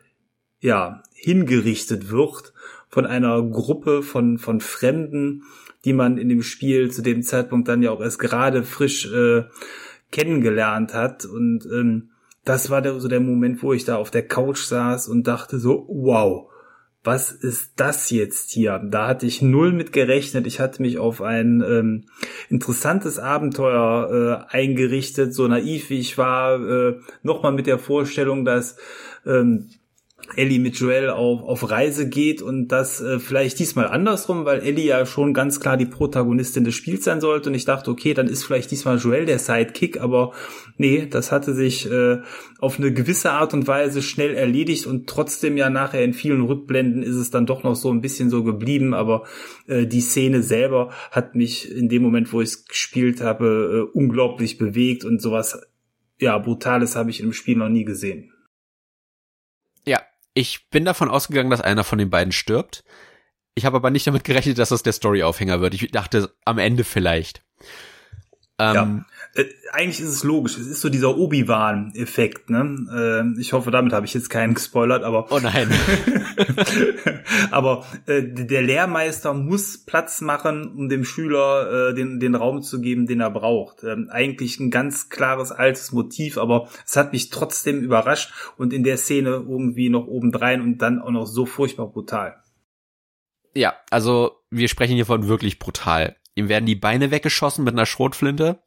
ja, 0.59 1.03
hingerichtet 1.13 2.11
wird 2.11 2.53
von 2.89 3.05
einer 3.05 3.41
Gruppe 3.41 4.03
von, 4.03 4.37
von 4.37 4.59
Fremden, 4.59 5.43
die 5.85 5.93
man 5.93 6.17
in 6.17 6.29
dem 6.29 6.43
Spiel 6.43 6.91
zu 6.91 7.01
dem 7.01 7.23
Zeitpunkt 7.23 7.67
dann 7.67 7.81
ja 7.81 7.91
auch 7.91 8.01
erst 8.01 8.19
gerade 8.19 8.63
frisch 8.63 9.11
äh, 9.11 9.45
kennengelernt 10.11 10.93
hat. 10.93 11.25
Und 11.25 11.65
ähm, 11.65 12.11
das 12.43 12.69
war 12.69 12.81
der, 12.81 12.99
so 12.99 13.07
der 13.07 13.19
Moment, 13.19 13.63
wo 13.63 13.73
ich 13.73 13.85
da 13.85 13.95
auf 13.95 14.11
der 14.11 14.27
Couch 14.27 14.63
saß 14.63 15.07
und 15.07 15.27
dachte 15.27 15.57
so, 15.57 15.87
wow, 15.89 16.50
was 17.03 17.31
ist 17.31 17.73
das 17.77 18.11
jetzt 18.11 18.51
hier? 18.51 18.79
Da 18.79 19.07
hatte 19.07 19.25
ich 19.25 19.41
null 19.41 19.71
mit 19.73 19.91
gerechnet. 19.91 20.45
Ich 20.45 20.59
hatte 20.59 20.81
mich 20.81 20.99
auf 20.99 21.21
ein 21.21 21.63
ähm, 21.67 22.05
interessantes 22.49 23.17
Abenteuer 23.17 24.45
äh, 24.51 24.55
eingerichtet, 24.55 25.33
so 25.33 25.47
naiv 25.47 25.89
wie 25.89 25.99
ich 25.99 26.17
war, 26.19 26.61
äh, 26.61 26.99
nochmal 27.23 27.53
mit 27.53 27.65
der 27.65 27.79
Vorstellung, 27.79 28.45
dass 28.45 28.77
ähm, 29.25 29.69
Ellie 30.35 30.59
mit 30.59 30.77
Joel 30.77 31.09
auf, 31.09 31.41
auf 31.43 31.69
Reise 31.69 32.09
geht 32.09 32.41
und 32.41 32.69
das 32.69 33.01
äh, 33.01 33.19
vielleicht 33.19 33.59
diesmal 33.59 33.87
andersrum, 33.87 34.45
weil 34.45 34.59
Ellie 34.59 34.85
ja 34.85 35.05
schon 35.05 35.33
ganz 35.33 35.59
klar 35.59 35.77
die 35.77 35.85
Protagonistin 35.85 36.63
des 36.63 36.75
Spiels 36.75 37.03
sein 37.03 37.21
sollte 37.21 37.49
und 37.49 37.55
ich 37.55 37.65
dachte, 37.65 37.91
okay, 37.91 38.13
dann 38.13 38.27
ist 38.27 38.43
vielleicht 38.43 38.71
diesmal 38.71 38.97
Joel 38.97 39.25
der 39.25 39.39
Sidekick, 39.39 39.99
aber 39.99 40.31
nee, 40.77 41.07
das 41.09 41.31
hatte 41.31 41.53
sich 41.53 41.89
äh, 41.91 42.19
auf 42.59 42.79
eine 42.79 42.93
gewisse 42.93 43.31
Art 43.31 43.53
und 43.53 43.67
Weise 43.67 44.01
schnell 44.01 44.35
erledigt 44.35 44.87
und 44.87 45.07
trotzdem 45.07 45.57
ja 45.57 45.69
nachher 45.69 46.03
in 46.03 46.13
vielen 46.13 46.41
Rückblenden 46.41 47.03
ist 47.03 47.15
es 47.15 47.29
dann 47.29 47.45
doch 47.45 47.63
noch 47.63 47.75
so 47.75 47.91
ein 47.91 48.01
bisschen 48.01 48.29
so 48.29 48.43
geblieben, 48.43 48.93
aber 48.93 49.23
äh, 49.67 49.85
die 49.85 50.01
Szene 50.01 50.43
selber 50.43 50.91
hat 51.11 51.35
mich 51.35 51.71
in 51.71 51.89
dem 51.89 52.03
Moment, 52.03 52.31
wo 52.31 52.41
ich 52.41 52.49
es 52.49 52.65
gespielt 52.65 53.21
habe, 53.21 53.89
äh, 53.93 53.97
unglaublich 53.97 54.57
bewegt 54.57 55.03
und 55.03 55.21
sowas 55.21 55.59
ja, 56.21 56.37
Brutales 56.37 56.95
habe 56.95 57.09
ich 57.09 57.19
im 57.19 57.33
Spiel 57.33 57.57
noch 57.57 57.69
nie 57.69 57.83
gesehen. 57.83 58.30
Ich 60.33 60.69
bin 60.69 60.85
davon 60.85 61.09
ausgegangen, 61.09 61.49
dass 61.49 61.61
einer 61.61 61.83
von 61.83 61.97
den 61.97 62.09
beiden 62.09 62.31
stirbt. 62.31 62.83
Ich 63.55 63.65
habe 63.65 63.77
aber 63.77 63.89
nicht 63.89 64.07
damit 64.07 64.23
gerechnet, 64.23 64.57
dass 64.57 64.69
das 64.69 64.83
der 64.83 64.93
Story-Aufhänger 64.93 65.59
wird. 65.61 65.73
Ich 65.73 65.91
dachte 65.91 66.33
am 66.45 66.57
Ende 66.57 66.83
vielleicht. 66.83 67.43
Ähm, 68.57 68.75
ja. 68.75 69.05
Äh, 69.33 69.45
eigentlich 69.71 70.01
ist 70.01 70.09
es 70.09 70.23
logisch. 70.23 70.57
Es 70.57 70.67
ist 70.67 70.81
so 70.81 70.89
dieser 70.89 71.17
Obi-Wan-Effekt. 71.17 72.49
Ne? 72.49 73.33
Äh, 73.37 73.39
ich 73.39 73.53
hoffe, 73.53 73.71
damit 73.71 73.93
habe 73.93 74.05
ich 74.05 74.13
jetzt 74.13 74.29
keinen 74.29 74.53
gespoilert, 74.55 75.03
aber. 75.03 75.31
Oh 75.31 75.39
nein. 75.39 75.69
aber 77.51 77.85
äh, 78.07 78.23
der 78.23 78.61
Lehrmeister 78.61 79.33
muss 79.33 79.77
Platz 79.85 80.19
machen, 80.19 80.67
um 80.75 80.89
dem 80.89 81.05
Schüler 81.05 81.91
äh, 81.91 81.93
den, 81.93 82.19
den 82.19 82.35
Raum 82.35 82.61
zu 82.61 82.81
geben, 82.81 83.07
den 83.07 83.21
er 83.21 83.31
braucht. 83.31 83.83
Ähm, 83.83 84.09
eigentlich 84.11 84.59
ein 84.59 84.69
ganz 84.69 85.09
klares 85.09 85.51
altes 85.51 85.93
Motiv, 85.93 86.37
aber 86.37 86.67
es 86.85 86.97
hat 86.97 87.13
mich 87.13 87.29
trotzdem 87.29 87.79
überrascht 87.79 88.33
und 88.57 88.73
in 88.73 88.83
der 88.83 88.97
Szene 88.97 89.29
irgendwie 89.29 89.89
noch 89.89 90.07
obendrein 90.07 90.61
und 90.61 90.79
dann 90.79 90.99
auch 90.99 91.11
noch 91.11 91.25
so 91.25 91.45
furchtbar 91.45 91.87
brutal. 91.87 92.35
Ja, 93.53 93.75
also 93.89 94.43
wir 94.49 94.67
sprechen 94.67 94.95
hier 94.95 95.05
von 95.05 95.27
wirklich 95.27 95.57
brutal. 95.57 96.17
Ihm 96.35 96.49
werden 96.49 96.65
die 96.65 96.75
Beine 96.75 97.11
weggeschossen 97.11 97.63
mit 97.63 97.73
einer 97.73 97.85
Schrotflinte 97.85 98.59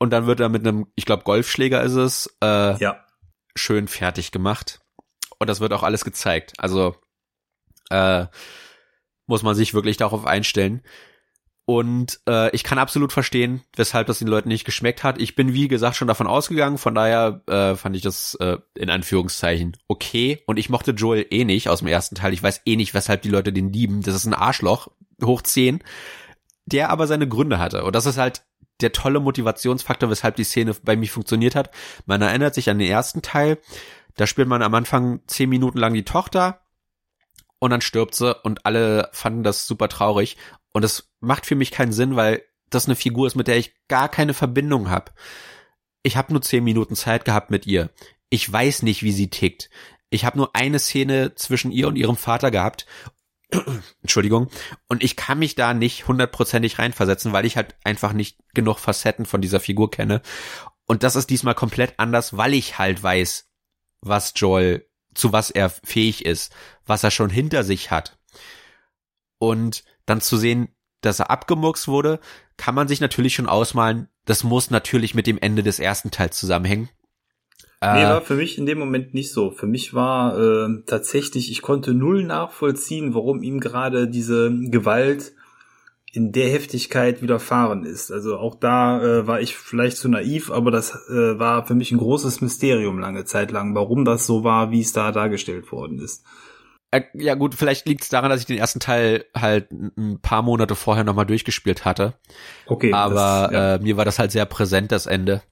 und 0.00 0.10
dann 0.10 0.26
wird 0.26 0.40
er 0.40 0.48
mit 0.48 0.66
einem, 0.66 0.86
ich 0.96 1.04
glaube 1.04 1.24
Golfschläger 1.24 1.82
ist 1.82 1.94
es, 1.94 2.36
äh, 2.42 2.76
ja. 2.78 3.04
schön 3.54 3.86
fertig 3.86 4.32
gemacht. 4.32 4.80
Und 5.38 5.48
das 5.48 5.60
wird 5.60 5.72
auch 5.72 5.82
alles 5.82 6.04
gezeigt. 6.04 6.54
Also 6.58 6.96
äh, 7.90 8.26
muss 9.26 9.42
man 9.42 9.54
sich 9.54 9.74
wirklich 9.74 9.98
darauf 9.98 10.26
einstellen. 10.26 10.82
Und 11.66 12.18
äh, 12.28 12.50
ich 12.50 12.64
kann 12.64 12.78
absolut 12.78 13.12
verstehen, 13.12 13.62
weshalb 13.76 14.06
das 14.06 14.18
den 14.18 14.26
Leuten 14.26 14.48
nicht 14.48 14.64
geschmeckt 14.64 15.04
hat. 15.04 15.20
Ich 15.20 15.36
bin, 15.36 15.52
wie 15.52 15.68
gesagt, 15.68 15.96
schon 15.96 16.08
davon 16.08 16.26
ausgegangen. 16.26 16.78
Von 16.78 16.94
daher 16.94 17.42
äh, 17.46 17.76
fand 17.76 17.94
ich 17.94 18.02
das 18.02 18.34
äh, 18.36 18.56
in 18.74 18.90
Anführungszeichen 18.90 19.76
okay. 19.86 20.42
Und 20.46 20.58
ich 20.58 20.70
mochte 20.70 20.92
Joel 20.92 21.26
eh 21.30 21.44
nicht 21.44 21.68
aus 21.68 21.80
dem 21.80 21.88
ersten 21.88 22.16
Teil. 22.16 22.32
Ich 22.32 22.42
weiß 22.42 22.62
eh 22.64 22.76
nicht, 22.76 22.94
weshalb 22.94 23.22
die 23.22 23.28
Leute 23.28 23.52
den 23.52 23.72
lieben. 23.72 24.02
Das 24.02 24.14
ist 24.14 24.24
ein 24.24 24.34
Arschloch, 24.34 24.88
hoch 25.22 25.42
zehn 25.42 25.84
der 26.72 26.90
aber 26.90 27.06
seine 27.06 27.28
Gründe 27.28 27.58
hatte. 27.58 27.84
Und 27.84 27.94
das 27.94 28.06
ist 28.06 28.18
halt 28.18 28.42
der 28.82 28.92
tolle 28.92 29.20
Motivationsfaktor, 29.20 30.10
weshalb 30.10 30.36
die 30.36 30.44
Szene 30.44 30.74
bei 30.82 30.96
mir 30.96 31.08
funktioniert 31.08 31.54
hat. 31.54 31.70
Man 32.06 32.22
erinnert 32.22 32.54
sich 32.54 32.70
an 32.70 32.78
den 32.78 32.90
ersten 32.90 33.22
Teil. 33.22 33.58
Da 34.16 34.26
spielt 34.26 34.48
man 34.48 34.62
am 34.62 34.74
Anfang 34.74 35.20
zehn 35.26 35.48
Minuten 35.48 35.78
lang 35.78 35.94
die 35.94 36.04
Tochter 36.04 36.60
und 37.58 37.70
dann 37.70 37.80
stirbt 37.80 38.14
sie 38.14 38.34
und 38.42 38.66
alle 38.66 39.08
fanden 39.12 39.42
das 39.42 39.66
super 39.66 39.88
traurig. 39.88 40.36
Und 40.72 40.82
das 40.82 41.10
macht 41.20 41.46
für 41.46 41.54
mich 41.54 41.70
keinen 41.70 41.92
Sinn, 41.92 42.16
weil 42.16 42.42
das 42.70 42.86
eine 42.86 42.96
Figur 42.96 43.26
ist, 43.26 43.36
mit 43.36 43.48
der 43.48 43.58
ich 43.58 43.74
gar 43.88 44.08
keine 44.08 44.34
Verbindung 44.34 44.90
habe. 44.90 45.12
Ich 46.02 46.16
habe 46.16 46.32
nur 46.32 46.42
zehn 46.42 46.64
Minuten 46.64 46.96
Zeit 46.96 47.24
gehabt 47.24 47.50
mit 47.50 47.66
ihr. 47.66 47.90
Ich 48.30 48.50
weiß 48.50 48.82
nicht, 48.82 49.02
wie 49.02 49.12
sie 49.12 49.28
tickt. 49.28 49.70
Ich 50.08 50.24
habe 50.24 50.38
nur 50.38 50.56
eine 50.56 50.78
Szene 50.78 51.34
zwischen 51.34 51.70
ihr 51.70 51.88
und 51.88 51.96
ihrem 51.96 52.16
Vater 52.16 52.50
gehabt 52.50 52.86
Entschuldigung. 54.02 54.48
Und 54.88 55.02
ich 55.02 55.16
kann 55.16 55.38
mich 55.38 55.54
da 55.54 55.74
nicht 55.74 56.08
hundertprozentig 56.08 56.78
reinversetzen, 56.78 57.32
weil 57.32 57.46
ich 57.46 57.56
halt 57.56 57.74
einfach 57.84 58.12
nicht 58.12 58.38
genug 58.54 58.78
Facetten 58.78 59.26
von 59.26 59.40
dieser 59.40 59.60
Figur 59.60 59.90
kenne. 59.90 60.22
Und 60.86 61.02
das 61.02 61.16
ist 61.16 61.30
diesmal 61.30 61.54
komplett 61.54 61.94
anders, 61.98 62.36
weil 62.36 62.54
ich 62.54 62.78
halt 62.78 63.02
weiß, 63.02 63.48
was 64.00 64.32
Joel, 64.36 64.88
zu 65.14 65.32
was 65.32 65.50
er 65.50 65.70
fähig 65.70 66.24
ist, 66.24 66.52
was 66.86 67.04
er 67.04 67.10
schon 67.10 67.30
hinter 67.30 67.64
sich 67.64 67.90
hat. 67.90 68.18
Und 69.38 69.84
dann 70.06 70.20
zu 70.20 70.36
sehen, 70.36 70.68
dass 71.00 71.18
er 71.18 71.30
abgemurkst 71.30 71.88
wurde, 71.88 72.20
kann 72.56 72.74
man 72.74 72.88
sich 72.88 73.00
natürlich 73.00 73.34
schon 73.34 73.48
ausmalen, 73.48 74.08
das 74.26 74.44
muss 74.44 74.70
natürlich 74.70 75.14
mit 75.14 75.26
dem 75.26 75.38
Ende 75.38 75.62
des 75.62 75.78
ersten 75.78 76.10
Teils 76.10 76.38
zusammenhängen. 76.38 76.90
Nee, 77.82 78.02
äh, 78.02 78.08
war 78.08 78.20
für 78.20 78.34
mich 78.34 78.58
in 78.58 78.66
dem 78.66 78.78
Moment 78.78 79.14
nicht 79.14 79.32
so. 79.32 79.50
Für 79.50 79.66
mich 79.66 79.94
war 79.94 80.38
äh, 80.38 80.82
tatsächlich, 80.86 81.50
ich 81.50 81.62
konnte 81.62 81.94
null 81.94 82.24
nachvollziehen, 82.24 83.14
warum 83.14 83.42
ihm 83.42 83.58
gerade 83.58 84.06
diese 84.06 84.52
Gewalt 84.70 85.32
in 86.12 86.32
der 86.32 86.50
Heftigkeit 86.50 87.22
widerfahren 87.22 87.84
ist. 87.84 88.10
Also 88.10 88.36
auch 88.36 88.56
da 88.56 89.02
äh, 89.02 89.26
war 89.26 89.40
ich 89.40 89.56
vielleicht 89.56 89.96
zu 89.96 90.08
naiv, 90.08 90.50
aber 90.50 90.70
das 90.70 90.90
äh, 91.08 91.38
war 91.38 91.66
für 91.66 91.74
mich 91.74 91.92
ein 91.92 91.98
großes 91.98 92.40
Mysterium 92.40 92.98
lange 92.98 93.24
Zeit 93.24 93.50
lang, 93.52 93.74
warum 93.74 94.04
das 94.04 94.26
so 94.26 94.44
war, 94.44 94.70
wie 94.72 94.80
es 94.80 94.92
da 94.92 95.12
dargestellt 95.12 95.70
worden 95.70 96.00
ist. 96.00 96.24
Äh, 96.90 97.02
ja 97.14 97.34
gut, 97.34 97.54
vielleicht 97.54 97.86
liegt 97.86 98.02
es 98.02 98.08
daran, 98.08 98.30
dass 98.30 98.40
ich 98.40 98.46
den 98.46 98.58
ersten 98.58 98.80
Teil 98.80 99.24
halt 99.34 99.70
ein 99.70 100.18
paar 100.20 100.42
Monate 100.42 100.74
vorher 100.74 101.04
nochmal 101.04 101.26
durchgespielt 101.26 101.84
hatte. 101.84 102.14
Okay. 102.66 102.92
Aber 102.92 103.48
das, 103.50 103.52
ja. 103.52 103.74
äh, 103.76 103.78
mir 103.78 103.96
war 103.96 104.04
das 104.04 104.18
halt 104.18 104.32
sehr 104.32 104.46
präsent, 104.46 104.90
das 104.90 105.06
Ende. 105.06 105.42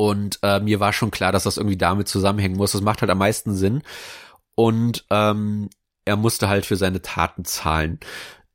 Und 0.00 0.38
äh, 0.40 0.60
mir 0.60 0.80
war 0.80 0.94
schon 0.94 1.10
klar, 1.10 1.30
dass 1.30 1.42
das 1.42 1.58
irgendwie 1.58 1.76
damit 1.76 2.08
zusammenhängen 2.08 2.56
muss. 2.56 2.72
Das 2.72 2.80
macht 2.80 3.02
halt 3.02 3.10
am 3.10 3.18
meisten 3.18 3.54
Sinn. 3.54 3.82
Und 4.54 5.04
ähm, 5.10 5.68
er 6.06 6.16
musste 6.16 6.48
halt 6.48 6.64
für 6.64 6.76
seine 6.76 7.02
Taten 7.02 7.44
zahlen 7.44 8.00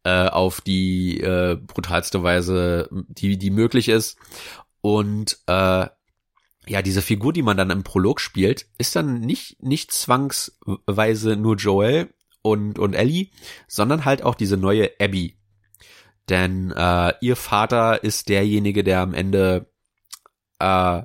äh, 0.04 0.28
auf 0.28 0.60
die 0.62 1.22
äh, 1.22 1.56
brutalste 1.56 2.24
Weise, 2.24 2.90
die 2.92 3.38
die 3.38 3.52
möglich 3.52 3.90
ist. 3.90 4.18
Und 4.82 5.38
äh, 5.46 5.86
ja, 6.66 6.82
diese 6.84 7.04
Figur, 7.04 7.32
die 7.32 7.44
man 7.44 7.58
dann 7.58 7.70
im 7.70 7.84
Prolog 7.84 8.22
spielt, 8.22 8.66
ist 8.80 8.96
dann 8.96 9.20
nicht 9.20 9.62
nicht 9.62 9.92
zwangsweise 9.92 11.36
nur 11.36 11.58
Joel 11.58 12.12
und 12.42 12.80
und 12.80 12.96
Ellie, 12.96 13.30
sondern 13.68 14.04
halt 14.04 14.24
auch 14.24 14.34
diese 14.34 14.58
neue 14.58 14.90
Abby. 15.00 15.38
Denn 16.28 16.72
äh, 16.72 17.14
ihr 17.22 17.36
Vater 17.36 18.04
ist 18.04 18.30
derjenige, 18.30 18.84
der 18.84 19.02
am 19.02 19.14
Ende 19.14 19.70
äh, 20.58 21.04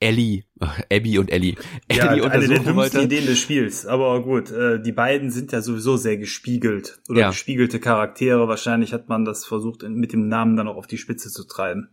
Ellie, 0.00 0.44
äh, 0.60 0.96
Abby 0.96 1.18
und 1.18 1.30
Ellie, 1.30 1.56
ja, 1.92 2.12
Ellie 2.12 2.24
eine 2.28 2.48
der 2.48 2.58
dümmsten 2.60 3.02
Ideen 3.02 3.26
des 3.26 3.38
Spiels. 3.38 3.86
Aber 3.86 4.22
gut, 4.22 4.50
äh, 4.50 4.80
die 4.80 4.92
beiden 4.92 5.30
sind 5.30 5.52
ja 5.52 5.60
sowieso 5.60 5.96
sehr 5.96 6.16
gespiegelt 6.16 7.00
oder 7.08 7.20
ja. 7.20 7.28
gespiegelte 7.28 7.78
Charaktere. 7.78 8.48
Wahrscheinlich 8.48 8.92
hat 8.92 9.08
man 9.08 9.24
das 9.24 9.46
versucht, 9.46 9.82
mit 9.82 10.12
dem 10.12 10.28
Namen 10.28 10.56
dann 10.56 10.68
auch 10.68 10.76
auf 10.76 10.86
die 10.86 10.98
Spitze 10.98 11.30
zu 11.30 11.44
treiben. 11.44 11.90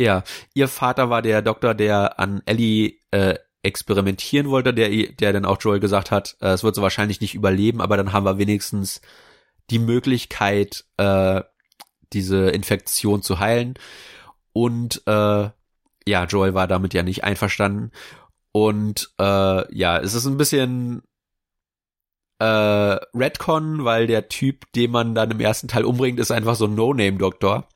Ja, 0.00 0.22
ihr 0.54 0.68
Vater 0.68 1.10
war 1.10 1.22
der 1.22 1.42
Doktor, 1.42 1.74
der 1.74 2.20
an 2.20 2.42
Ellie 2.46 3.00
äh, 3.10 3.34
experimentieren 3.62 4.48
wollte, 4.48 4.72
der, 4.72 4.88
der 4.88 5.32
dann 5.32 5.44
auch 5.44 5.60
Joel 5.60 5.80
gesagt 5.80 6.10
hat, 6.10 6.36
äh, 6.40 6.50
es 6.50 6.62
wird 6.62 6.76
so 6.76 6.82
wahrscheinlich 6.82 7.20
nicht 7.20 7.34
überleben, 7.34 7.80
aber 7.80 7.96
dann 7.96 8.12
haben 8.12 8.24
wir 8.24 8.38
wenigstens 8.38 9.00
die 9.70 9.80
Möglichkeit, 9.80 10.84
äh, 10.98 11.42
diese 12.12 12.50
Infektion 12.50 13.22
zu 13.22 13.40
heilen. 13.40 13.74
Und 14.52 15.02
äh, 15.06 15.48
ja, 16.06 16.24
Joel 16.24 16.54
war 16.54 16.66
damit 16.66 16.94
ja 16.94 17.02
nicht 17.02 17.24
einverstanden. 17.24 17.90
Und 18.52 19.12
äh, 19.18 19.76
ja, 19.76 19.98
es 19.98 20.14
ist 20.14 20.26
ein 20.26 20.38
bisschen 20.38 21.02
äh, 22.38 22.44
Redcon, 22.44 23.84
weil 23.84 24.06
der 24.06 24.28
Typ, 24.28 24.70
den 24.72 24.90
man 24.90 25.14
dann 25.14 25.30
im 25.30 25.40
ersten 25.40 25.68
Teil 25.68 25.84
umbringt, 25.84 26.20
ist 26.20 26.30
einfach 26.30 26.54
so 26.54 26.66
ein 26.66 26.74
No-Name-Doktor. 26.74 27.68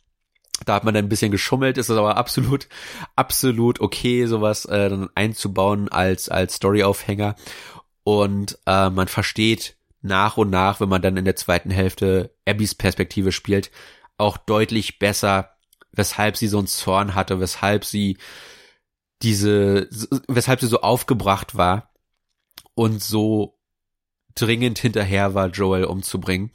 Da 0.67 0.75
hat 0.75 0.85
man 0.85 0.95
dann 0.95 1.07
ein 1.07 1.09
bisschen 1.09 1.33
geschummelt, 1.33 1.79
ist 1.79 1.89
es 1.89 1.97
aber 1.97 2.17
absolut, 2.17 2.69
absolut 3.17 3.81
okay, 3.81 4.27
sowas 4.27 4.67
äh, 4.67 4.91
dann 4.91 5.09
einzubauen 5.15 5.89
als 5.89 6.29
als 6.29 6.57
Storyaufhänger. 6.57 7.35
Und 8.05 8.59
äh, 8.67 8.91
man 8.91 9.09
versteht 9.09 9.77
nach 10.03 10.37
und 10.37 10.51
nach, 10.51 10.81
wenn 10.81 10.89
man 10.89 11.03
dann 11.03 11.17
in 11.17 11.25
der 11.25 11.37
zweiten 11.37 11.71
Hälfte 11.71 12.35
Abbys 12.47 12.75
Perspektive 12.75 13.33
spielt, 13.33 13.71
auch 14.19 14.37
deutlich 14.37 14.99
besser, 14.99 15.51
weshalb 15.93 16.37
sie 16.37 16.49
so 16.49 16.59
einen 16.59 16.67
Zorn 16.67 17.15
hatte, 17.15 17.41
weshalb 17.41 17.85
sie 17.85 18.17
diese, 19.23 19.89
weshalb 20.29 20.61
sie 20.61 20.67
so 20.67 20.81
aufgebracht 20.81 21.57
war 21.57 21.93
und 22.75 23.03
so 23.03 23.59
dringend 24.35 24.79
hinterher 24.79 25.35
war, 25.35 25.49
Joel 25.49 25.85
umzubringen. 25.85 26.51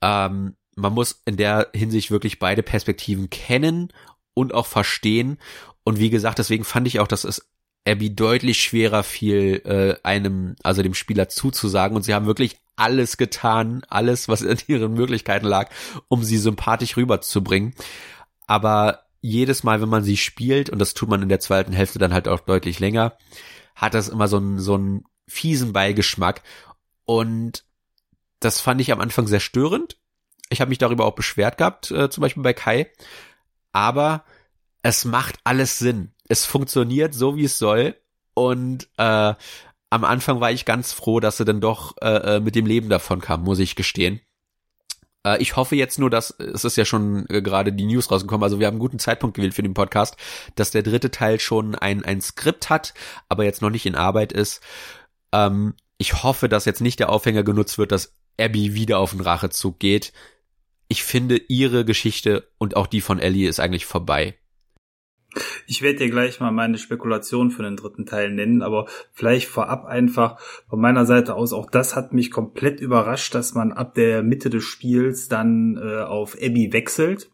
Ähm, 0.00 0.56
man 0.74 0.92
muss 0.92 1.22
in 1.24 1.36
der 1.36 1.68
Hinsicht 1.74 2.10
wirklich 2.10 2.38
beide 2.38 2.62
Perspektiven 2.62 3.30
kennen 3.30 3.92
und 4.34 4.54
auch 4.54 4.66
verstehen. 4.66 5.38
Und 5.84 5.98
wie 5.98 6.10
gesagt, 6.10 6.38
deswegen 6.38 6.64
fand 6.64 6.86
ich 6.86 7.00
auch, 7.00 7.08
dass 7.08 7.24
es 7.24 7.48
Abby 7.86 8.14
deutlich 8.14 8.62
schwerer 8.62 9.02
fiel, 9.02 9.62
äh, 9.64 9.96
einem, 10.06 10.56
also 10.62 10.82
dem 10.82 10.94
Spieler 10.94 11.28
zuzusagen. 11.28 11.96
Und 11.96 12.02
sie 12.02 12.14
haben 12.14 12.26
wirklich 12.26 12.58
alles 12.76 13.16
getan, 13.16 13.82
alles, 13.88 14.28
was 14.28 14.42
in 14.42 14.58
ihren 14.68 14.94
Möglichkeiten 14.94 15.46
lag, 15.46 15.70
um 16.08 16.22
sie 16.22 16.38
sympathisch 16.38 16.96
rüberzubringen. 16.96 17.74
Aber 18.48 19.04
jedes 19.20 19.62
Mal, 19.62 19.80
wenn 19.80 19.88
man 19.88 20.02
sie 20.02 20.16
spielt, 20.16 20.70
und 20.70 20.80
das 20.80 20.94
tut 20.94 21.08
man 21.08 21.22
in 21.22 21.28
der 21.28 21.38
zweiten 21.38 21.72
Hälfte 21.72 22.00
dann 22.00 22.12
halt 22.12 22.26
auch 22.26 22.40
deutlich 22.40 22.80
länger, 22.80 23.16
hat 23.76 23.94
das 23.94 24.08
immer 24.08 24.26
so 24.26 24.38
einen, 24.38 24.58
so 24.58 24.74
einen 24.74 25.04
fiesen 25.28 25.72
Beigeschmack. 25.72 26.42
Und 27.04 27.64
das 28.40 28.60
fand 28.60 28.80
ich 28.80 28.90
am 28.90 29.00
Anfang 29.00 29.26
sehr 29.26 29.40
störend. 29.40 29.98
Ich 30.50 30.60
habe 30.60 30.70
mich 30.70 30.78
darüber 30.78 31.04
auch 31.04 31.14
beschwert 31.14 31.58
gehabt, 31.58 31.90
äh, 31.90 32.10
zum 32.10 32.22
Beispiel 32.22 32.42
bei 32.42 32.54
Kai. 32.54 32.90
Aber 33.72 34.24
es 34.82 35.04
macht 35.04 35.38
alles 35.44 35.78
Sinn. 35.78 36.14
Es 36.28 36.44
funktioniert 36.46 37.14
so, 37.14 37.36
wie 37.36 37.44
es 37.44 37.58
soll. 37.58 37.96
Und 38.34 38.88
äh, 38.96 39.34
am 39.90 40.04
Anfang 40.04 40.40
war 40.40 40.52
ich 40.52 40.64
ganz 40.64 40.92
froh, 40.92 41.20
dass 41.20 41.36
sie 41.36 41.44
dann 41.44 41.60
doch 41.60 41.96
äh, 42.00 42.36
äh, 42.36 42.40
mit 42.40 42.54
dem 42.54 42.66
Leben 42.66 42.88
davon 42.88 43.20
kam, 43.20 43.42
muss 43.42 43.58
ich 43.58 43.74
gestehen. 43.74 44.20
Äh, 45.26 45.40
ich 45.42 45.56
hoffe 45.56 45.76
jetzt 45.76 45.98
nur, 45.98 46.10
dass 46.10 46.30
es 46.30 46.64
ist 46.64 46.76
ja 46.76 46.84
schon 46.84 47.26
äh, 47.28 47.42
gerade 47.42 47.72
die 47.72 47.86
News 47.86 48.10
rausgekommen, 48.10 48.44
also 48.44 48.58
wir 48.58 48.66
haben 48.66 48.74
einen 48.74 48.80
guten 48.80 48.98
Zeitpunkt 48.98 49.36
gewählt 49.36 49.54
für 49.54 49.62
den 49.62 49.74
Podcast, 49.74 50.16
dass 50.54 50.70
der 50.70 50.82
dritte 50.82 51.10
Teil 51.10 51.40
schon 51.40 51.74
ein, 51.74 52.04
ein 52.04 52.20
Skript 52.20 52.70
hat, 52.70 52.94
aber 53.28 53.44
jetzt 53.44 53.62
noch 53.62 53.70
nicht 53.70 53.86
in 53.86 53.94
Arbeit 53.94 54.32
ist. 54.32 54.60
Ähm, 55.32 55.74
ich 55.98 56.22
hoffe, 56.22 56.48
dass 56.48 56.64
jetzt 56.64 56.80
nicht 56.80 57.00
der 57.00 57.10
Aufhänger 57.10 57.42
genutzt 57.42 57.78
wird, 57.78 57.92
dass 57.92 58.14
Abby 58.38 58.74
wieder 58.74 58.98
auf 58.98 59.10
den 59.10 59.20
Rachezug 59.20 59.78
geht. 59.78 60.12
Ich 60.86 61.02
finde, 61.02 61.36
ihre 61.36 61.84
Geschichte 61.84 62.48
und 62.58 62.76
auch 62.76 62.86
die 62.86 63.00
von 63.00 63.18
Ellie 63.18 63.48
ist 63.48 63.60
eigentlich 63.60 63.84
vorbei. 63.84 64.36
Ich 65.66 65.82
werde 65.82 65.98
dir 65.98 66.10
gleich 66.10 66.40
mal 66.40 66.50
meine 66.50 66.78
Spekulation 66.78 67.50
für 67.50 67.62
den 67.62 67.76
dritten 67.76 68.06
Teil 68.06 68.30
nennen, 68.30 68.62
aber 68.62 68.86
vielleicht 69.12 69.48
vorab 69.48 69.84
einfach 69.86 70.40
von 70.68 70.80
meiner 70.80 71.06
Seite 71.06 71.34
aus, 71.34 71.52
auch 71.52 71.70
das 71.70 71.96
hat 71.96 72.12
mich 72.12 72.30
komplett 72.30 72.80
überrascht, 72.80 73.34
dass 73.34 73.54
man 73.54 73.72
ab 73.72 73.94
der 73.94 74.22
Mitte 74.22 74.50
des 74.50 74.64
Spiels 74.64 75.28
dann 75.28 75.76
äh, 75.76 76.02
auf 76.02 76.34
Abby 76.34 76.72
wechselt 76.72 77.30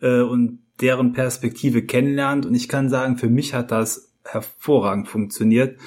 äh, 0.00 0.20
und 0.20 0.60
deren 0.80 1.12
Perspektive 1.12 1.82
kennenlernt. 1.82 2.46
Und 2.46 2.54
ich 2.54 2.68
kann 2.68 2.88
sagen, 2.88 3.16
für 3.16 3.28
mich 3.28 3.54
hat 3.54 3.70
das 3.70 4.07
hervorragend 4.28 5.08
funktioniert. 5.08 5.78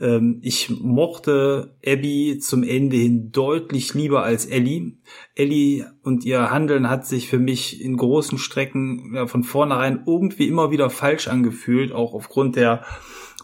Ähm, 0.00 0.38
ich 0.42 0.70
mochte 0.70 1.76
Abby 1.86 2.38
zum 2.40 2.62
Ende 2.62 2.96
hin 2.96 3.30
deutlich 3.32 3.94
lieber 3.94 4.22
als 4.22 4.46
Ellie. 4.46 4.94
Ellie 5.34 5.86
und 6.02 6.24
ihr 6.24 6.50
Handeln 6.50 6.88
hat 6.88 7.06
sich 7.06 7.28
für 7.28 7.38
mich 7.38 7.82
in 7.82 7.96
großen 7.96 8.38
Strecken 8.38 9.12
ja, 9.14 9.26
von 9.26 9.44
vornherein 9.44 10.04
irgendwie 10.06 10.48
immer 10.48 10.70
wieder 10.70 10.90
falsch 10.90 11.28
angefühlt, 11.28 11.92
auch 11.92 12.14
aufgrund 12.14 12.56
der 12.56 12.84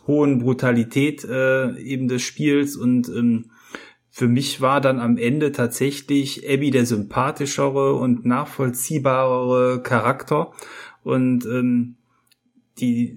hohen 0.07 0.39
Brutalität 0.39 1.25
äh, 1.25 1.77
eben 1.79 2.09
des 2.09 2.23
Spiels 2.23 2.77
und 2.77 3.09
ähm, 3.09 3.51
für 4.17 4.29
mich 4.29 4.63
war 4.63 4.81
dann 4.81 4.99
am 4.99 5.19
Ende 5.19 5.53
tatsächlich 5.53 6.49
Abby 6.49 6.71
der 6.71 6.87
sympathischere 6.87 7.97
und 7.97 8.25
nachvollziehbarere 8.25 9.83
Charakter 9.83 10.53
und 11.05 11.45
ähm, 11.45 11.97
die, 12.79 13.17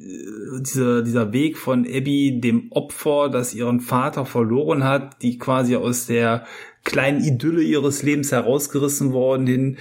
dieser, 0.61 1.01
dieser 1.01 1.33
Weg 1.33 1.57
von 1.57 1.85
Abby, 1.85 2.39
dem 2.39 2.71
Opfer, 2.71 3.29
das 3.29 3.53
ihren 3.53 3.81
Vater 3.81 4.25
verloren 4.25 4.83
hat, 4.83 5.21
die 5.21 5.37
quasi 5.37 5.75
aus 5.75 6.05
der 6.05 6.45
kleinen 6.83 7.23
Idylle 7.23 7.61
ihres 7.61 8.03
Lebens 8.03 8.31
herausgerissen 8.31 9.11
worden 9.11 9.47
hin, 9.47 9.77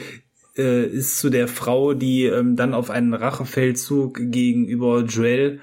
äh, 0.56 0.84
ist 0.84 1.18
zu 1.18 1.30
der 1.30 1.48
Frau, 1.48 1.94
die 1.94 2.24
ähm, 2.24 2.56
dann 2.56 2.74
auf 2.74 2.90
einen 2.90 3.14
Rachefeldzug 3.14 4.20
gegenüber 4.32 5.04
Joel 5.04 5.60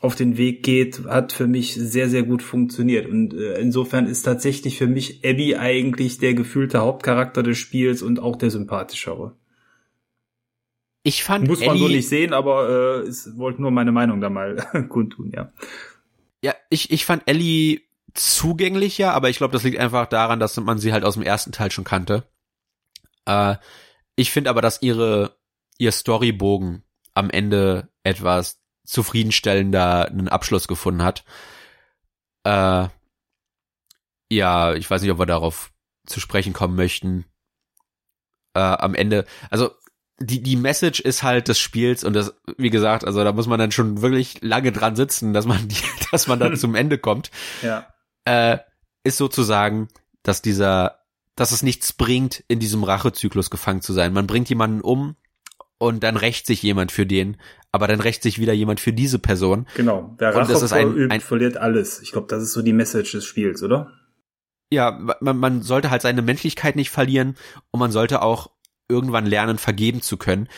auf 0.00 0.14
den 0.14 0.38
Weg 0.38 0.62
geht, 0.62 1.04
hat 1.04 1.32
für 1.32 1.46
mich 1.46 1.74
sehr, 1.74 2.08
sehr 2.08 2.22
gut 2.22 2.42
funktioniert. 2.42 3.06
Und 3.06 3.34
äh, 3.34 3.60
insofern 3.60 4.06
ist 4.06 4.22
tatsächlich 4.22 4.78
für 4.78 4.86
mich 4.86 5.20
Abby 5.24 5.56
eigentlich 5.56 6.18
der 6.18 6.32
gefühlte 6.32 6.78
Hauptcharakter 6.78 7.42
des 7.42 7.58
Spiels 7.58 8.00
und 8.02 8.18
auch 8.18 8.36
der 8.36 8.50
sympathischere. 8.50 9.36
Ich 11.02 11.24
fand 11.24 11.48
Muss 11.48 11.60
man 11.60 11.70
Ellie, 11.70 11.80
so 11.80 11.88
nicht 11.88 12.08
sehen, 12.08 12.32
aber 12.32 13.04
äh, 13.04 13.08
ich 13.08 13.16
wollte 13.36 13.62
nur 13.62 13.70
meine 13.70 13.92
Meinung 13.92 14.20
da 14.20 14.28
mal 14.28 14.56
kundtun, 14.88 15.32
ja. 15.34 15.50
Ja, 16.42 16.54
ich, 16.68 16.90
ich 16.90 17.04
fand 17.04 17.22
Ellie 17.26 17.80
zugänglicher, 18.14 19.14
aber 19.14 19.30
ich 19.30 19.38
glaube, 19.38 19.52
das 19.52 19.62
liegt 19.62 19.78
einfach 19.78 20.06
daran, 20.06 20.40
dass 20.40 20.56
man 20.58 20.78
sie 20.78 20.92
halt 20.92 21.04
aus 21.04 21.14
dem 21.14 21.22
ersten 21.22 21.52
Teil 21.52 21.70
schon 21.70 21.84
kannte. 21.84 22.24
Äh, 23.24 23.56
ich 24.16 24.30
finde 24.30 24.50
aber, 24.50 24.60
dass 24.60 24.82
ihre 24.82 25.36
ihr 25.78 25.92
Storybogen 25.92 26.82
am 27.14 27.30
Ende 27.30 27.88
etwas 28.02 28.60
zufriedenstellender 28.84 30.06
einen 30.06 30.28
Abschluss 30.28 30.68
gefunden 30.68 31.02
hat. 31.02 31.24
Äh, 32.44 32.88
ja, 34.30 34.74
ich 34.74 34.90
weiß 34.90 35.00
nicht, 35.00 35.10
ob 35.10 35.18
wir 35.18 35.26
darauf 35.26 35.72
zu 36.06 36.20
sprechen 36.20 36.52
kommen 36.52 36.76
möchten. 36.76 37.24
Äh, 38.54 38.60
am 38.60 38.94
Ende, 38.94 39.24
also 39.48 39.70
die, 40.22 40.42
die 40.42 40.56
Message 40.56 41.00
ist 41.00 41.22
halt 41.22 41.48
des 41.48 41.58
Spiels 41.58 42.04
und 42.04 42.12
das, 42.12 42.34
wie 42.58 42.70
gesagt, 42.70 43.04
also 43.06 43.24
da 43.24 43.32
muss 43.32 43.46
man 43.46 43.58
dann 43.58 43.72
schon 43.72 44.02
wirklich 44.02 44.42
lange 44.42 44.70
dran 44.70 44.94
sitzen, 44.94 45.32
dass 45.32 45.46
man, 45.46 45.66
die, 45.66 45.76
dass 46.12 46.26
man 46.26 46.38
dann 46.38 46.56
zum 46.56 46.74
Ende 46.74 46.98
kommt. 46.98 47.30
Ja. 47.62 47.86
Äh, 48.24 48.58
ist 49.02 49.16
sozusagen, 49.16 49.88
dass 50.22 50.42
dieser, 50.42 51.00
dass 51.36 51.52
es 51.52 51.62
nichts 51.62 51.94
bringt, 51.94 52.44
in 52.48 52.60
diesem 52.60 52.84
Rachezyklus 52.84 53.48
gefangen 53.48 53.80
zu 53.80 53.94
sein. 53.94 54.12
Man 54.12 54.26
bringt 54.26 54.50
jemanden 54.50 54.82
um 54.82 55.16
und 55.78 56.02
dann 56.02 56.18
rächt 56.18 56.46
sich 56.46 56.62
jemand 56.62 56.92
für 56.92 57.06
den, 57.06 57.38
aber 57.72 57.88
dann 57.88 58.00
rächt 58.00 58.22
sich 58.22 58.38
wieder 58.38 58.52
jemand 58.52 58.78
für 58.78 58.92
diese 58.92 59.18
Person. 59.18 59.66
Genau. 59.74 60.14
Wer 60.18 60.34
Rache 60.34 60.52
das 60.52 60.60
ist 60.60 60.74
ein, 60.74 60.88
verübt, 60.88 61.12
ein, 61.12 61.20
verliert 61.22 61.56
alles. 61.56 62.02
Ich 62.02 62.12
glaube, 62.12 62.26
das 62.28 62.42
ist 62.42 62.52
so 62.52 62.60
die 62.60 62.74
Message 62.74 63.12
des 63.12 63.24
Spiels, 63.24 63.62
oder? 63.62 63.90
Ja, 64.70 65.16
man, 65.20 65.38
man 65.38 65.62
sollte 65.62 65.90
halt 65.90 66.02
seine 66.02 66.20
Menschlichkeit 66.20 66.76
nicht 66.76 66.90
verlieren 66.90 67.36
und 67.70 67.80
man 67.80 67.90
sollte 67.90 68.20
auch 68.20 68.50
irgendwann 68.90 69.26
lernen, 69.26 69.58
vergeben 69.58 70.02
zu 70.02 70.16
können. 70.16 70.48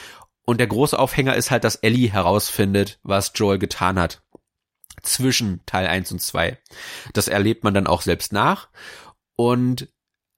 Und 0.45 0.59
der 0.59 0.66
große 0.66 0.99
Aufhänger 0.99 1.37
ist 1.37 1.51
halt, 1.51 1.64
dass 1.64 1.76
Ellie 1.76 2.11
herausfindet, 2.11 2.99
was 3.03 3.33
Joel 3.35 3.59
getan 3.59 3.99
hat. 3.99 4.22
Zwischen 5.03 5.61
Teil 5.66 5.87
1 5.87 6.12
und 6.12 6.20
2. 6.20 6.59
Das 7.12 7.28
erlebt 7.28 7.64
man 7.64 7.74
dann 7.74 7.87
auch 7.87 8.03
selbst 8.03 8.33
nach. 8.33 8.68
Und 9.37 9.89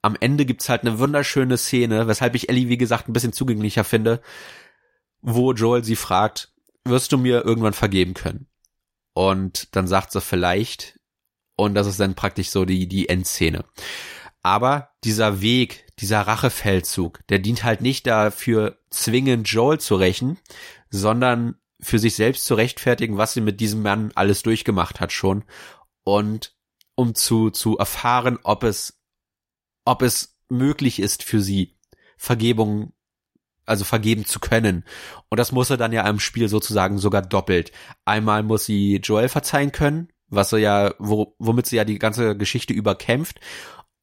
am 0.02 0.16
Ende 0.20 0.44
gibt's 0.44 0.68
halt 0.68 0.82
eine 0.82 0.98
wunderschöne 0.98 1.56
Szene, 1.56 2.06
weshalb 2.06 2.34
ich 2.34 2.50
Ellie, 2.50 2.68
wie 2.68 2.76
gesagt, 2.76 3.08
ein 3.08 3.14
bisschen 3.14 3.32
zugänglicher 3.32 3.84
finde, 3.84 4.20
wo 5.22 5.52
Joel 5.52 5.82
sie 5.82 5.96
fragt, 5.96 6.52
wirst 6.84 7.12
du 7.12 7.18
mir 7.18 7.44
irgendwann 7.44 7.72
vergeben 7.72 8.12
können? 8.12 8.46
Und 9.14 9.74
dann 9.74 9.86
sagt 9.86 10.12
sie 10.12 10.20
vielleicht, 10.20 11.00
und 11.56 11.74
das 11.74 11.86
ist 11.86 12.00
dann 12.00 12.14
praktisch 12.14 12.50
so 12.50 12.64
die, 12.64 12.86
die 12.86 13.08
Endszene. 13.08 13.64
Aber 14.42 14.90
dieser 15.04 15.40
Weg, 15.40 15.83
dieser 15.98 16.22
Rachefeldzug, 16.22 17.26
der 17.28 17.38
dient 17.38 17.64
halt 17.64 17.80
nicht 17.80 18.06
dafür, 18.06 18.78
zwingend 18.90 19.48
Joel 19.48 19.78
zu 19.78 19.96
rächen, 19.96 20.38
sondern 20.90 21.56
für 21.80 21.98
sich 21.98 22.14
selbst 22.14 22.46
zu 22.46 22.54
rechtfertigen, 22.54 23.16
was 23.16 23.34
sie 23.34 23.40
mit 23.40 23.60
diesem 23.60 23.82
Mann 23.82 24.12
alles 24.14 24.42
durchgemacht 24.42 25.00
hat 25.00 25.12
schon 25.12 25.44
und 26.02 26.54
um 26.94 27.14
zu 27.14 27.50
zu 27.50 27.76
erfahren, 27.78 28.38
ob 28.42 28.62
es 28.62 29.00
ob 29.84 30.02
es 30.02 30.38
möglich 30.48 31.00
ist 31.00 31.22
für 31.22 31.40
sie 31.40 31.76
Vergebung 32.16 32.92
also 33.66 33.84
vergeben 33.84 34.24
zu 34.24 34.40
können. 34.40 34.84
Und 35.30 35.38
das 35.38 35.52
muss 35.52 35.70
er 35.70 35.76
dann 35.76 35.92
ja 35.92 36.06
im 36.08 36.20
Spiel 36.20 36.48
sozusagen 36.48 36.98
sogar 36.98 37.22
doppelt. 37.22 37.72
Einmal 38.04 38.42
muss 38.42 38.66
sie 38.66 38.96
Joel 38.96 39.28
verzeihen 39.28 39.72
können, 39.72 40.08
was 40.28 40.50
sie 40.50 40.58
ja, 40.58 40.94
wo, 40.98 41.34
womit 41.38 41.66
sie 41.66 41.76
ja 41.76 41.84
die 41.84 41.98
ganze 41.98 42.36
Geschichte 42.36 42.74
überkämpft. 42.74 43.40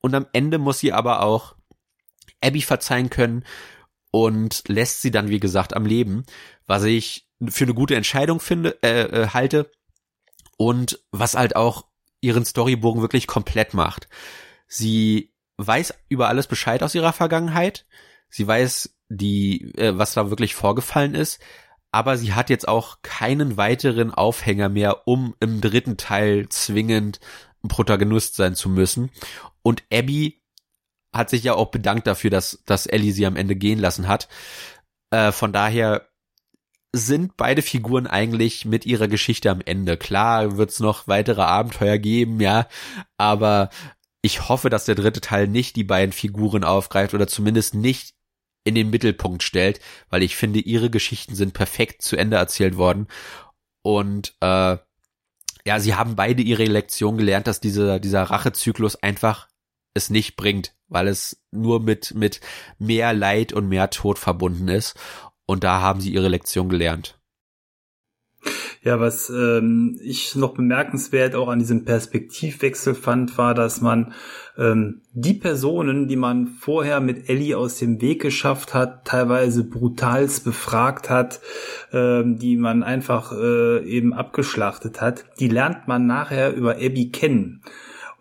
Und 0.01 0.15
am 0.15 0.25
Ende 0.33 0.57
muss 0.57 0.79
sie 0.79 0.93
aber 0.93 1.21
auch 1.21 1.55
Abby 2.41 2.61
verzeihen 2.61 3.09
können 3.09 3.45
und 4.11 4.63
lässt 4.67 5.01
sie 5.01 5.11
dann, 5.11 5.29
wie 5.29 5.39
gesagt, 5.39 5.75
am 5.75 5.85
Leben, 5.85 6.25
was 6.67 6.83
ich 6.83 7.27
für 7.47 7.63
eine 7.63 7.73
gute 7.73 7.95
Entscheidung 7.95 8.39
finde, 8.39 8.77
äh, 8.83 9.03
äh, 9.03 9.27
halte 9.29 9.71
und 10.57 10.99
was 11.11 11.35
halt 11.35 11.55
auch 11.55 11.85
ihren 12.19 12.45
Storybogen 12.45 13.01
wirklich 13.01 13.25
komplett 13.25 13.73
macht. 13.73 14.07
Sie 14.67 15.33
weiß 15.57 15.93
über 16.09 16.27
alles 16.27 16.47
Bescheid 16.47 16.83
aus 16.83 16.95
ihrer 16.95 17.13
Vergangenheit. 17.13 17.85
Sie 18.29 18.47
weiß, 18.47 18.95
die, 19.09 19.73
äh, 19.75 19.97
was 19.97 20.13
da 20.13 20.29
wirklich 20.29 20.55
vorgefallen 20.55 21.15
ist. 21.15 21.39
Aber 21.91 22.17
sie 22.17 22.33
hat 22.33 22.49
jetzt 22.49 22.67
auch 22.67 23.01
keinen 23.01 23.57
weiteren 23.57 24.13
Aufhänger 24.13 24.69
mehr, 24.69 25.07
um 25.07 25.35
im 25.39 25.59
dritten 25.59 25.97
Teil 25.97 26.47
zwingend 26.47 27.19
Protagonist 27.67 28.35
sein 28.35 28.55
zu 28.55 28.69
müssen. 28.69 29.11
Und 29.61 29.83
Abby 29.91 30.40
hat 31.13 31.29
sich 31.29 31.43
ja 31.43 31.53
auch 31.53 31.71
bedankt 31.71 32.07
dafür, 32.07 32.29
dass, 32.29 32.61
dass 32.65 32.85
Ellie 32.85 33.11
sie 33.11 33.25
am 33.25 33.35
Ende 33.35 33.55
gehen 33.55 33.79
lassen 33.79 34.07
hat. 34.07 34.27
Äh, 35.09 35.31
von 35.31 35.51
daher 35.53 36.07
sind 36.93 37.37
beide 37.37 37.61
Figuren 37.61 38.07
eigentlich 38.07 38.65
mit 38.65 38.85
ihrer 38.85 39.07
Geschichte 39.07 39.49
am 39.49 39.61
Ende. 39.61 39.97
Klar 39.97 40.57
wird's 40.57 40.79
noch 40.79 41.07
weitere 41.07 41.41
Abenteuer 41.41 41.97
geben, 41.97 42.41
ja, 42.41 42.67
aber 43.17 43.69
ich 44.21 44.49
hoffe, 44.49 44.69
dass 44.69 44.85
der 44.85 44.95
dritte 44.95 45.21
Teil 45.21 45.47
nicht 45.47 45.75
die 45.75 45.83
beiden 45.83 46.11
Figuren 46.11 46.63
aufgreift 46.63 47.13
oder 47.13 47.27
zumindest 47.27 47.73
nicht 47.75 48.13
in 48.63 48.75
den 48.75 48.89
Mittelpunkt 48.89 49.41
stellt, 49.41 49.79
weil 50.09 50.21
ich 50.21 50.35
finde, 50.35 50.59
ihre 50.59 50.89
Geschichten 50.89 51.35
sind 51.35 51.53
perfekt 51.53 52.01
zu 52.01 52.15
Ende 52.15 52.37
erzählt 52.37 52.77
worden. 52.77 53.07
Und 53.81 54.35
äh, 54.41 54.77
ja, 55.65 55.79
sie 55.79 55.95
haben 55.95 56.15
beide 56.15 56.43
ihre 56.43 56.65
Lektion 56.65 57.17
gelernt, 57.17 57.47
dass 57.47 57.59
dieser, 57.59 57.99
dieser 57.99 58.23
Rachezyklus 58.23 58.95
einfach 58.97 59.47
es 59.93 60.09
nicht 60.09 60.35
bringt, 60.35 60.73
weil 60.87 61.07
es 61.07 61.41
nur 61.51 61.81
mit, 61.81 62.13
mit 62.15 62.41
mehr 62.79 63.13
Leid 63.13 63.53
und 63.53 63.67
mehr 63.67 63.89
Tod 63.89 64.19
verbunden 64.19 64.67
ist. 64.67 64.97
Und 65.45 65.63
da 65.63 65.81
haben 65.81 66.01
sie 66.01 66.13
ihre 66.13 66.29
Lektion 66.29 66.69
gelernt. 66.69 67.17
Ja, 68.83 68.99
was 68.99 69.29
ähm, 69.29 69.99
ich 70.01 70.35
noch 70.35 70.55
bemerkenswert 70.55 71.35
auch 71.35 71.49
an 71.49 71.59
diesem 71.59 71.85
Perspektivwechsel 71.85 72.95
fand, 72.95 73.37
war, 73.37 73.53
dass 73.53 73.79
man 73.79 74.13
ähm, 74.57 75.01
die 75.13 75.35
Personen, 75.35 76.07
die 76.07 76.15
man 76.15 76.47
vorher 76.47 76.99
mit 76.99 77.29
Ellie 77.29 77.55
aus 77.55 77.77
dem 77.77 78.01
Weg 78.01 78.23
geschafft 78.23 78.73
hat, 78.73 79.05
teilweise 79.05 79.63
brutals 79.63 80.39
befragt 80.39 81.11
hat, 81.11 81.41
ähm, 81.93 82.39
die 82.39 82.57
man 82.57 82.81
einfach 82.81 83.31
äh, 83.33 83.85
eben 83.85 84.13
abgeschlachtet 84.13 84.99
hat, 84.99 85.25
die 85.39 85.47
lernt 85.47 85.87
man 85.87 86.07
nachher 86.07 86.55
über 86.55 86.77
Abby 86.77 87.11
kennen. 87.11 87.61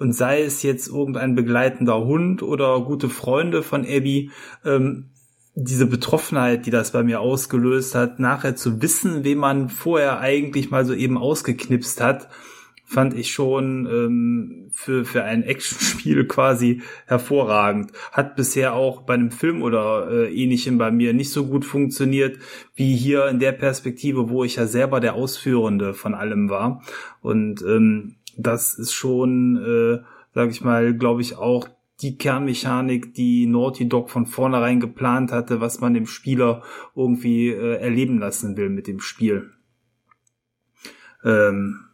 Und 0.01 0.15
sei 0.15 0.43
es 0.43 0.63
jetzt 0.63 0.89
irgendein 0.89 1.35
begleitender 1.35 2.03
Hund 2.05 2.43
oder 2.43 2.81
gute 2.81 3.11
Freunde 3.11 3.63
von 3.63 3.83
Abby, 3.83 4.31
ähm, 4.65 5.11
diese 5.55 5.85
Betroffenheit, 5.85 6.65
die 6.65 6.71
das 6.71 6.93
bei 6.93 7.03
mir 7.03 7.21
ausgelöst 7.21 7.95
hat, 7.95 8.19
nachher 8.19 8.57
zu 8.57 8.81
wissen, 8.81 9.25
wen 9.25 9.37
man 9.37 9.69
vorher 9.69 10.19
eigentlich 10.19 10.71
mal 10.71 10.87
so 10.87 10.95
eben 10.95 11.19
ausgeknipst 11.19 12.01
hat, 12.01 12.31
fand 12.91 13.15
ich 13.15 13.31
schon 13.31 13.87
ähm, 13.87 14.71
für, 14.73 15.05
für 15.05 15.23
ein 15.23 15.43
Actionspiel 15.43 16.25
quasi 16.29 16.81
hervorragend. 17.07 17.93
Hat 18.11 18.37
bisher 18.37 18.73
auch 18.73 19.03
bei 19.03 19.15
einem 19.15 19.31
Film 19.31 19.63
oder 19.63 20.11
äh, 20.11 20.35
ähnlichem 20.35 20.79
bei 20.79 20.91
mir 20.91 21.13
nicht 21.13 21.31
so 21.31 21.47
gut 21.47 21.67
funktioniert, 21.67 22.39
wie 22.75 22.97
hier 22.97 23.29
in 23.29 23.39
der 23.39 23.53
Perspektive, 23.53 24.31
wo 24.31 24.45
ich 24.45 24.57
ja 24.57 24.67
selber 24.67 24.99
der 24.99 25.15
Ausführende 25.15 25.95
von 25.95 26.15
allem 26.15 26.49
war. 26.49 26.83
Und 27.21 27.63
ähm, 27.63 28.17
das 28.37 28.75
ist 28.75 28.93
schon, 28.93 29.57
äh, 29.57 30.05
sag 30.35 30.51
ich 30.51 30.63
mal, 30.63 30.95
glaube 30.95 31.23
ich, 31.23 31.37
auch 31.37 31.69
die 32.03 32.17
Kernmechanik, 32.17 33.15
die 33.15 33.47
Naughty 33.47 33.89
Dog 33.89 34.11
von 34.11 34.27
vornherein 34.27 34.81
geplant 34.81 35.33
hatte, 35.33 35.61
was 35.61 35.81
man 35.81 35.95
dem 35.95 36.07
Spieler 36.07 36.63
irgendwie 36.95 37.49
äh, 37.49 37.77
erleben 37.77 38.19
lassen 38.19 38.57
will 38.57 38.71
mit 38.71 38.87
dem 38.87 39.01
Spiel. 39.01 39.51
Ähm, 41.25 41.90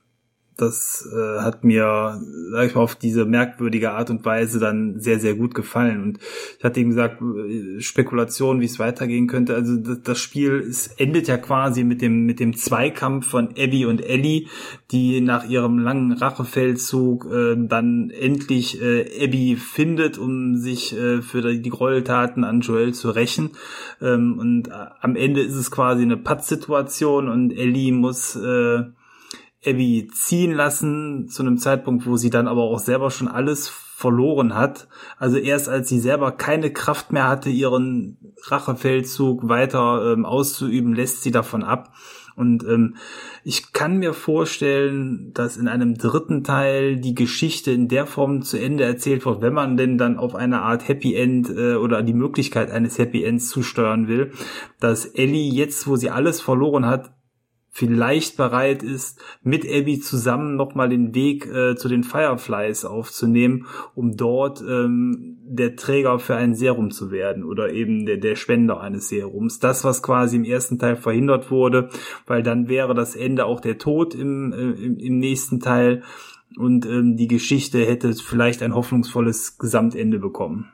das 0.57 1.07
äh, 1.13 1.41
hat 1.41 1.65
mir, 1.65 2.21
sag 2.51 2.67
ich 2.67 2.75
mal, 2.75 2.81
auf 2.81 2.95
diese 2.95 3.27
merkwürdige 3.27 3.93
Art 3.93 4.09
und 4.09 4.25
Weise 4.25 4.59
dann 4.59 5.01
sehr, 5.01 5.21
sehr 5.21 5.35
gut 5.35 5.55
gefallen. 5.55 6.03
Und 6.03 6.19
ich 6.59 6.65
hatte 6.65 6.81
eben 6.81 6.91
gesagt, 6.91 7.21
äh, 7.21 7.81
Spekulation, 7.81 8.61
wie 8.61 8.65
es 8.65 8.79
weitergehen 8.79 9.27
könnte. 9.27 9.55
Also 9.55 9.77
das, 9.77 10.01
das 10.03 10.19
Spiel 10.19 10.61
ist, 10.61 10.99
endet 10.99 11.29
ja 11.29 11.37
quasi 11.37 11.85
mit 11.85 12.01
dem, 12.01 12.25
mit 12.25 12.41
dem 12.41 12.57
Zweikampf 12.57 13.29
von 13.29 13.51
Abby 13.51 13.85
und 13.85 14.01
Ellie, 14.01 14.47
die 14.93 15.21
nach 15.21 15.47
ihrem 15.47 15.79
langen 15.79 16.13
Rachefeldzug 16.13 17.27
äh, 17.31 17.57
dann 17.59 18.09
endlich 18.09 18.81
äh, 18.81 19.25
Abby 19.25 19.57
findet, 19.57 20.17
um 20.17 20.57
sich 20.57 20.97
äh, 20.97 21.21
für 21.21 21.43
die 21.43 21.71
Gräueltaten 21.71 22.45
an 22.45 22.61
Joel 22.61 22.95
zu 22.95 23.11
rächen. 23.11 23.51
Ähm, 24.01 24.39
und 24.39 24.69
äh, 24.69 24.87
am 25.03 25.17
Ende 25.17 25.43
ist 25.43 25.55
es 25.55 25.71
quasi 25.71 26.03
eine 26.03 26.17
Pattsituation 26.17 27.29
und 27.29 27.53
Ellie 27.53 27.93
muss 27.93 28.37
äh, 28.37 28.85
Abby 29.67 30.09
ziehen 30.13 30.53
lassen 30.53 31.29
zu 31.29 31.43
einem 31.43 31.59
Zeitpunkt, 31.59 32.07
wo 32.07 32.17
sie 32.17 32.31
dann 32.31 32.49
aber 32.49 32.63
auch 32.63 32.79
selber 32.79 33.11
schon 33.11 33.29
alles 33.29 33.69
verloren 33.69 34.55
hat. 34.55 34.89
Also 35.19 35.39
erst 35.39 35.69
als 35.69 35.89
sie 35.89 36.01
selber 36.01 36.33
keine 36.33 36.71
Kraft 36.71 37.13
mehr 37.13 37.29
hatte, 37.29 37.49
ihren 37.49 38.19
Rachefeldzug 38.45 39.49
weiter 39.49 40.13
ähm, 40.13 40.27
auszuüben, 40.27 40.95
lässt 40.95 41.23
sie 41.23 41.31
davon 41.31 41.65
ab. 41.65 41.93
Und 42.37 42.65
ähm, 42.65 42.97
ich 43.45 43.73
kann 43.73 43.97
mir 43.97 44.13
vorstellen, 44.13 45.33
dass 45.33 45.57
in 45.57 45.69
einem 45.69 45.95
dritten 45.97 46.45
Teil 46.45 46.99
die 46.99 47.15
Geschichte 47.15 47.71
in 47.71 47.89
der 47.89 48.07
Form 48.07 48.43
zu 48.43 48.61
Ende 48.61 48.85
erzählt 48.85 49.25
wird, 49.25 49.41
wenn 49.41 49.55
man 49.55 49.79
denn 49.79 49.97
dann 49.97 50.19
auf 50.19 50.35
eine 50.35 50.61
Art 50.61 50.87
Happy 50.87 51.15
End 51.15 51.49
äh, 51.49 51.77
oder 51.77 52.03
die 52.03 52.13
Möglichkeit 52.13 52.71
eines 52.71 52.99
Happy 52.99 53.25
Ends 53.25 53.49
zusteuern 53.49 54.07
will, 54.07 54.33
dass 54.79 55.07
Ellie 55.07 55.51
jetzt, 55.51 55.87
wo 55.87 55.97
sie 55.97 56.11
alles 56.11 56.43
verloren 56.43 56.85
hat, 56.85 57.16
vielleicht 57.77 58.39
bereit 58.39 58.83
ist, 58.83 59.21
mit 59.43 59.67
Abby 59.67 60.01
zusammen 60.01 60.57
nochmal 60.57 60.89
den 60.89 61.15
Weg 61.15 61.45
äh, 61.45 61.77
zu 61.77 61.91
den 61.91 62.05
Fireflies 62.05 62.87
aufzunehmen, 62.87 63.67
um 63.95 64.17
dort 64.17 64.63
ähm, 64.67 65.37
der 65.43 65.77
Träger 65.77 66.19
für 66.19 66.37
ein 66.37 66.55
Serum 66.55 66.91
zu 66.91 67.11
werden 67.11 67.45
oder 67.45 67.71
eben 67.71 68.07
der, 68.07 68.17
der 68.17 68.35
Spender 68.35 68.81
eines 68.81 69.11
Serums. 69.11 69.59
Das, 69.59 69.85
was 69.85 70.03
quasi 70.03 70.37
im 70.37 70.45
ersten 70.45 70.79
Teil 70.79 70.97
verhindert 70.97 71.51
wurde, 71.51 71.91
weil 72.27 72.43
dann 72.43 72.71
wäre 72.71 72.95
das 72.95 73.15
Ende 73.15 73.45
auch 73.45 73.61
der 73.61 73.77
Tod 73.77 74.15
im, 74.15 74.55
äh, 74.55 74.71
im, 75.05 75.19
nächsten 75.19 75.61
Teil 75.61 76.03
und 76.57 76.87
ähm, 76.87 77.19
die 77.19 77.29
Geschichte 77.29 77.85
hätte 77.85 78.15
vielleicht 78.15 78.63
ein 78.63 78.75
hoffnungsvolles 78.75 79.59
Gesamtende 79.59 80.19
bekommen. 80.19 80.73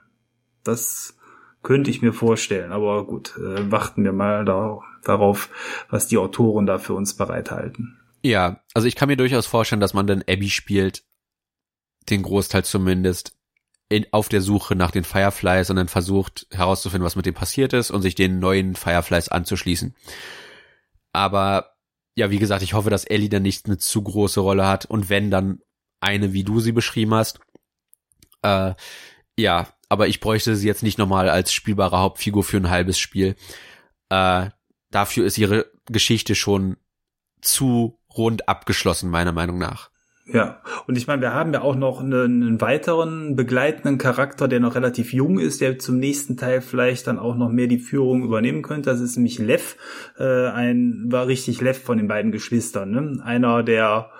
Das 0.62 1.18
könnte 1.64 1.90
ich 1.90 2.00
mir 2.00 2.12
vorstellen, 2.12 2.70
aber 2.70 3.04
gut, 3.08 3.36
äh, 3.38 3.72
warten 3.72 4.04
wir 4.04 4.12
mal 4.12 4.44
darauf 4.44 4.84
darauf, 5.04 5.50
was 5.90 6.06
die 6.06 6.18
Autoren 6.18 6.66
da 6.66 6.78
für 6.78 6.94
uns 6.94 7.16
bereithalten. 7.16 7.98
Ja, 8.22 8.60
also 8.74 8.86
ich 8.86 8.94
kann 8.94 9.08
mir 9.08 9.16
durchaus 9.16 9.46
vorstellen, 9.46 9.80
dass 9.80 9.94
man 9.94 10.06
dann 10.06 10.22
Abby 10.28 10.48
spielt, 10.48 11.02
den 12.08 12.22
Großteil 12.22 12.64
zumindest, 12.64 13.36
in, 13.88 14.06
auf 14.10 14.28
der 14.28 14.40
Suche 14.40 14.74
nach 14.74 14.90
den 14.90 15.04
Fireflies 15.04 15.68
und 15.68 15.76
dann 15.76 15.88
versucht 15.88 16.46
herauszufinden, 16.50 17.04
was 17.04 17.16
mit 17.16 17.26
dem 17.26 17.34
passiert 17.34 17.72
ist 17.72 17.90
und 17.90 18.00
sich 18.00 18.14
den 18.14 18.38
neuen 18.38 18.74
Fireflies 18.74 19.28
anzuschließen. 19.28 19.94
Aber 21.12 21.74
ja, 22.14 22.30
wie 22.30 22.38
gesagt, 22.38 22.62
ich 22.62 22.74
hoffe, 22.74 22.90
dass 22.90 23.04
Ellie 23.04 23.28
dann 23.28 23.42
nicht 23.42 23.66
eine 23.66 23.78
zu 23.78 24.02
große 24.02 24.40
Rolle 24.40 24.66
hat 24.66 24.86
und 24.86 25.10
wenn 25.10 25.30
dann 25.30 25.60
eine, 26.00 26.32
wie 26.32 26.44
du 26.44 26.60
sie 26.60 26.72
beschrieben 26.72 27.14
hast. 27.14 27.40
Äh, 28.42 28.74
ja, 29.38 29.68
aber 29.88 30.08
ich 30.08 30.20
bräuchte 30.20 30.56
sie 30.56 30.66
jetzt 30.66 30.82
nicht 30.82 30.98
nochmal 30.98 31.28
als 31.28 31.52
spielbare 31.52 31.98
Hauptfigur 31.98 32.44
für 32.44 32.56
ein 32.56 32.70
halbes 32.70 32.98
Spiel. 32.98 33.36
Äh, 34.08 34.50
dafür 34.92 35.26
ist 35.26 35.38
ihre 35.38 35.66
Geschichte 35.86 36.36
schon 36.36 36.76
zu 37.40 37.98
rund 38.16 38.48
abgeschlossen, 38.48 39.10
meiner 39.10 39.32
Meinung 39.32 39.58
nach. 39.58 39.90
Ja, 40.24 40.62
und 40.86 40.96
ich 40.96 41.08
meine, 41.08 41.20
wir 41.20 41.34
haben 41.34 41.52
ja 41.52 41.62
auch 41.62 41.74
noch 41.74 42.00
einen, 42.00 42.42
einen, 42.42 42.60
weiteren 42.60 43.34
begleitenden 43.34 43.98
Charakter, 43.98 44.46
der 44.46 44.60
noch 44.60 44.76
relativ 44.76 45.12
jung 45.12 45.40
ist, 45.40 45.60
der 45.60 45.80
zum 45.80 45.98
nächsten 45.98 46.36
Teil 46.36 46.60
vielleicht 46.60 47.08
dann 47.08 47.18
auch 47.18 47.34
noch 47.34 47.50
mehr 47.50 47.66
die 47.66 47.80
Führung 47.80 48.22
übernehmen 48.22 48.62
könnte. 48.62 48.88
Das 48.88 49.00
ist 49.00 49.16
nämlich 49.16 49.40
Lev, 49.40 49.76
äh, 50.18 50.46
ein 50.46 51.06
war 51.08 51.26
richtig 51.26 51.60
Lev 51.60 51.82
von 51.82 51.98
den 51.98 52.06
beiden 52.06 52.30
Geschwistern, 52.30 52.90
ne? 52.92 53.22
Einer 53.24 53.64
der 53.64 54.10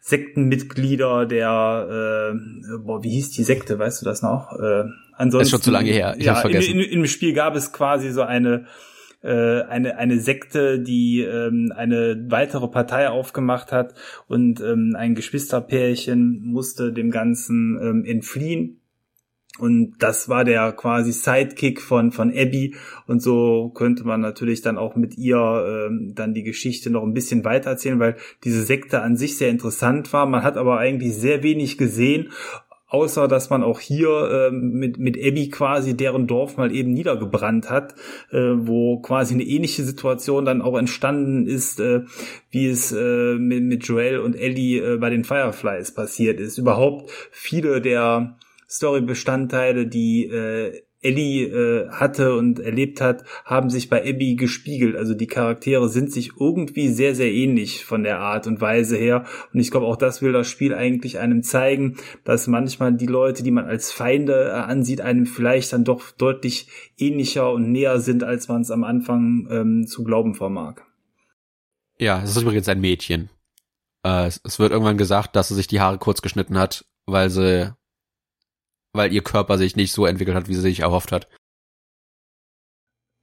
Sektenmitglieder 0.00 1.24
der, 1.24 2.34
äh, 2.34 2.78
boah, 2.78 3.02
wie 3.02 3.10
hieß 3.10 3.30
die 3.30 3.42
Sekte, 3.42 3.78
weißt 3.78 4.02
du 4.02 4.04
das 4.04 4.20
noch? 4.20 4.52
Äh, 4.52 4.84
ansonsten, 5.14 5.46
ist 5.46 5.50
schon 5.50 5.62
zu 5.62 5.70
lange 5.70 5.90
her. 5.90 6.14
Ich 6.18 6.26
ja, 6.26 6.32
hab's 6.32 6.42
vergessen. 6.42 6.74
In, 6.74 6.80
in, 6.80 7.00
Im 7.00 7.06
Spiel 7.06 7.32
gab 7.32 7.56
es 7.56 7.72
quasi 7.72 8.10
so 8.10 8.22
eine 8.22 8.66
äh, 9.22 9.62
eine, 9.62 9.96
eine 9.98 10.20
Sekte, 10.20 10.80
die 10.80 11.20
ähm, 11.20 11.72
eine 11.74 12.26
weitere 12.28 12.68
Partei 12.68 13.08
aufgemacht 13.08 13.72
hat 13.72 13.94
und 14.26 14.60
ähm, 14.60 14.94
ein 14.96 15.14
Geschwisterpärchen 15.14 16.40
musste 16.44 16.92
dem 16.92 17.10
Ganzen 17.10 17.78
ähm, 17.82 18.04
entfliehen. 18.04 18.80
Und 19.58 19.96
das 19.98 20.28
war 20.28 20.44
der 20.44 20.70
quasi 20.72 21.10
Sidekick 21.10 21.80
von, 21.80 22.12
von 22.12 22.30
Abby. 22.30 22.76
Und 23.08 23.20
so 23.20 23.70
könnte 23.70 24.04
man 24.04 24.20
natürlich 24.20 24.62
dann 24.62 24.78
auch 24.78 24.94
mit 24.94 25.18
ihr 25.18 25.88
ähm, 25.88 26.12
dann 26.14 26.32
die 26.32 26.44
Geschichte 26.44 26.90
noch 26.90 27.02
ein 27.02 27.14
bisschen 27.14 27.44
weiter 27.44 27.70
erzählen, 27.70 27.98
weil 27.98 28.16
diese 28.44 28.62
Sekte 28.62 29.02
an 29.02 29.16
sich 29.16 29.36
sehr 29.36 29.50
interessant 29.50 30.12
war. 30.12 30.26
Man 30.26 30.44
hat 30.44 30.56
aber 30.56 30.78
eigentlich 30.78 31.16
sehr 31.16 31.42
wenig 31.42 31.76
gesehen 31.76 32.30
außer 32.88 33.28
dass 33.28 33.50
man 33.50 33.62
auch 33.62 33.80
hier 33.80 34.48
äh, 34.48 34.50
mit, 34.50 34.98
mit 34.98 35.16
Abby 35.16 35.50
quasi 35.50 35.96
deren 35.96 36.26
Dorf 36.26 36.56
mal 36.56 36.74
eben 36.74 36.92
niedergebrannt 36.92 37.70
hat, 37.70 37.94
äh, 38.30 38.38
wo 38.56 39.00
quasi 39.00 39.34
eine 39.34 39.44
ähnliche 39.44 39.84
Situation 39.84 40.44
dann 40.44 40.62
auch 40.62 40.76
entstanden 40.76 41.46
ist, 41.46 41.80
äh, 41.80 42.02
wie 42.50 42.66
es 42.66 42.92
äh, 42.92 43.34
mit, 43.34 43.62
mit 43.62 43.84
Joel 43.84 44.18
und 44.18 44.34
Ellie 44.34 44.94
äh, 44.94 44.96
bei 44.96 45.10
den 45.10 45.24
Fireflies 45.24 45.92
passiert 45.94 46.40
ist. 46.40 46.58
Überhaupt 46.58 47.10
viele 47.30 47.80
der 47.80 48.36
Story-Bestandteile, 48.68 49.86
die 49.86 50.26
äh, 50.26 50.82
Ellie 51.00 51.46
äh, 51.46 51.90
hatte 51.90 52.34
und 52.34 52.58
erlebt 52.58 53.00
hat, 53.00 53.24
haben 53.44 53.70
sich 53.70 53.88
bei 53.88 54.00
Abby 54.00 54.34
gespiegelt. 54.34 54.96
Also 54.96 55.14
die 55.14 55.28
Charaktere 55.28 55.88
sind 55.88 56.12
sich 56.12 56.32
irgendwie 56.40 56.88
sehr, 56.88 57.14
sehr 57.14 57.32
ähnlich 57.32 57.84
von 57.84 58.02
der 58.02 58.18
Art 58.18 58.46
und 58.46 58.60
Weise 58.60 58.96
her. 58.96 59.24
Und 59.52 59.60
ich 59.60 59.70
glaube, 59.70 59.86
auch 59.86 59.96
das 59.96 60.22
will 60.22 60.32
das 60.32 60.48
Spiel 60.48 60.74
eigentlich 60.74 61.18
einem 61.18 61.42
zeigen, 61.42 61.98
dass 62.24 62.48
manchmal 62.48 62.94
die 62.94 63.06
Leute, 63.06 63.44
die 63.44 63.52
man 63.52 63.66
als 63.66 63.92
Feinde 63.92 64.48
äh, 64.48 64.52
ansieht, 64.52 65.00
einem 65.00 65.26
vielleicht 65.26 65.72
dann 65.72 65.84
doch 65.84 66.10
deutlich 66.10 66.66
ähnlicher 66.98 67.52
und 67.52 67.70
näher 67.70 68.00
sind, 68.00 68.24
als 68.24 68.48
man 68.48 68.62
es 68.62 68.72
am 68.72 68.82
Anfang 68.82 69.46
ähm, 69.50 69.86
zu 69.86 70.02
glauben 70.02 70.34
vermag. 70.34 70.80
Ja, 71.98 72.22
es 72.22 72.30
ist 72.30 72.42
übrigens 72.42 72.68
ein 72.68 72.80
Mädchen. 72.80 73.30
Äh, 74.04 74.26
es, 74.26 74.40
es 74.44 74.58
wird 74.58 74.72
irgendwann 74.72 74.98
gesagt, 74.98 75.36
dass 75.36 75.48
sie 75.48 75.54
sich 75.54 75.68
die 75.68 75.80
Haare 75.80 75.98
kurz 75.98 76.22
geschnitten 76.22 76.58
hat, 76.58 76.84
weil 77.06 77.30
sie 77.30 77.72
weil 78.92 79.12
ihr 79.12 79.22
Körper 79.22 79.58
sich 79.58 79.76
nicht 79.76 79.92
so 79.92 80.06
entwickelt 80.06 80.36
hat, 80.36 80.48
wie 80.48 80.54
sie 80.54 80.60
sich 80.60 80.80
erhofft 80.80 81.12
hat. 81.12 81.28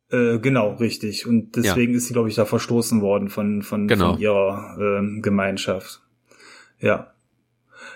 Äh, 0.09 0.39
genau, 0.39 0.73
richtig. 0.75 1.25
Und 1.25 1.55
deswegen 1.55 1.93
ja. 1.93 1.97
ist 1.97 2.07
sie, 2.07 2.13
glaube 2.13 2.29
ich, 2.29 2.35
da 2.35 2.45
verstoßen 2.45 3.01
worden 3.01 3.29
von, 3.29 3.63
von, 3.63 3.87
genau. 3.87 4.13
von 4.13 4.21
ihrer 4.21 4.77
ähm, 4.79 5.21
Gemeinschaft. 5.21 6.01
Ja. 6.79 7.13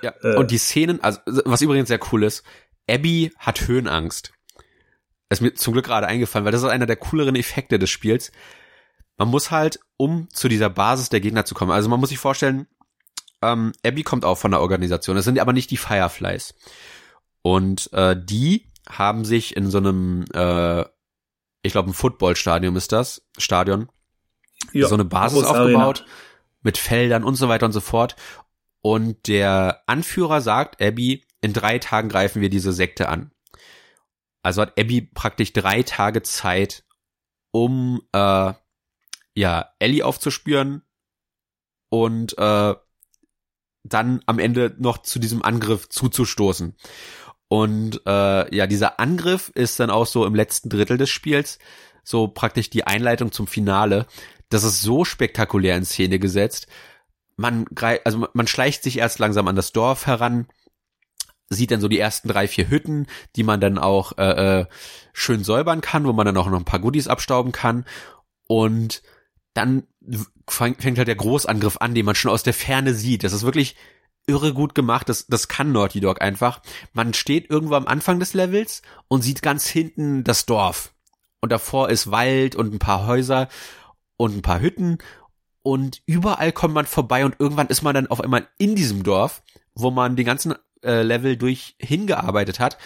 Ja. 0.01 0.13
Äh, 0.24 0.36
und 0.36 0.51
die 0.51 0.57
Szenen, 0.57 1.01
also 1.03 1.20
was 1.26 1.61
übrigens 1.61 1.88
sehr 1.88 1.99
cool 2.11 2.24
ist, 2.24 2.43
Abby 2.89 3.32
hat 3.38 3.67
Höhenangst. 3.67 4.34
Das 5.30 5.39
ist 5.39 5.41
mir 5.41 5.53
zum 5.53 5.74
Glück 5.74 5.86
gerade 5.86 6.07
eingefallen, 6.07 6.45
weil 6.45 6.51
das 6.51 6.63
ist 6.63 6.70
einer 6.70 6.88
der 6.88 6.95
cooleren 6.95 7.36
Effekte 7.36 7.78
des 7.78 7.91
Spiels. 7.91 8.32
Man 9.17 9.28
muss 9.28 9.51
halt, 9.51 9.80
um 9.97 10.28
zu 10.30 10.47
dieser 10.47 10.70
Basis 10.70 11.09
der 11.09 11.20
Gegner 11.20 11.45
zu 11.45 11.53
kommen, 11.53 11.72
also 11.72 11.89
man 11.89 11.99
muss 11.99 12.09
sich 12.09 12.17
vorstellen, 12.17 12.67
ähm, 13.41 13.74
Abby 13.86 14.03
kommt 14.03 14.26
auch 14.26 14.38
von 14.38 14.51
der 14.51 14.61
Organisation. 14.61 15.15
Das 15.15 15.26
sind 15.26 15.39
aber 15.39 15.53
nicht 15.53 15.70
die 15.70 15.78
Fireflies. 15.78 16.55
Und 17.41 17.91
äh, 17.93 18.15
die 18.21 18.71
haben 18.87 19.25
sich 19.25 19.55
in 19.55 19.69
so 19.69 19.77
einem, 19.77 20.25
äh, 20.33 20.81
ich 21.61 21.71
glaube, 21.71 21.89
ein 21.89 21.93
Footballstadion 21.93 22.75
ist 22.75 22.91
das, 22.91 23.21
Stadion, 23.37 23.89
ja, 24.73 24.87
so 24.87 24.95
eine 24.95 25.05
Basis 25.05 25.43
aufgebaut 25.43 26.01
Arena. 26.01 26.13
mit 26.61 26.77
Feldern 26.77 27.23
und 27.23 27.35
so 27.35 27.47
weiter 27.47 27.65
und 27.65 27.71
so 27.71 27.81
fort. 27.81 28.15
Und 28.81 29.27
der 29.27 29.83
Anführer 29.87 30.41
sagt, 30.41 30.81
Abby, 30.81 31.25
in 31.41 31.53
drei 31.53 31.79
Tagen 31.79 32.09
greifen 32.09 32.41
wir 32.41 32.49
diese 32.49 32.73
Sekte 32.73 33.09
an. 33.09 33.31
Also 34.41 34.61
hat 34.61 34.79
Abby 34.79 35.01
praktisch 35.01 35.53
drei 35.53 35.83
Tage 35.83 36.23
Zeit, 36.23 36.83
um 37.51 38.01
äh, 38.13 38.53
ja 39.35 39.73
Ellie 39.79 40.03
aufzuspüren 40.03 40.83
und 41.89 42.37
äh, 42.37 42.75
dann 43.83 44.21
am 44.25 44.39
Ende 44.39 44.75
noch 44.77 44.99
zu 44.99 45.19
diesem 45.19 45.41
Angriff 45.41 45.89
zuzustoßen. 45.89 46.75
Und 47.49 48.01
äh, 48.05 48.55
ja, 48.55 48.67
dieser 48.67 48.99
Angriff 48.99 49.51
ist 49.53 49.79
dann 49.79 49.89
auch 49.89 50.05
so 50.05 50.25
im 50.25 50.35
letzten 50.35 50.69
Drittel 50.69 50.97
des 50.97 51.09
Spiels 51.09 51.59
so 52.03 52.27
praktisch 52.27 52.69
die 52.69 52.87
Einleitung 52.87 53.31
zum 53.31 53.47
Finale. 53.47 54.05
Das 54.49 54.63
ist 54.63 54.81
so 54.81 55.03
spektakulär 55.03 55.75
in 55.75 55.85
Szene 55.85 56.19
gesetzt. 56.19 56.67
Man 57.35 57.65
greift, 57.65 58.05
also 58.05 58.27
man 58.33 58.47
schleicht 58.47 58.83
sich 58.83 58.97
erst 58.97 59.19
langsam 59.19 59.47
an 59.47 59.55
das 59.55 59.71
Dorf 59.71 60.05
heran, 60.05 60.47
sieht 61.49 61.71
dann 61.71 61.81
so 61.81 61.87
die 61.87 61.99
ersten 61.99 62.27
drei, 62.27 62.47
vier 62.47 62.69
Hütten, 62.69 63.07
die 63.35 63.43
man 63.43 63.59
dann 63.59 63.77
auch 63.77 64.17
äh, 64.17 64.61
äh, 64.61 64.65
schön 65.13 65.43
säubern 65.43 65.81
kann, 65.81 66.05
wo 66.05 66.13
man 66.13 66.25
dann 66.25 66.37
auch 66.37 66.47
noch 66.47 66.57
ein 66.57 66.65
paar 66.65 66.79
Goodies 66.79 67.07
abstauben 67.07 67.51
kann. 67.51 67.85
Und 68.47 69.01
dann 69.53 69.83
fängt 70.47 70.97
halt 70.97 71.07
der 71.07 71.15
Großangriff 71.15 71.77
an, 71.77 71.95
den 71.95 72.05
man 72.05 72.15
schon 72.15 72.31
aus 72.31 72.43
der 72.43 72.53
Ferne 72.53 72.93
sieht. 72.93 73.23
Das 73.23 73.33
ist 73.33 73.43
wirklich 73.43 73.75
irre 74.30 74.53
gut 74.53 74.75
gemacht. 74.75 75.09
Das, 75.09 75.27
das 75.27 75.47
kann 75.47 75.71
Naughty 75.71 75.99
Dog 75.99 76.21
einfach. 76.21 76.61
Man 76.93 77.13
steht 77.13 77.49
irgendwo 77.49 77.75
am 77.75 77.88
Anfang 77.88 78.19
des 78.19 78.34
Levels 78.34 78.82
und 79.07 79.23
sieht 79.23 79.41
ganz 79.41 79.67
hinten 79.67 80.23
das 80.23 80.45
Dorf. 80.45 80.93
Und 81.41 81.51
davor 81.51 81.89
ist 81.89 82.11
Wald 82.11 82.55
und 82.55 82.73
ein 82.73 82.80
paar 82.80 83.07
Häuser 83.07 83.49
und 84.17 84.38
ein 84.38 84.41
paar 84.41 84.61
Hütten. 84.61 84.99
Und 85.63 86.01
überall 86.05 86.51
kommt 86.51 86.73
man 86.73 86.86
vorbei 86.86 87.25
und 87.25 87.36
irgendwann 87.39 87.67
ist 87.67 87.82
man 87.82 87.95
dann 87.95 88.07
auf 88.07 88.21
einmal 88.21 88.47
in 88.57 88.75
diesem 88.75 89.03
Dorf, 89.03 89.41
wo 89.73 89.91
man 89.91 90.15
den 90.15 90.25
ganzen 90.25 90.55
äh, 90.84 91.01
Level 91.01 91.36
durch 91.36 91.75
hingearbeitet 91.80 92.59
hat. 92.59 92.77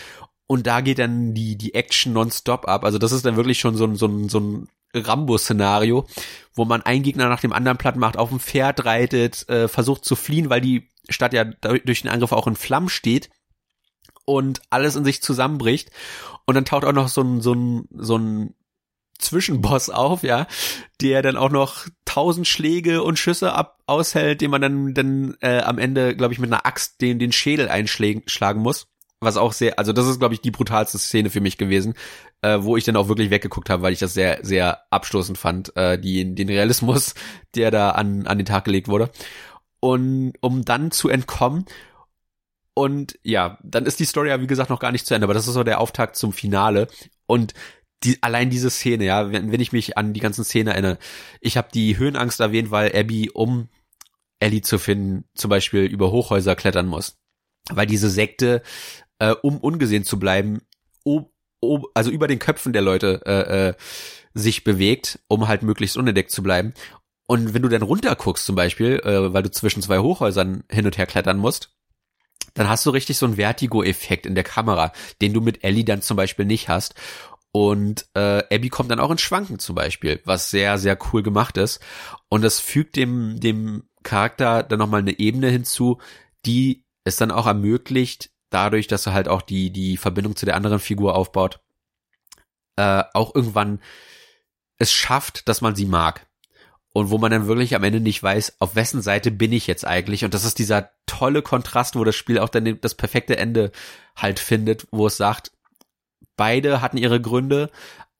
Und 0.48 0.68
da 0.68 0.82
geht 0.82 1.00
dann 1.00 1.34
die, 1.34 1.58
die 1.58 1.74
Action 1.74 2.14
nonstop 2.14 2.68
ab. 2.68 2.84
Also 2.84 2.98
das 2.98 3.12
ist 3.12 3.26
dann 3.26 3.36
wirklich 3.36 3.60
schon 3.60 3.76
so 3.76 3.86
ein, 3.86 3.96
so 3.96 4.08
ein, 4.08 4.30
so 4.30 4.40
ein 4.40 4.68
Rambo-Szenario, 4.94 6.06
wo 6.54 6.66
man 6.66 6.82
einen 6.84 7.04
Gegner 7.04 7.30
nach 7.30 7.40
dem 7.40 7.54
anderen 7.54 7.78
platt 7.78 7.96
macht, 7.96 8.18
auf 8.18 8.30
dem 8.30 8.40
Pferd 8.40 8.86
reitet, 8.86 9.48
äh, 9.50 9.68
versucht 9.68 10.06
zu 10.06 10.16
fliehen, 10.16 10.50
weil 10.50 10.62
die 10.62 10.88
Stadt 11.10 11.34
ja 11.34 11.44
durch 11.44 12.02
den 12.02 12.12
Angriff 12.12 12.32
auch 12.32 12.48
in 12.48 12.56
Flammen 12.56 12.90
steht 12.90 13.30
und 14.26 14.62
alles 14.70 14.96
in 14.96 15.06
sich 15.06 15.22
zusammenbricht. 15.22 15.92
Und 16.46 16.56
dann 16.56 16.66
taucht 16.66 16.86
auch 16.86 16.94
noch 16.94 17.08
so 17.08 17.22
ein, 17.22 17.42
so 17.42 17.54
ein, 17.54 17.88
so 17.92 18.18
ein 18.18 18.54
Zwischenboss 19.20 19.90
auf, 19.90 20.24
ja, 20.24 20.48
der 21.02 21.22
dann 21.22 21.38
auch 21.38 21.52
noch 21.52 21.88
tausend 22.06 22.48
Schläge 22.48 23.04
und 23.04 23.20
Schüsse 23.20 23.54
ab 23.54 23.80
aushält, 23.86 24.42
den 24.42 24.52
man 24.52 24.62
dann, 24.62 24.94
dann 24.94 25.36
äh, 25.42 25.60
am 25.62 25.78
Ende, 25.78 26.16
glaube 26.16 26.34
ich, 26.34 26.40
mit 26.40 26.52
einer 26.52 26.66
Axt 26.66 27.02
den, 27.02 27.20
den 27.20 27.32
Schädel 27.32 27.70
einschlagen 27.70 28.62
muss. 28.62 28.88
Was 29.20 29.38
auch 29.38 29.54
sehr, 29.54 29.80
also 29.80 29.94
das 29.94 30.08
ist, 30.08 30.20
glaube 30.20 30.34
ich, 30.34 30.42
die 30.42 30.52
brutalste 30.52 30.98
Szene 30.98 31.30
für 31.30 31.40
mich 31.40 31.58
gewesen, 31.58 31.94
äh, 32.42 32.58
wo 32.60 32.76
ich 32.76 32.84
dann 32.84 32.98
auch 32.98 33.08
wirklich 33.08 33.30
weggeguckt 33.30 33.70
habe, 33.70 33.82
weil 33.82 33.94
ich 33.94 34.00
das 34.00 34.14
sehr, 34.14 34.40
sehr 34.42 34.82
abstoßend 34.92 35.38
fand, 35.38 35.74
äh, 35.78 35.98
die, 35.98 36.36
den 36.36 36.50
Realismus, 36.50 37.16
der 37.56 37.72
da 37.72 37.92
an, 37.92 38.28
an 38.28 38.38
den 38.38 38.46
Tag 38.46 38.66
gelegt 38.66 38.90
wurde 38.90 39.10
und 39.84 40.32
um 40.40 40.64
dann 40.64 40.92
zu 40.92 41.10
entkommen. 41.10 41.66
Und 42.74 43.20
ja, 43.22 43.60
dann 43.64 43.86
ist 43.86 44.00
die 44.00 44.06
Story 44.06 44.30
ja 44.30 44.40
wie 44.40 44.48
gesagt 44.48 44.70
noch 44.70 44.80
gar 44.80 44.94
nicht 44.94 45.06
zu 45.06 45.14
Ende, 45.14 45.26
aber 45.26 45.34
das 45.34 45.46
ist 45.46 45.56
so 45.56 45.64
der 45.66 45.82
Auftakt 45.82 46.16
zum 46.16 46.32
Finale. 46.32 46.88
Und 47.26 47.54
die, 48.06 48.18
allein 48.24 48.50
diese 48.50 48.70
Szene, 48.70 49.04
ja, 49.04 49.34
wenn, 49.34 49.52
wenn 49.52 49.60
ich 49.60 49.74
mich 49.74 49.98
an 49.98 50.14
die 50.14 50.22
ganzen 50.22 50.46
Szenen 50.46 50.70
erinnere, 50.70 51.00
ich 51.42 51.58
habe 51.58 51.68
die 51.74 51.98
Höhenangst 51.98 52.40
erwähnt, 52.40 52.72
weil 52.72 52.96
Abby, 52.96 53.30
um 53.30 53.68
Ellie 54.40 54.62
zu 54.62 54.80
finden, 54.80 55.26
zum 55.36 55.50
Beispiel 55.50 55.84
über 55.84 56.12
Hochhäuser 56.12 56.56
klettern 56.56 56.88
muss. 56.88 57.18
Weil 57.70 57.86
diese 57.86 58.10
Sekte, 58.10 58.62
äh, 59.20 59.36
um 59.42 59.58
ungesehen 59.58 60.06
zu 60.06 60.18
bleiben, 60.18 60.62
ob, 61.04 61.34
ob, 61.60 61.88
also 61.94 62.10
über 62.10 62.30
den 62.30 62.40
Köpfen 62.40 62.72
der 62.72 62.84
Leute 62.84 63.22
äh, 63.26 63.68
äh, 63.68 63.74
sich 64.34 64.64
bewegt, 64.64 65.20
um 65.28 65.50
halt 65.50 65.62
möglichst 65.62 65.98
unentdeckt 65.98 66.32
zu 66.32 66.42
bleiben. 66.42 66.74
Und 67.34 67.56
wenn 67.56 67.64
du 67.64 67.68
dann 67.68 67.82
runterguckst 67.82 68.46
zum 68.46 68.56
Beispiel, 68.56 69.00
äh, 69.04 69.34
weil 69.34 69.42
du 69.42 69.50
zwischen 69.50 69.82
zwei 69.82 69.98
Hochhäusern 69.98 70.66
hin 70.70 70.86
und 70.86 71.00
her 71.00 71.08
klettern 71.08 71.40
musst, 71.40 71.76
dann 72.54 72.70
hast 72.70 72.86
du 72.86 72.92
richtig 72.92 73.18
so 73.18 73.26
einen 73.26 73.38
Vertigo-Effekt 73.38 74.28
in 74.28 74.36
der 74.36 74.44
Kamera, 74.44 74.94
den 75.20 75.34
du 75.34 75.42
mit 75.42 75.64
Ellie 75.64 75.84
dann 75.84 76.04
zum 76.04 76.16
Beispiel 76.16 76.46
nicht 76.46 76.70
hast. 76.70 76.94
Und 77.52 78.06
äh, 78.14 78.44
Abby 78.54 78.70
kommt 78.70 78.92
dann 78.92 79.00
auch 79.00 79.10
in 79.10 79.18
Schwanken 79.18 79.58
zum 79.58 79.74
Beispiel, 79.74 80.22
was 80.26 80.52
sehr, 80.52 80.78
sehr 80.78 80.96
cool 81.12 81.24
gemacht 81.24 81.58
ist. 81.58 81.80
Und 82.30 82.44
das 82.44 82.60
fügt 82.60 82.98
dem, 82.98 83.40
dem 83.40 83.90
Charakter 84.04 84.62
dann 84.62 84.78
nochmal 84.78 85.02
eine 85.02 85.18
Ebene 85.18 85.50
hinzu, 85.50 86.00
die 86.46 86.86
es 87.04 87.16
dann 87.16 87.32
auch 87.32 87.48
ermöglicht, 87.48 88.30
dadurch, 88.52 88.86
dass 88.86 89.08
er 89.08 89.14
halt 89.14 89.28
auch 89.28 89.42
die, 89.42 89.72
die 89.72 89.98
Verbindung 89.98 90.36
zu 90.36 90.46
der 90.46 90.56
anderen 90.56 90.78
Figur 90.78 91.16
aufbaut, 91.16 91.62
äh, 92.76 93.04
auch 93.16 93.34
irgendwann 93.34 93.82
es 94.78 94.92
schafft, 94.92 95.50
dass 95.50 95.62
man 95.62 95.74
sie 95.74 95.88
mag 95.88 96.28
und 96.94 97.10
wo 97.10 97.18
man 97.18 97.32
dann 97.32 97.48
wirklich 97.48 97.76
am 97.76 97.84
Ende 97.84 98.00
nicht 98.00 98.22
weiß, 98.22 98.58
auf 98.60 98.76
wessen 98.76 99.02
Seite 99.02 99.32
bin 99.32 99.52
ich 99.52 99.66
jetzt 99.66 99.86
eigentlich. 99.86 100.24
Und 100.24 100.34
das 100.36 100.46
ist 100.46 100.60
dieser 100.60 100.92
tolle 101.08 101.42
Kontrast, 101.42 101.96
wo 101.96 102.04
das 102.04 102.16
Spiel 102.16 102.38
auch 102.38 102.50
dann 102.50 102.80
das 102.80 102.94
perfekte 102.94 103.36
Ende 103.36 103.72
halt 104.16 104.40
findet, 104.40 104.88
wo 104.92 105.08
es 105.08 105.18
sagt, 105.18 105.52
beide 106.38 106.82
hatten 106.82 106.98
ihre 106.98 107.20
Gründe, 107.20 107.72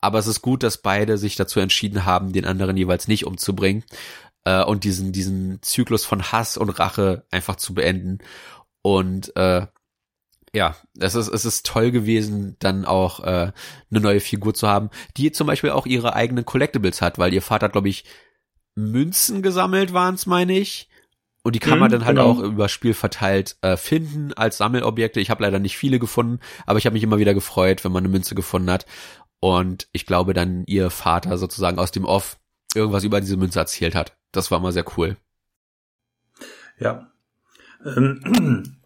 aber 0.02 0.20
es 0.20 0.28
ist 0.28 0.42
gut, 0.42 0.64
dass 0.64 0.80
beide 0.80 1.18
sich 1.18 1.36
dazu 1.36 1.60
entschieden 1.60 2.06
haben, 2.06 2.34
den 2.34 2.46
anderen 2.46 2.76
jeweils 2.76 3.08
nicht 3.08 3.26
umzubringen 3.26 3.84
äh, 4.44 4.64
und 4.64 4.84
diesen 4.84 5.12
diesen 5.12 5.62
Zyklus 5.62 6.04
von 6.04 6.32
Hass 6.32 6.58
und 6.58 6.70
Rache 6.72 7.26
einfach 7.32 7.56
zu 7.56 7.76
beenden. 7.76 8.20
Und 8.82 9.36
äh, 9.36 9.68
ja, 10.56 10.76
es 11.00 11.16
ist, 11.16 11.30
es 11.30 11.46
ist 11.46 11.66
toll 11.66 11.92
gewesen, 11.92 12.58
dann 12.60 12.86
auch 12.86 13.22
äh, 13.22 13.52
eine 13.92 14.00
neue 14.00 14.20
Figur 14.20 14.54
zu 14.54 14.68
haben, 14.68 14.90
die 15.16 15.32
zum 15.32 15.48
Beispiel 15.48 15.72
auch 15.72 15.86
ihre 15.86 16.16
eigenen 16.16 16.46
Collectibles 16.46 17.02
hat, 17.02 17.18
weil 17.18 17.34
ihr 17.34 17.42
Vater, 17.42 17.70
glaube 17.70 17.90
ich, 17.90 18.06
Münzen 18.76 19.42
gesammelt 19.42 19.94
waren 19.94 20.16
es, 20.16 20.26
meine 20.26 20.58
ich. 20.58 20.90
Und 21.44 21.56
die 21.56 21.60
kann 21.60 21.78
man 21.78 21.90
mhm, 21.90 21.94
dann 21.94 22.06
halt 22.06 22.18
genau. 22.18 22.32
auch 22.32 22.40
über 22.40 22.70
Spiel 22.70 22.94
verteilt 22.94 23.58
äh, 23.62 23.76
finden 23.76 24.34
als 24.34 24.58
Sammelobjekte. 24.58 25.20
Ich 25.20 25.30
habe 25.30 25.44
leider 25.44 25.60
nicht 25.60 25.78
viele 25.78 26.00
gefunden, 26.00 26.40
aber 26.66 26.80
ich 26.80 26.86
habe 26.86 26.94
mich 26.94 27.04
immer 27.04 27.18
wieder 27.18 27.34
gefreut, 27.34 27.84
wenn 27.84 27.92
man 27.92 28.04
eine 28.04 28.12
Münze 28.12 28.34
gefunden 28.34 28.72
hat. 28.72 28.86
Und 29.42 29.90
ich 29.92 30.06
glaube 30.06 30.34
dann 30.34 30.64
ihr 30.68 30.90
Vater 30.90 31.38
sozusagen 31.38 31.80
aus 31.80 31.92
dem 31.92 32.06
Off 32.06 32.38
irgendwas 32.74 33.04
über 33.04 33.20
diese 33.20 33.36
Münze 33.36 33.60
erzählt 33.60 33.94
hat. 33.94 34.16
Das 34.32 34.52
war 34.52 34.60
mal 34.60 34.72
sehr 34.72 34.86
cool. 34.98 35.18
Ja. 36.80 37.12
Ähm, 37.86 38.78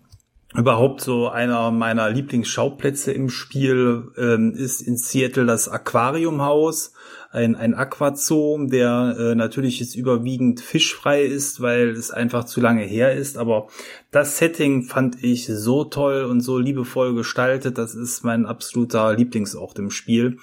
überhaupt 0.55 1.01
so 1.01 1.27
einer 1.27 1.71
meiner 1.71 2.09
Lieblingsschauplätze 2.09 3.11
im 3.11 3.29
Spiel 3.29 4.11
ähm, 4.17 4.53
ist 4.53 4.81
in 4.81 4.97
Seattle 4.97 5.45
das 5.45 5.67
Aquariumhaus, 5.67 6.93
ein, 7.31 7.55
ein 7.55 7.73
Aquazoo, 7.73 8.57
der 8.67 9.15
äh, 9.19 9.35
natürlich 9.35 9.79
jetzt 9.79 9.95
überwiegend 9.95 10.61
fischfrei 10.61 11.23
ist, 11.23 11.61
weil 11.61 11.89
es 11.89 12.11
einfach 12.11 12.45
zu 12.45 12.61
lange 12.61 12.83
her 12.83 13.13
ist. 13.13 13.37
Aber 13.37 13.67
das 14.11 14.37
Setting 14.37 14.83
fand 14.83 15.21
ich 15.23 15.47
so 15.47 15.83
toll 15.83 16.23
und 16.23 16.39
so 16.39 16.57
liebevoll 16.57 17.13
gestaltet. 17.13 17.77
Das 17.77 17.95
ist 17.95 18.23
mein 18.23 18.45
absoluter 18.45 19.13
Lieblingsort 19.13 19.77
im 19.77 19.91
Spiel. 19.91 20.37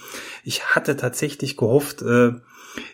Ich 0.44 0.66
hatte 0.74 0.96
tatsächlich 0.96 1.56
gehofft, 1.56 2.02
äh, 2.02 2.32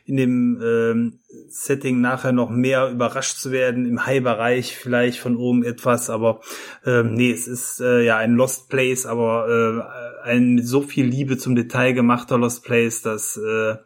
in 0.04 0.16
dem 0.16 0.60
ähm, 0.62 1.20
Setting 1.48 2.00
nachher 2.00 2.32
noch 2.32 2.50
mehr 2.50 2.90
überrascht 2.90 3.38
zu 3.38 3.50
werden, 3.50 3.86
im 3.86 4.04
High-Bereich 4.06 4.76
vielleicht 4.76 5.18
von 5.18 5.38
irgendetwas, 5.38 6.10
aber 6.10 6.40
ähm, 6.84 7.14
nee, 7.14 7.30
es 7.30 7.48
ist 7.48 7.80
äh, 7.80 8.04
ja 8.04 8.16
ein 8.16 8.34
Lost 8.34 8.68
Place, 8.68 9.06
aber 9.06 9.92
äh, 10.24 10.28
ein 10.28 10.62
so 10.62 10.82
viel 10.82 11.06
Liebe 11.06 11.38
zum 11.38 11.54
Detail 11.54 11.92
gemachter 11.92 12.38
Lost 12.38 12.64
Place, 12.64 13.02
dass 13.02 13.36
äh, 13.36 13.76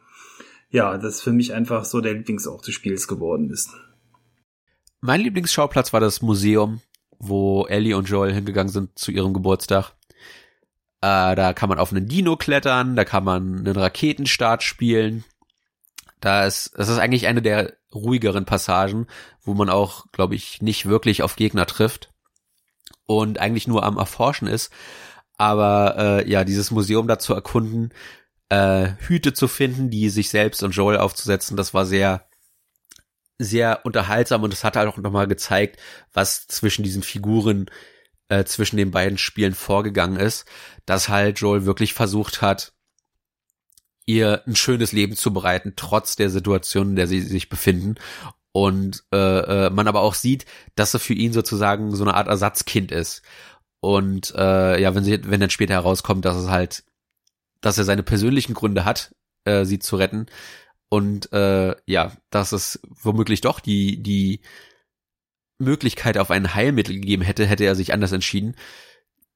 ja, 0.71 0.99
das 0.99 1.21
für 1.21 1.33
mich 1.33 1.55
einfach 1.55 1.85
so 1.85 2.01
der 2.01 2.15
Lieblingsort 2.15 2.67
des 2.67 2.75
Spiels 2.75 3.07
geworden 3.07 3.51
ist. 3.51 3.71
Mein 5.01 5.21
Lieblingsschauplatz 5.21 5.93
war 5.93 6.01
das 6.01 6.21
Museum, 6.23 6.81
wo 7.19 7.67
Ellie 7.67 7.97
und 7.97 8.09
Joel 8.09 8.33
hingegangen 8.33 8.73
sind 8.73 8.99
zu 8.99 9.13
ihrem 9.13 9.35
Geburtstag. 9.35 9.93
Äh, 11.01 11.37
da 11.37 11.53
kann 11.53 11.69
man 11.69 11.79
auf 11.79 11.93
einen 11.93 12.09
Dino 12.09 12.37
klettern, 12.37 12.97
da 12.97 13.05
kann 13.05 13.23
man 13.23 13.59
einen 13.59 13.77
Raketenstart 13.77 14.63
spielen, 14.63 15.23
da 16.25 16.47
ist, 16.47 16.73
das 16.77 16.89
ist 16.89 16.99
eigentlich 16.99 17.27
eine 17.27 17.43
der 17.43 17.75
ruhigeren 17.95 18.47
Passagen, 18.47 19.07
wo 19.43 19.55
man 19.55 19.69
auch, 19.69 20.07
glaube 20.11 20.35
ich, 20.35 20.63
nicht 20.63 20.87
wirklich 20.87 21.23
auf 21.23 21.37
Gegner 21.37 21.67
trifft 21.67 22.13
und 23.07 23.39
eigentlich 23.39 23.67
nur 23.67 23.85
am 23.85 23.99
Erforschen 23.99 24.49
ist. 24.49 24.73
Aber 25.37 25.97
äh, 25.99 26.31
ja, 26.31 26.45
dieses 26.45 26.71
Museum 26.71 27.09
da 27.09 27.19
zu 27.19 27.35
erkunden, 27.35 27.93
äh, 28.49 28.93
Hüte 29.01 29.35
zu 29.35 29.49
finden, 29.49 29.91
die 29.91 30.09
sich 30.09 30.31
selbst 30.31 30.63
und 30.63 30.71
Joel 30.71 30.99
aufzusetzen, 30.99 31.57
das 31.57 31.75
war 31.75 31.85
sehr, 31.85 32.27
sehr 33.39 33.85
unterhaltsam 33.85 34.43
und 34.45 34.53
es 34.53 34.65
hat 34.65 34.77
halt 34.77 34.89
auch 34.89 34.97
nochmal 34.97 35.27
gezeigt, 35.27 35.79
was 36.13 36.47
zwischen 36.47 36.85
diesen 36.85 37.03
Figuren, 37.03 37.67
äh, 38.29 38.45
zwischen 38.45 38.77
den 38.77 38.93
beiden 38.93 39.19
Spielen 39.19 39.55
vorgegangen 39.55 40.19
ist, 40.19 40.47
dass 40.87 41.09
halt 41.09 41.41
Joel 41.41 41.67
wirklich 41.67 41.93
versucht 41.95 42.41
hat, 42.43 42.74
ihr 44.07 44.43
ein 44.47 44.57
schönes 44.57 44.93
Leben 44.93 45.17
zu 45.17 45.33
bereiten, 45.33 45.75
trotz 45.77 46.17
der 46.17 46.31
Situation, 46.31 46.91
in 46.91 46.97
der 46.97 47.07
sie 47.07 47.21
sich 47.21 47.49
befinden. 47.49 47.97
Und 48.53 49.05
äh, 49.13 49.67
äh, 49.67 49.71
man 49.71 49.89
aber 49.89 50.01
auch 50.01 50.15
sieht, 50.15 50.47
dass 50.77 50.95
er 50.95 51.01
für 51.01 51.15
ihn 51.15 51.33
sozusagen 51.33 51.95
so 51.95 52.05
eine 52.05 52.15
Art 52.15 52.29
Ersatzkind 52.29 52.93
ist. 52.93 53.23
Und 53.81 54.35
äh, 54.37 54.81
ja, 54.81 54.95
wenn 54.95 55.05
sie, 55.05 55.21
wenn 55.25 55.41
dann 55.41 55.51
später 55.51 55.75
herauskommt, 55.75 56.25
dass 56.25 56.37
es 56.37 56.49
halt, 56.49 56.85
dass 57.61 57.79
er 57.79 57.85
seine 57.85 58.03
persönlichen 58.03 58.55
Gründe 58.55 58.85
hat, 58.85 59.15
äh, 59.45 59.65
sie 59.65 59.79
zu 59.79 59.97
retten. 59.97 60.27
Und 60.89 61.33
äh, 61.33 61.75
ja, 61.87 62.13
dass 62.31 62.53
es 62.53 62.81
womöglich 62.85 63.41
doch 63.41 63.59
die, 63.61 64.03
die 64.03 64.41
Möglichkeit 65.59 66.19
auf 66.19 66.31
ein 66.31 66.55
Heilmittel 66.55 66.95
gegeben 66.95 67.23
hätte, 67.23 67.47
hätte 67.47 67.65
er 67.65 67.75
sich 67.75 67.93
anders 67.93 68.13
entschieden 68.13 68.55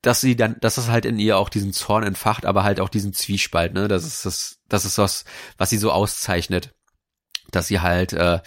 dass 0.03 0.20
sie 0.20 0.36
dann, 0.36 0.57
dass 0.61 0.78
es 0.78 0.88
halt 0.88 1.05
in 1.05 1.18
ihr 1.18 1.38
auch 1.38 1.49
diesen 1.49 1.72
Zorn 1.72 2.05
entfacht, 2.05 2.46
aber 2.46 2.62
halt 2.64 2.80
auch 2.80 2.88
diesen 2.88 3.12
Zwiespalt, 3.12 3.72
ne? 3.74 3.88
Das 3.88 4.05
ist 4.05 4.24
das, 4.24 4.59
das 4.68 4.84
ist 4.84 4.99
was, 4.99 5.24
was 5.57 5.70
sie 5.70 5.78
so 5.78 5.90
auszeichnet, 5.90 6.74
dass 7.51 7.66
sie 7.66 7.80
halt 7.80 8.12
äh, 8.12 8.40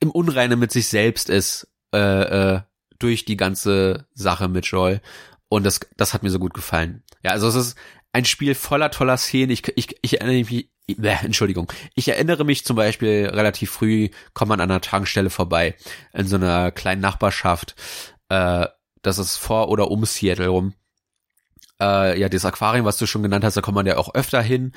im 0.00 0.10
Unreine 0.10 0.56
mit 0.56 0.72
sich 0.72 0.88
selbst 0.88 1.28
ist 1.28 1.68
äh, 1.94 1.98
äh, 1.98 2.60
durch 2.98 3.24
die 3.24 3.36
ganze 3.36 4.06
Sache 4.14 4.48
mit 4.48 4.66
Joel 4.66 5.00
und 5.48 5.64
das, 5.64 5.80
das 5.96 6.14
hat 6.14 6.22
mir 6.22 6.30
so 6.30 6.38
gut 6.38 6.54
gefallen. 6.54 7.02
Ja, 7.22 7.32
also 7.32 7.48
es 7.48 7.54
ist 7.54 7.78
ein 8.12 8.24
Spiel 8.24 8.54
voller 8.54 8.90
toller 8.90 9.16
Szenen. 9.16 9.50
Ich, 9.50 9.68
ich, 9.76 9.96
ich 10.00 10.20
erinnere 10.20 10.36
mich, 10.36 10.70
äh, 10.88 11.24
Entschuldigung, 11.24 11.70
ich 11.94 12.08
erinnere 12.08 12.44
mich 12.44 12.64
zum 12.64 12.76
Beispiel 12.76 13.28
relativ 13.32 13.70
früh, 13.70 14.08
kommt 14.32 14.48
man 14.48 14.60
an 14.60 14.70
einer 14.70 14.80
Tankstelle 14.80 15.30
vorbei 15.30 15.76
in 16.12 16.26
so 16.26 16.36
einer 16.36 16.70
kleinen 16.70 17.00
Nachbarschaft. 17.02 17.74
Äh, 18.28 18.66
das 19.02 19.18
ist 19.18 19.36
vor 19.36 19.68
oder 19.68 19.90
um 19.90 20.04
Seattle 20.04 20.48
rum. 20.48 20.74
Äh, 21.80 22.20
ja, 22.20 22.28
das 22.28 22.44
Aquarium, 22.44 22.84
was 22.84 22.98
du 22.98 23.06
schon 23.06 23.22
genannt 23.22 23.44
hast, 23.44 23.56
da 23.56 23.60
kommt 23.60 23.76
man 23.76 23.86
ja 23.86 23.96
auch 23.96 24.14
öfter 24.14 24.42
hin. 24.42 24.72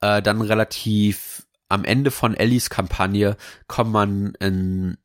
Äh, 0.00 0.22
dann 0.22 0.40
relativ 0.40 1.46
am 1.68 1.84
Ende 1.84 2.10
von 2.10 2.34
Ellies 2.34 2.70
Kampagne 2.70 3.36
kommt 3.66 3.92
man 3.92 4.34
in 4.40 4.96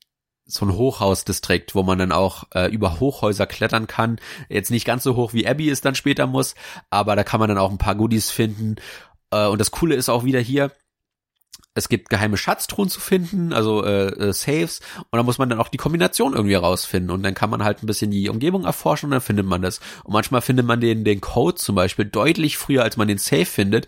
so 0.45 0.65
ein 0.65 0.73
Hochhausdistrikt, 0.73 1.73
wo 1.73 1.83
man 1.83 1.97
dann 1.97 2.11
auch 2.11 2.45
äh, 2.53 2.67
über 2.67 2.99
Hochhäuser 2.99 3.47
klettern 3.47 3.87
kann. 3.87 4.19
Jetzt 4.49 4.71
nicht 4.71 4.85
ganz 4.85 5.03
so 5.03 5.15
hoch 5.15 5.33
wie 5.33 5.47
Abby 5.47 5.69
es 5.69 5.81
dann 5.81 5.95
später 5.95 6.27
muss, 6.27 6.55
aber 6.89 7.15
da 7.15 7.23
kann 7.23 7.39
man 7.39 7.49
dann 7.49 7.57
auch 7.57 7.71
ein 7.71 7.77
paar 7.77 7.95
Goodies 7.95 8.29
finden. 8.29 8.75
Äh, 9.31 9.47
und 9.47 9.59
das 9.59 9.71
Coole 9.71 9.95
ist 9.95 10.09
auch 10.09 10.23
wieder 10.25 10.39
hier, 10.39 10.71
es 11.75 11.89
gibt 11.89 12.09
geheime 12.09 12.37
Schatztruhen 12.37 12.89
zu 12.89 12.99
finden, 12.99 13.51
also 13.51 13.83
äh, 13.83 14.07
äh, 14.09 14.33
Saves, 14.33 14.81
und 15.09 15.17
da 15.17 15.23
muss 15.23 15.39
man 15.39 15.49
dann 15.49 15.59
auch 15.59 15.69
die 15.69 15.77
Kombination 15.77 16.33
irgendwie 16.33 16.55
rausfinden 16.55 17.09
und 17.09 17.23
dann 17.23 17.33
kann 17.33 17.49
man 17.49 17.63
halt 17.63 17.81
ein 17.81 17.87
bisschen 17.87 18.11
die 18.11 18.29
Umgebung 18.29 18.65
erforschen 18.65 19.07
und 19.07 19.11
dann 19.11 19.21
findet 19.21 19.45
man 19.45 19.61
das. 19.61 19.79
Und 20.03 20.13
manchmal 20.13 20.41
findet 20.41 20.65
man 20.65 20.81
den, 20.81 21.03
den 21.03 21.21
Code 21.21 21.55
zum 21.55 21.75
Beispiel 21.75 22.05
deutlich 22.05 22.57
früher, 22.57 22.83
als 22.83 22.97
man 22.97 23.07
den 23.07 23.17
Safe 23.17 23.45
findet 23.45 23.87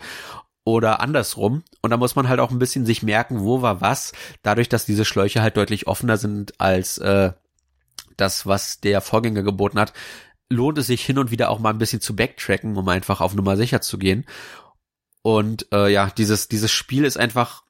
oder 0.63 0.99
andersrum. 0.99 1.63
Und 1.81 1.91
da 1.91 1.97
muss 1.97 2.15
man 2.15 2.27
halt 2.27 2.39
auch 2.39 2.49
ein 2.49 2.59
bisschen 2.59 2.85
sich 2.85 3.03
merken, 3.03 3.41
wo 3.41 3.61
war 3.61 3.81
was, 3.81 4.13
dadurch, 4.41 4.67
dass 4.67 4.85
diese 4.85 5.05
Schläuche 5.05 5.41
halt 5.41 5.55
deutlich 5.55 5.85
offener 5.87 6.17
sind 6.17 6.59
als 6.59 6.97
äh, 6.97 7.33
das, 8.17 8.47
was 8.47 8.79
der 8.79 9.01
Vorgänger 9.01 9.43
geboten 9.43 9.79
hat, 9.79 9.93
lohnt 10.49 10.77
es 10.77 10.87
sich 10.87 11.05
hin 11.05 11.19
und 11.19 11.31
wieder 11.31 11.49
auch 11.49 11.59
mal 11.59 11.69
ein 11.69 11.77
bisschen 11.77 12.01
zu 12.01 12.15
backtracken, 12.15 12.77
um 12.77 12.87
einfach 12.89 13.21
auf 13.21 13.35
Nummer 13.35 13.57
sicher 13.57 13.81
zu 13.81 13.97
gehen. 13.99 14.25
Und 15.25 15.65
äh, 15.71 15.91
ja, 15.91 16.11
dieses, 16.11 16.49
dieses 16.49 16.71
Spiel 16.71 17.03
ist 17.03 17.17
einfach 17.17 17.63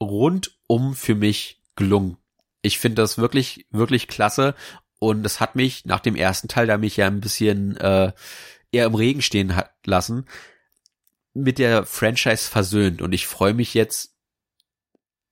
rundum 0.00 0.94
für 0.94 1.14
mich 1.14 1.60
gelungen. 1.76 2.16
Ich 2.62 2.78
finde 2.78 3.02
das 3.02 3.18
wirklich, 3.18 3.66
wirklich 3.70 4.08
klasse. 4.08 4.54
Und 5.00 5.26
es 5.26 5.38
hat 5.38 5.54
mich 5.54 5.84
nach 5.84 6.00
dem 6.00 6.16
ersten 6.16 6.48
Teil, 6.48 6.66
da 6.66 6.78
mich 6.78 6.96
ja 6.96 7.06
ein 7.06 7.20
bisschen 7.20 7.76
äh, 7.76 8.10
eher 8.72 8.86
im 8.86 8.94
Regen 8.94 9.20
stehen 9.20 9.54
hat 9.54 9.74
lassen, 9.84 10.24
mit 11.34 11.58
der 11.58 11.84
Franchise 11.84 12.48
versöhnt. 12.48 13.02
Und 13.02 13.12
ich 13.12 13.26
freue 13.26 13.52
mich 13.52 13.74
jetzt 13.74 14.14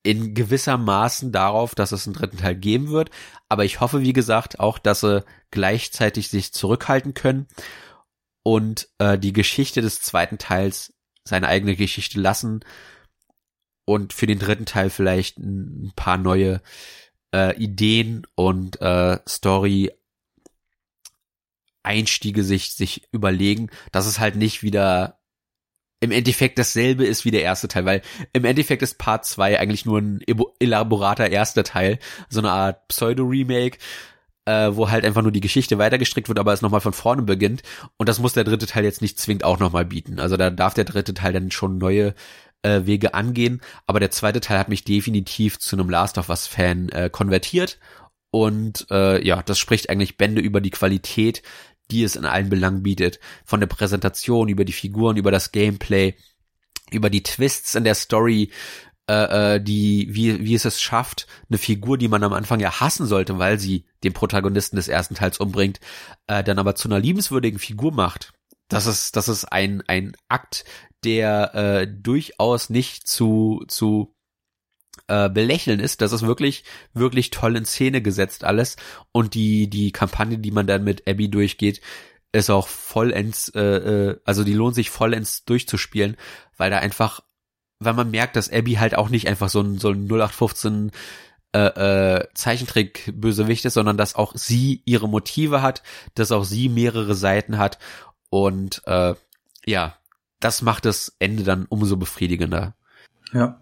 in 0.03 0.35
gewisser 0.35 0.77
Maßen 0.77 1.31
darauf, 1.31 1.73
dass 1.73 1.91
es 1.91 2.05
einen 2.05 2.13
dritten 2.13 2.37
Teil 2.37 2.55
geben 2.55 2.91
wird. 2.91 3.09
Aber 3.49 3.65
ich 3.65 3.79
hoffe, 3.79 4.01
wie 4.01 4.13
gesagt, 4.13 4.59
auch, 4.59 4.77
dass 4.77 4.99
sie 4.99 5.25
gleichzeitig 5.49 6.29
sich 6.29 6.53
zurückhalten 6.53 7.15
können 7.15 7.47
und 8.43 8.89
äh, 8.99 9.17
die 9.17 9.33
Geschichte 9.33 9.81
des 9.81 10.01
zweiten 10.01 10.37
Teils 10.37 10.92
seine 11.23 11.47
eigene 11.47 11.75
Geschichte 11.75 12.19
lassen 12.19 12.61
und 13.85 14.13
für 14.13 14.27
den 14.27 14.39
dritten 14.39 14.65
Teil 14.65 14.89
vielleicht 14.89 15.37
ein 15.37 15.93
paar 15.95 16.17
neue 16.17 16.61
äh, 17.33 17.55
Ideen 17.57 18.25
und 18.35 18.81
äh, 18.81 19.19
Story 19.27 19.91
Einstiege 21.85 22.43
sich 22.43 22.73
sich 22.73 23.09
überlegen, 23.11 23.69
dass 23.91 24.05
es 24.05 24.17
halt 24.19 24.37
nicht 24.37 24.63
wieder 24.63 25.19
im 25.99 26.11
Endeffekt 26.11 26.59
dasselbe 26.59 27.05
ist 27.05 27.23
wie 27.23 27.31
der 27.31 27.43
erste 27.43 27.67
Teil, 27.67 27.85
weil 27.85 28.01
im 28.33 28.43
Endeffekt 28.45 28.81
ist 28.81 28.97
Part 28.97 29.25
2 29.25 29.59
eigentlich 29.59 29.85
nur 29.85 29.99
ein 29.99 30.21
elaborater 30.59 31.29
erster 31.29 31.63
Teil, 31.63 31.99
so 32.29 32.39
eine 32.39 32.51
Art 32.51 32.87
Pseudo-Remake, 32.89 33.77
äh, 34.45 34.71
wo 34.73 34.89
halt 34.89 35.05
einfach 35.05 35.21
nur 35.21 35.31
die 35.31 35.41
Geschichte 35.41 35.77
weitergestrickt 35.77 36.27
wird, 36.27 36.39
aber 36.39 36.53
es 36.53 36.61
nochmal 36.61 36.81
von 36.81 36.93
vorne 36.93 37.21
beginnt. 37.21 37.63
Und 37.97 38.09
das 38.09 38.19
muss 38.19 38.33
der 38.33 38.43
dritte 38.43 38.65
Teil 38.65 38.83
jetzt 38.83 39.01
nicht 39.01 39.19
zwingend 39.19 39.43
auch 39.43 39.59
nochmal 39.59 39.85
bieten. 39.85 40.19
Also 40.19 40.37
da 40.37 40.49
darf 40.49 40.73
der 40.73 40.85
dritte 40.85 41.13
Teil 41.13 41.33
dann 41.33 41.51
schon 41.51 41.77
neue 41.77 42.13
äh, 42.61 42.81
Wege 42.85 43.13
angehen. 43.13 43.61
Aber 43.87 43.99
der 43.99 44.11
zweite 44.11 44.41
Teil 44.41 44.59
hat 44.59 44.69
mich 44.69 44.83
definitiv 44.83 45.59
zu 45.59 45.75
einem 45.75 45.89
Last 45.89 46.17
of 46.17 46.29
Us 46.29 46.47
Fan 46.47 46.89
äh, 46.89 47.09
konvertiert. 47.09 47.79
Und 48.31 48.87
äh, 48.89 49.25
ja, 49.25 49.43
das 49.43 49.59
spricht 49.59 49.89
eigentlich 49.89 50.17
Bände 50.17 50.41
über 50.41 50.59
die 50.59 50.71
Qualität, 50.71 51.43
die 51.91 52.03
es 52.03 52.15
in 52.15 52.25
allen 52.25 52.49
Belangen 52.49 52.83
bietet. 52.83 53.19
Von 53.45 53.59
der 53.59 53.67
Präsentation, 53.67 54.49
über 54.49 54.65
die 54.65 54.73
Figuren, 54.73 55.17
über 55.17 55.31
das 55.31 55.51
Gameplay, 55.51 56.15
über 56.91 57.09
die 57.09 57.23
Twists 57.23 57.75
in 57.75 57.83
der 57.83 57.95
Story, 57.95 58.51
äh, 59.09 59.55
äh, 59.55 59.61
die, 59.61 60.07
wie, 60.11 60.45
wie 60.45 60.55
es 60.55 60.65
es 60.65 60.81
schafft, 60.81 61.27
eine 61.49 61.57
Figur, 61.57 61.97
die 61.97 62.07
man 62.07 62.23
am 62.23 62.33
Anfang 62.33 62.59
ja 62.59 62.79
hassen 62.79 63.05
sollte, 63.05 63.37
weil 63.37 63.59
sie 63.59 63.85
den 64.03 64.13
Protagonisten 64.13 64.77
des 64.77 64.87
ersten 64.87 65.15
Teils 65.15 65.39
umbringt, 65.39 65.79
äh, 66.27 66.43
dann 66.43 66.59
aber 66.59 66.75
zu 66.75 66.87
einer 66.87 66.99
liebenswürdigen 66.99 67.59
Figur 67.59 67.91
macht. 67.91 68.33
Das 68.69 68.87
ist, 68.87 69.15
das 69.15 69.27
ist 69.27 69.45
ein, 69.45 69.83
ein 69.87 70.15
Akt, 70.29 70.65
der 71.03 71.53
äh, 71.53 71.87
durchaus 71.87 72.69
nicht 72.69 73.07
zu, 73.07 73.63
zu 73.67 74.15
äh, 75.07 75.29
belächeln 75.29 75.79
ist. 75.79 76.01
Das 76.01 76.13
ist 76.13 76.25
wirklich, 76.25 76.63
wirklich 76.93 77.29
toll 77.29 77.57
in 77.57 77.65
Szene 77.65 78.01
gesetzt 78.01 78.43
alles. 78.43 78.77
Und 79.11 79.33
die, 79.33 79.69
die 79.69 79.91
Kampagne, 79.91 80.37
die 80.39 80.51
man 80.51 80.65
dann 80.65 80.83
mit 80.83 81.07
Abby 81.07 81.29
durchgeht, 81.29 81.81
ist 82.31 82.49
auch 82.49 82.67
vollends, 82.67 83.49
äh, 83.49 83.61
äh, 83.61 84.21
also 84.23 84.43
die 84.43 84.53
lohnt 84.53 84.75
sich 84.75 84.89
vollends 84.89 85.45
durchzuspielen, 85.45 86.17
weil 86.57 86.71
da 86.71 86.79
einfach 86.79 87.21
weil 87.85 87.93
man 87.93 88.11
merkt, 88.11 88.35
dass 88.35 88.51
Abby 88.51 88.73
halt 88.73 88.95
auch 88.95 89.09
nicht 89.09 89.27
einfach 89.27 89.49
so 89.49 89.61
ein, 89.61 89.77
so 89.77 89.89
ein 89.89 90.07
0815 90.07 90.91
äh, 91.53 91.59
äh, 91.59 92.27
Zeichentrick-Bösewicht 92.33 93.65
ist, 93.65 93.75
sondern 93.75 93.97
dass 93.97 94.15
auch 94.15 94.33
sie 94.35 94.81
ihre 94.85 95.07
Motive 95.07 95.61
hat, 95.61 95.83
dass 96.15 96.31
auch 96.31 96.43
sie 96.43 96.69
mehrere 96.69 97.15
Seiten 97.15 97.57
hat 97.57 97.77
und 98.29 98.81
äh, 98.85 99.13
ja, 99.65 99.95
das 100.39 100.61
macht 100.61 100.85
das 100.85 101.15
Ende 101.19 101.43
dann 101.43 101.65
umso 101.65 101.95
befriedigender. 101.97 102.73
Ja. 103.31 103.59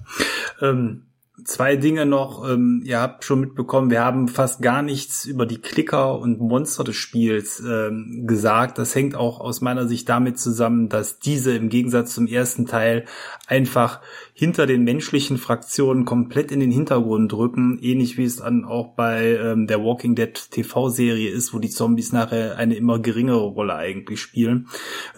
Ähm, 0.62 1.08
Zwei 1.46 1.76
Dinge 1.76 2.06
noch. 2.06 2.48
Ähm, 2.50 2.82
ihr 2.86 3.00
habt 3.00 3.24
schon 3.24 3.40
mitbekommen, 3.40 3.90
wir 3.90 4.04
haben 4.04 4.28
fast 4.28 4.62
gar 4.62 4.82
nichts 4.82 5.26
über 5.26 5.46
die 5.46 5.60
Klicker 5.60 6.20
und 6.20 6.40
Monster 6.40 6.84
des 6.84 6.96
Spiels 6.96 7.62
ähm, 7.66 8.26
gesagt. 8.28 8.78
Das 8.78 8.96
hängt 8.96 9.16
auch 9.16 9.40
aus 9.40 9.62
meiner 9.62 9.88
Sicht 9.88 10.10
damit 10.10 10.40
zusammen, 10.40 10.90
dass 10.90 11.20
diese 11.20 11.56
im 11.56 11.70
Gegensatz 11.70 12.14
zum 12.14 12.28
ersten 12.28 12.66
Teil 12.66 13.06
einfach 13.48 14.02
hinter 14.34 14.66
den 14.66 14.84
menschlichen 14.84 15.38
Fraktionen 15.38 16.06
komplett 16.06 16.52
in 16.52 16.60
den 16.60 16.72
Hintergrund 16.72 17.34
rücken, 17.34 17.80
ähnlich 17.82 18.18
wie 18.18 18.24
es 18.24 18.38
dann 18.38 18.66
auch 18.66 18.96
bei 18.96 19.38
ähm, 19.38 19.68
der 19.68 19.84
Walking 19.84 20.16
Dead 20.16 20.34
TV-Serie 20.34 21.30
ist, 21.30 21.54
wo 21.54 21.60
die 21.60 21.70
Zombies 21.70 22.12
nachher 22.12 22.58
eine 22.58 22.76
immer 22.76 23.00
geringere 23.00 23.46
Rolle 23.46 23.76
eigentlich 23.76 24.20
spielen. 24.20 24.68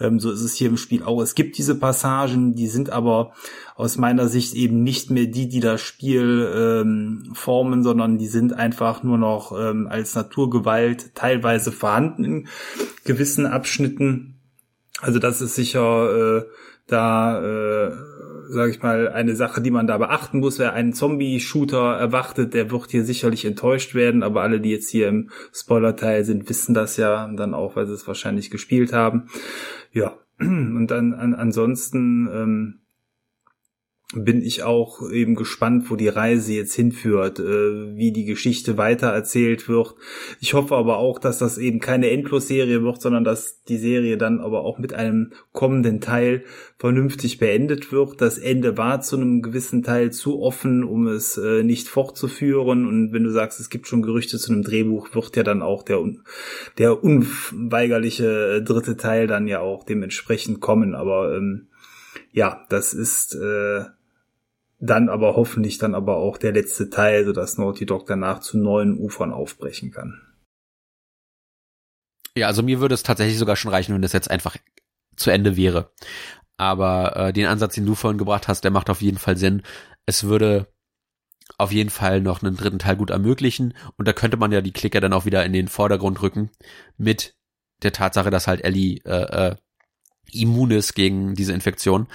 Ähm, 0.00 0.20
so 0.20 0.30
ist 0.30 0.42
es 0.42 0.54
hier 0.54 0.68
im 0.68 0.76
Spiel 0.76 1.02
auch. 1.02 1.22
Es 1.22 1.34
gibt 1.34 1.58
diese 1.58 1.74
Passagen, 1.74 2.54
die 2.54 2.66
sind 2.66 2.90
aber 2.90 3.32
aus 3.76 3.98
meiner 3.98 4.28
Sicht 4.28 4.54
eben 4.54 4.82
nicht 4.82 5.10
mehr 5.10 5.26
die, 5.26 5.48
die 5.48 5.60
das 5.60 5.80
Spiel 5.80 6.48
ähm, 6.54 7.30
formen, 7.34 7.82
sondern 7.82 8.18
die 8.18 8.28
sind 8.28 8.52
einfach 8.52 9.02
nur 9.02 9.18
noch 9.18 9.52
ähm, 9.58 9.88
als 9.88 10.14
Naturgewalt 10.14 11.14
teilweise 11.14 11.72
vorhanden 11.72 12.24
in 12.24 12.48
gewissen 13.04 13.46
Abschnitten. 13.46 14.40
Also 15.00 15.18
das 15.18 15.40
ist 15.40 15.56
sicher 15.56 16.38
äh, 16.38 16.44
da, 16.86 17.42
äh, 17.42 17.92
sage 18.48 18.70
ich 18.70 18.82
mal, 18.82 19.08
eine 19.08 19.34
Sache, 19.34 19.60
die 19.60 19.70
man 19.70 19.86
da 19.86 19.98
beachten 19.98 20.38
muss. 20.38 20.58
Wer 20.58 20.74
einen 20.74 20.92
Zombie-Shooter 20.92 21.96
erwartet, 21.96 22.54
der 22.54 22.70
wird 22.70 22.90
hier 22.90 23.04
sicherlich 23.04 23.44
enttäuscht 23.44 23.94
werden. 23.94 24.22
Aber 24.22 24.42
alle, 24.42 24.60
die 24.60 24.70
jetzt 24.70 24.90
hier 24.90 25.08
im 25.08 25.30
Spoiler-Teil 25.52 26.24
sind, 26.24 26.48
wissen 26.48 26.74
das 26.74 26.96
ja 26.96 27.28
dann 27.34 27.54
auch, 27.54 27.74
weil 27.74 27.86
sie 27.86 27.94
es 27.94 28.06
wahrscheinlich 28.06 28.50
gespielt 28.50 28.92
haben. 28.92 29.28
Ja, 29.92 30.18
und 30.38 30.86
dann 30.88 31.14
an, 31.14 31.34
ansonsten 31.34 32.28
ähm, 32.32 32.80
bin 34.12 34.42
ich 34.42 34.62
auch 34.62 35.10
eben 35.10 35.34
gespannt, 35.34 35.90
wo 35.90 35.96
die 35.96 36.08
Reise 36.08 36.52
jetzt 36.52 36.74
hinführt, 36.74 37.40
äh, 37.40 37.96
wie 37.96 38.12
die 38.12 38.24
Geschichte 38.24 38.76
weiter 38.76 39.08
erzählt 39.08 39.68
wird. 39.68 39.94
Ich 40.40 40.54
hoffe 40.54 40.76
aber 40.76 40.98
auch, 40.98 41.18
dass 41.18 41.38
das 41.38 41.58
eben 41.58 41.80
keine 41.80 42.10
Endlosserie 42.10 42.82
wird, 42.82 43.00
sondern 43.00 43.24
dass 43.24 43.62
die 43.64 43.78
Serie 43.78 44.16
dann 44.16 44.40
aber 44.40 44.60
auch 44.60 44.78
mit 44.78 44.92
einem 44.92 45.32
kommenden 45.52 46.00
Teil 46.00 46.44
vernünftig 46.78 47.38
beendet 47.38 47.92
wird. 47.92 48.20
Das 48.20 48.38
Ende 48.38 48.76
war 48.76 49.00
zu 49.00 49.16
einem 49.16 49.42
gewissen 49.42 49.82
Teil 49.82 50.12
zu 50.12 50.40
offen, 50.40 50.84
um 50.84 51.06
es 51.06 51.38
äh, 51.38 51.62
nicht 51.62 51.88
fortzuführen. 51.88 52.86
Und 52.86 53.12
wenn 53.12 53.24
du 53.24 53.30
sagst, 53.30 53.58
es 53.58 53.70
gibt 53.70 53.88
schon 53.88 54.02
Gerüchte 54.02 54.38
zu 54.38 54.52
einem 54.52 54.62
Drehbuch, 54.62 55.14
wird 55.14 55.34
ja 55.34 55.42
dann 55.42 55.62
auch 55.62 55.82
der, 55.82 56.04
der 56.78 57.02
unweigerliche 57.02 58.62
dritte 58.62 58.96
Teil 58.96 59.26
dann 59.26 59.48
ja 59.48 59.60
auch 59.60 59.84
dementsprechend 59.84 60.60
kommen. 60.60 60.94
Aber 60.94 61.34
ähm, 61.36 61.68
ja, 62.34 62.66
das 62.68 62.92
ist 62.94 63.36
äh, 63.36 63.84
dann 64.80 65.08
aber 65.08 65.36
hoffentlich 65.36 65.78
dann 65.78 65.94
aber 65.94 66.16
auch 66.16 66.36
der 66.36 66.52
letzte 66.52 66.90
Teil, 66.90 67.24
sodass 67.24 67.58
Naughty 67.58 67.86
Dog 67.86 68.06
danach 68.06 68.40
zu 68.40 68.58
neuen 68.58 68.98
Ufern 68.98 69.32
aufbrechen 69.32 69.92
kann. 69.92 70.20
Ja, 72.36 72.48
also 72.48 72.64
mir 72.64 72.80
würde 72.80 72.94
es 72.94 73.04
tatsächlich 73.04 73.38
sogar 73.38 73.54
schon 73.54 73.70
reichen, 73.70 73.94
wenn 73.94 74.02
das 74.02 74.12
jetzt 74.12 74.32
einfach 74.32 74.56
zu 75.14 75.30
Ende 75.30 75.56
wäre. 75.56 75.92
Aber 76.56 77.16
äh, 77.16 77.32
den 77.32 77.46
Ansatz, 77.46 77.76
den 77.76 77.86
du 77.86 77.94
vorhin 77.94 78.18
gebracht 78.18 78.48
hast, 78.48 78.64
der 78.64 78.72
macht 78.72 78.90
auf 78.90 79.00
jeden 79.00 79.18
Fall 79.18 79.36
Sinn. 79.36 79.62
Es 80.04 80.24
würde 80.24 80.66
auf 81.56 81.70
jeden 81.70 81.90
Fall 81.90 82.20
noch 82.20 82.42
einen 82.42 82.56
dritten 82.56 82.80
Teil 82.80 82.96
gut 82.96 83.10
ermöglichen 83.10 83.74
und 83.96 84.08
da 84.08 84.12
könnte 84.12 84.38
man 84.38 84.50
ja 84.50 84.60
die 84.60 84.72
Klicker 84.72 85.00
dann 85.00 85.12
auch 85.12 85.24
wieder 85.24 85.44
in 85.44 85.52
den 85.52 85.68
Vordergrund 85.68 86.20
rücken 86.20 86.50
mit 86.96 87.36
der 87.84 87.92
Tatsache, 87.92 88.30
dass 88.30 88.48
halt 88.48 88.64
Ellie 88.64 88.98
äh, 89.04 89.50
äh, 89.50 89.56
immun 90.32 90.70
ist 90.70 90.94
gegen 90.94 91.34
diese 91.34 91.52
Infektion. 91.52 92.06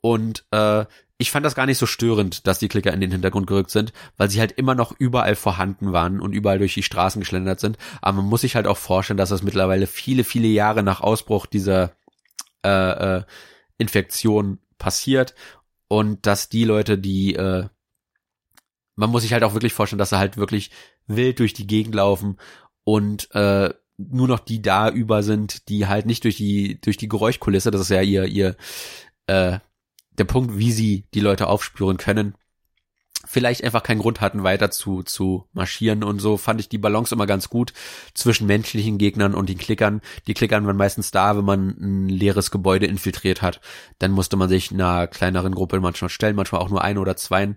Und 0.00 0.44
äh, 0.50 0.84
ich 1.18 1.32
fand 1.32 1.44
das 1.44 1.56
gar 1.56 1.66
nicht 1.66 1.78
so 1.78 1.86
störend, 1.86 2.46
dass 2.46 2.60
die 2.60 2.68
Klicker 2.68 2.92
in 2.92 3.00
den 3.00 3.10
Hintergrund 3.10 3.48
gerückt 3.48 3.70
sind, 3.70 3.92
weil 4.16 4.30
sie 4.30 4.38
halt 4.38 4.52
immer 4.52 4.76
noch 4.76 4.92
überall 4.98 5.34
vorhanden 5.34 5.92
waren 5.92 6.20
und 6.20 6.32
überall 6.32 6.58
durch 6.58 6.74
die 6.74 6.84
Straßen 6.84 7.20
geschlendert 7.20 7.58
sind. 7.58 7.76
Aber 8.00 8.18
man 8.18 8.26
muss 8.26 8.42
sich 8.42 8.54
halt 8.54 8.68
auch 8.68 8.76
vorstellen, 8.76 9.16
dass 9.16 9.30
das 9.30 9.42
mittlerweile 9.42 9.88
viele, 9.88 10.22
viele 10.22 10.46
Jahre 10.46 10.84
nach 10.84 11.00
Ausbruch 11.00 11.46
dieser 11.46 11.92
äh, 12.64 13.16
äh, 13.18 13.22
Infektion 13.78 14.58
passiert 14.78 15.34
und 15.88 16.24
dass 16.26 16.48
die 16.48 16.64
Leute, 16.64 16.98
die 16.98 17.34
äh, 17.34 17.66
man 18.94 19.10
muss 19.10 19.22
sich 19.22 19.32
halt 19.32 19.44
auch 19.44 19.54
wirklich 19.54 19.72
vorstellen, 19.72 19.98
dass 19.98 20.10
sie 20.10 20.18
halt 20.18 20.36
wirklich 20.36 20.70
wild 21.06 21.38
durch 21.38 21.52
die 21.52 21.66
Gegend 21.66 21.94
laufen 21.94 22.36
und 22.84 23.32
äh, 23.34 23.72
nur 23.98 24.28
noch 24.28 24.38
die 24.38 24.62
da 24.62 24.88
über 24.88 25.22
sind, 25.22 25.68
die 25.68 25.86
halt 25.86 26.06
nicht 26.06 26.24
durch 26.24 26.36
die 26.36 26.80
durch 26.80 26.96
die 26.96 27.08
Geräuschkulisse, 27.08 27.70
das 27.70 27.82
ist 27.82 27.90
ja 27.90 28.00
ihr 28.00 28.24
ihr 28.24 28.56
äh, 29.26 29.58
der 30.12 30.24
Punkt, 30.24 30.58
wie 30.58 30.72
sie 30.72 31.04
die 31.14 31.20
Leute 31.20 31.48
aufspüren 31.48 31.96
können, 31.96 32.34
vielleicht 33.26 33.62
einfach 33.64 33.82
keinen 33.82 34.00
Grund 34.00 34.20
hatten, 34.20 34.42
weiter 34.42 34.70
zu, 34.70 35.02
zu 35.02 35.46
marschieren 35.52 36.02
und 36.02 36.20
so 36.20 36.36
fand 36.36 36.60
ich 36.60 36.68
die 36.68 36.78
Balance 36.78 37.14
immer 37.14 37.26
ganz 37.26 37.50
gut 37.50 37.72
zwischen 38.14 38.46
menschlichen 38.46 38.98
Gegnern 38.98 39.34
und 39.34 39.48
den 39.48 39.58
Klickern. 39.58 40.00
Die 40.26 40.34
Klickern 40.34 40.66
waren 40.66 40.76
meistens 40.76 41.10
da, 41.10 41.36
wenn 41.36 41.44
man 41.44 41.68
ein 41.80 42.08
leeres 42.08 42.50
Gebäude 42.50 42.86
infiltriert 42.86 43.42
hat. 43.42 43.60
Dann 43.98 44.12
musste 44.12 44.36
man 44.36 44.48
sich 44.48 44.72
einer 44.72 45.06
kleineren 45.06 45.54
Gruppe 45.54 45.80
manchmal 45.80 46.10
stellen, 46.10 46.36
manchmal 46.36 46.60
auch 46.62 46.70
nur 46.70 46.82
ein 46.82 46.98
oder 46.98 47.16
zwei. 47.16 47.54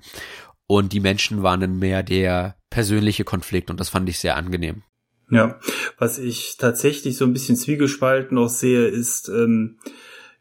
Und 0.67 0.93
die 0.93 0.99
Menschen 0.99 1.43
waren 1.43 1.61
dann 1.61 1.79
mehr 1.79 2.03
der 2.03 2.55
persönliche 2.69 3.23
Konflikt 3.23 3.69
und 3.69 3.79
das 3.79 3.89
fand 3.89 4.09
ich 4.09 4.19
sehr 4.19 4.37
angenehm. 4.37 4.83
Ja, 5.31 5.59
was 5.97 6.19
ich 6.19 6.57
tatsächlich 6.57 7.17
so 7.17 7.25
ein 7.25 7.33
bisschen 7.33 7.55
zwiegespalten 7.55 8.35
noch 8.35 8.49
sehe, 8.49 8.87
ist, 8.87 9.29
ähm, 9.29 9.77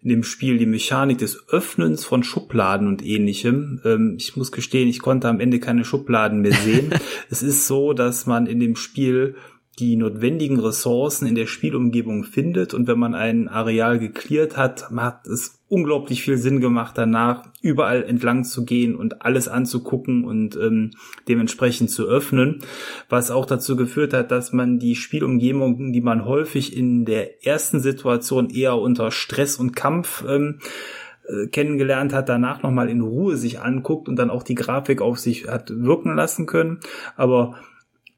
in 0.03 0.09
dem 0.09 0.23
Spiel 0.25 0.59
die 0.59 0.67
Mechanik 0.67 1.19
des 1.19 1.49
Öffnens 1.49 2.05
von 2.05 2.23
Schubladen 2.23 2.89
und 2.89 3.05
ähnlichem. 3.05 3.81
Ähm, 3.85 4.17
ich 4.19 4.37
muss 4.37 4.51
gestehen, 4.51 4.89
ich 4.89 5.01
konnte 5.01 5.29
am 5.29 5.41
Ende 5.41 5.61
keine 5.61 5.85
Schubladen 5.85 6.41
mehr 6.41 6.55
sehen. 6.55 6.91
es 7.31 7.43
ist 7.43 7.67
so, 7.67 7.93
dass 7.93 8.27
man 8.27 8.47
in 8.47 8.61
dem 8.61 8.77
Spiel 8.77 9.37
die 9.79 9.97
notwendigen 9.97 10.59
Ressourcen 10.59 11.27
in 11.27 11.35
der 11.35 11.47
Spielumgebung 11.47 12.25
findet 12.25 12.75
und 12.75 12.87
wenn 12.87 12.99
man 12.99 13.15
ein 13.15 13.49
Areal 13.49 13.99
geklärt 13.99 14.57
hat, 14.57 14.91
hat 14.91 15.27
es 15.27 15.60
unglaublich 15.71 16.23
viel 16.23 16.37
Sinn 16.37 16.61
gemacht, 16.61 16.99
danach 16.99 17.45
überall 17.63 18.03
entlang 18.03 18.43
zu 18.43 18.65
gehen 18.65 18.97
und 18.97 19.23
alles 19.23 19.47
anzugucken 19.47 20.25
und 20.25 20.57
ähm, 20.57 20.91
dementsprechend 21.29 21.91
zu 21.91 22.07
öffnen, 22.07 22.59
was 23.09 23.31
auch 23.31 23.47
dazu 23.47 23.77
geführt 23.77 24.13
hat, 24.13 24.33
dass 24.33 24.53
man 24.53 24.81
die 24.81 24.97
Spielumgebung, 24.97 25.93
die 25.93 26.01
man 26.01 26.25
häufig 26.25 26.77
in 26.77 27.05
der 27.05 27.47
ersten 27.47 27.79
Situation 27.79 28.51
eher 28.51 28.77
unter 28.77 29.13
Stress 29.13 29.57
und 29.57 29.77
Kampf 29.77 30.25
ähm, 30.29 30.59
äh, 31.29 31.47
kennengelernt 31.47 32.13
hat, 32.13 32.29
danach 32.29 32.65
nochmal 32.65 32.89
in 32.89 33.01
Ruhe 33.01 33.37
sich 33.37 33.61
anguckt 33.61 34.09
und 34.09 34.17
dann 34.17 34.31
auch 34.31 34.43
die 34.43 34.57
Grafik 34.57 35.01
auf 35.01 35.21
sich 35.21 35.47
hat 35.47 35.71
wirken 35.71 36.17
lassen 36.17 36.47
können. 36.47 36.81
Aber 37.17 37.55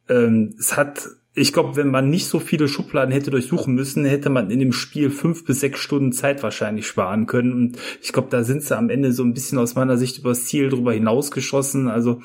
ähm, 0.09 0.55
es 0.59 0.75
hat 0.77 1.07
ich 1.35 1.53
glaube, 1.55 1.77
wenn 1.77 1.91
man 1.91 2.11
nicht 2.11 2.27
so 2.27 2.39
viele 2.39 2.69
Schubladen 2.69 3.13
hätte 3.13 3.31
durchsuchen 3.31 3.75
müssen, 3.75 4.05
hätte 4.05 4.29
man 4.29 4.51
in 4.51 4.59
dem 4.59 4.73
Spiel 4.73 5.09
fünf 5.11 5.45
bis 5.45 5.61
sechs 5.61 5.81
Stunden 5.81 6.13
Zeit 6.13 6.43
wahrscheinlich 6.43 6.87
sparen 6.87 7.27
können. 7.27 7.53
Und 7.53 7.79
ich 8.03 8.13
glaube, 8.13 8.29
da 8.31 8.45
sind 8.45 8.63
sie 8.63 8.77
am 8.77 8.91
Ende 8.91 9.13
so 9.13 9.23
ein 9.23 9.33
bisschen 9.33 9.59
aus 9.59 9.75
meiner 9.75 9.97
Sicht 9.97 10.19
übers 10.19 10.45
Ziel 10.45 10.69
drüber 10.69 10.93
hinausgeschossen. 10.93 11.89
Also 11.89 12.21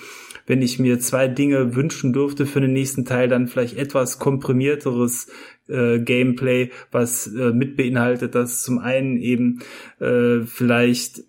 wenn 0.46 0.62
ich 0.62 0.78
mir 0.80 1.00
zwei 1.00 1.30
Dinge 1.30 1.76
wünschen 1.76 2.12
dürfte 2.12 2.46
für 2.46 2.60
den 2.60 2.74
nächsten 2.74 3.06
Teil, 3.06 3.30
dann 3.30 3.48
vielleicht 3.48 3.78
etwas 3.78 4.20
komprimierteres 4.20 5.30
äh, 5.70 6.00
Gameplay, 6.00 6.72
was 6.92 7.28
äh, 7.28 7.54
mit 7.54 7.78
beinhaltet, 7.78 8.36
dass 8.36 8.62
zum 8.62 8.80
einen 8.80 9.18
eben 9.18 9.60
äh, 10.00 10.42
vielleicht 10.42 11.22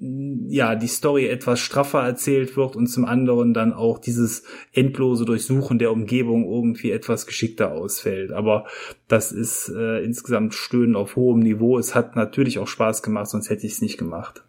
ja, 0.00 0.76
die 0.76 0.86
Story 0.86 1.26
etwas 1.26 1.58
straffer 1.58 2.00
erzählt 2.00 2.56
wird 2.56 2.76
und 2.76 2.86
zum 2.86 3.04
anderen 3.04 3.52
dann 3.52 3.72
auch 3.72 3.98
dieses 3.98 4.44
endlose 4.72 5.24
Durchsuchen 5.24 5.80
der 5.80 5.90
Umgebung 5.90 6.44
irgendwie 6.44 6.92
etwas 6.92 7.26
geschickter 7.26 7.72
ausfällt. 7.72 8.30
Aber 8.30 8.66
das 9.08 9.32
ist 9.32 9.68
äh, 9.68 9.98
insgesamt 10.04 10.54
Stöhnen 10.54 10.94
auf 10.94 11.16
hohem 11.16 11.40
Niveau. 11.40 11.78
Es 11.78 11.96
hat 11.96 12.14
natürlich 12.14 12.60
auch 12.60 12.68
Spaß 12.68 13.02
gemacht, 13.02 13.28
sonst 13.28 13.50
hätte 13.50 13.66
ich 13.66 13.72
es 13.72 13.82
nicht 13.82 13.98
gemacht. 13.98 14.44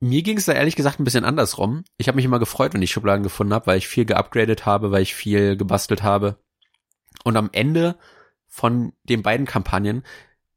mir 0.00 0.22
ging 0.22 0.38
es 0.38 0.46
da 0.46 0.52
ehrlich 0.52 0.76
gesagt 0.76 1.00
ein 1.00 1.04
bisschen 1.04 1.26
andersrum. 1.26 1.84
Ich 1.98 2.08
habe 2.08 2.16
mich 2.16 2.24
immer 2.24 2.38
gefreut, 2.38 2.72
wenn 2.72 2.82
ich 2.82 2.92
Schubladen 2.92 3.22
gefunden 3.22 3.52
habe, 3.52 3.66
weil 3.66 3.78
ich 3.78 3.88
viel 3.88 4.06
geupgradet 4.06 4.64
habe, 4.64 4.90
weil 4.90 5.02
ich 5.02 5.14
viel 5.14 5.58
gebastelt 5.58 6.02
habe. 6.02 6.38
Und 7.24 7.36
am 7.36 7.50
Ende 7.52 7.96
von 8.46 8.94
den 9.04 9.22
beiden 9.22 9.44
Kampagnen 9.44 10.02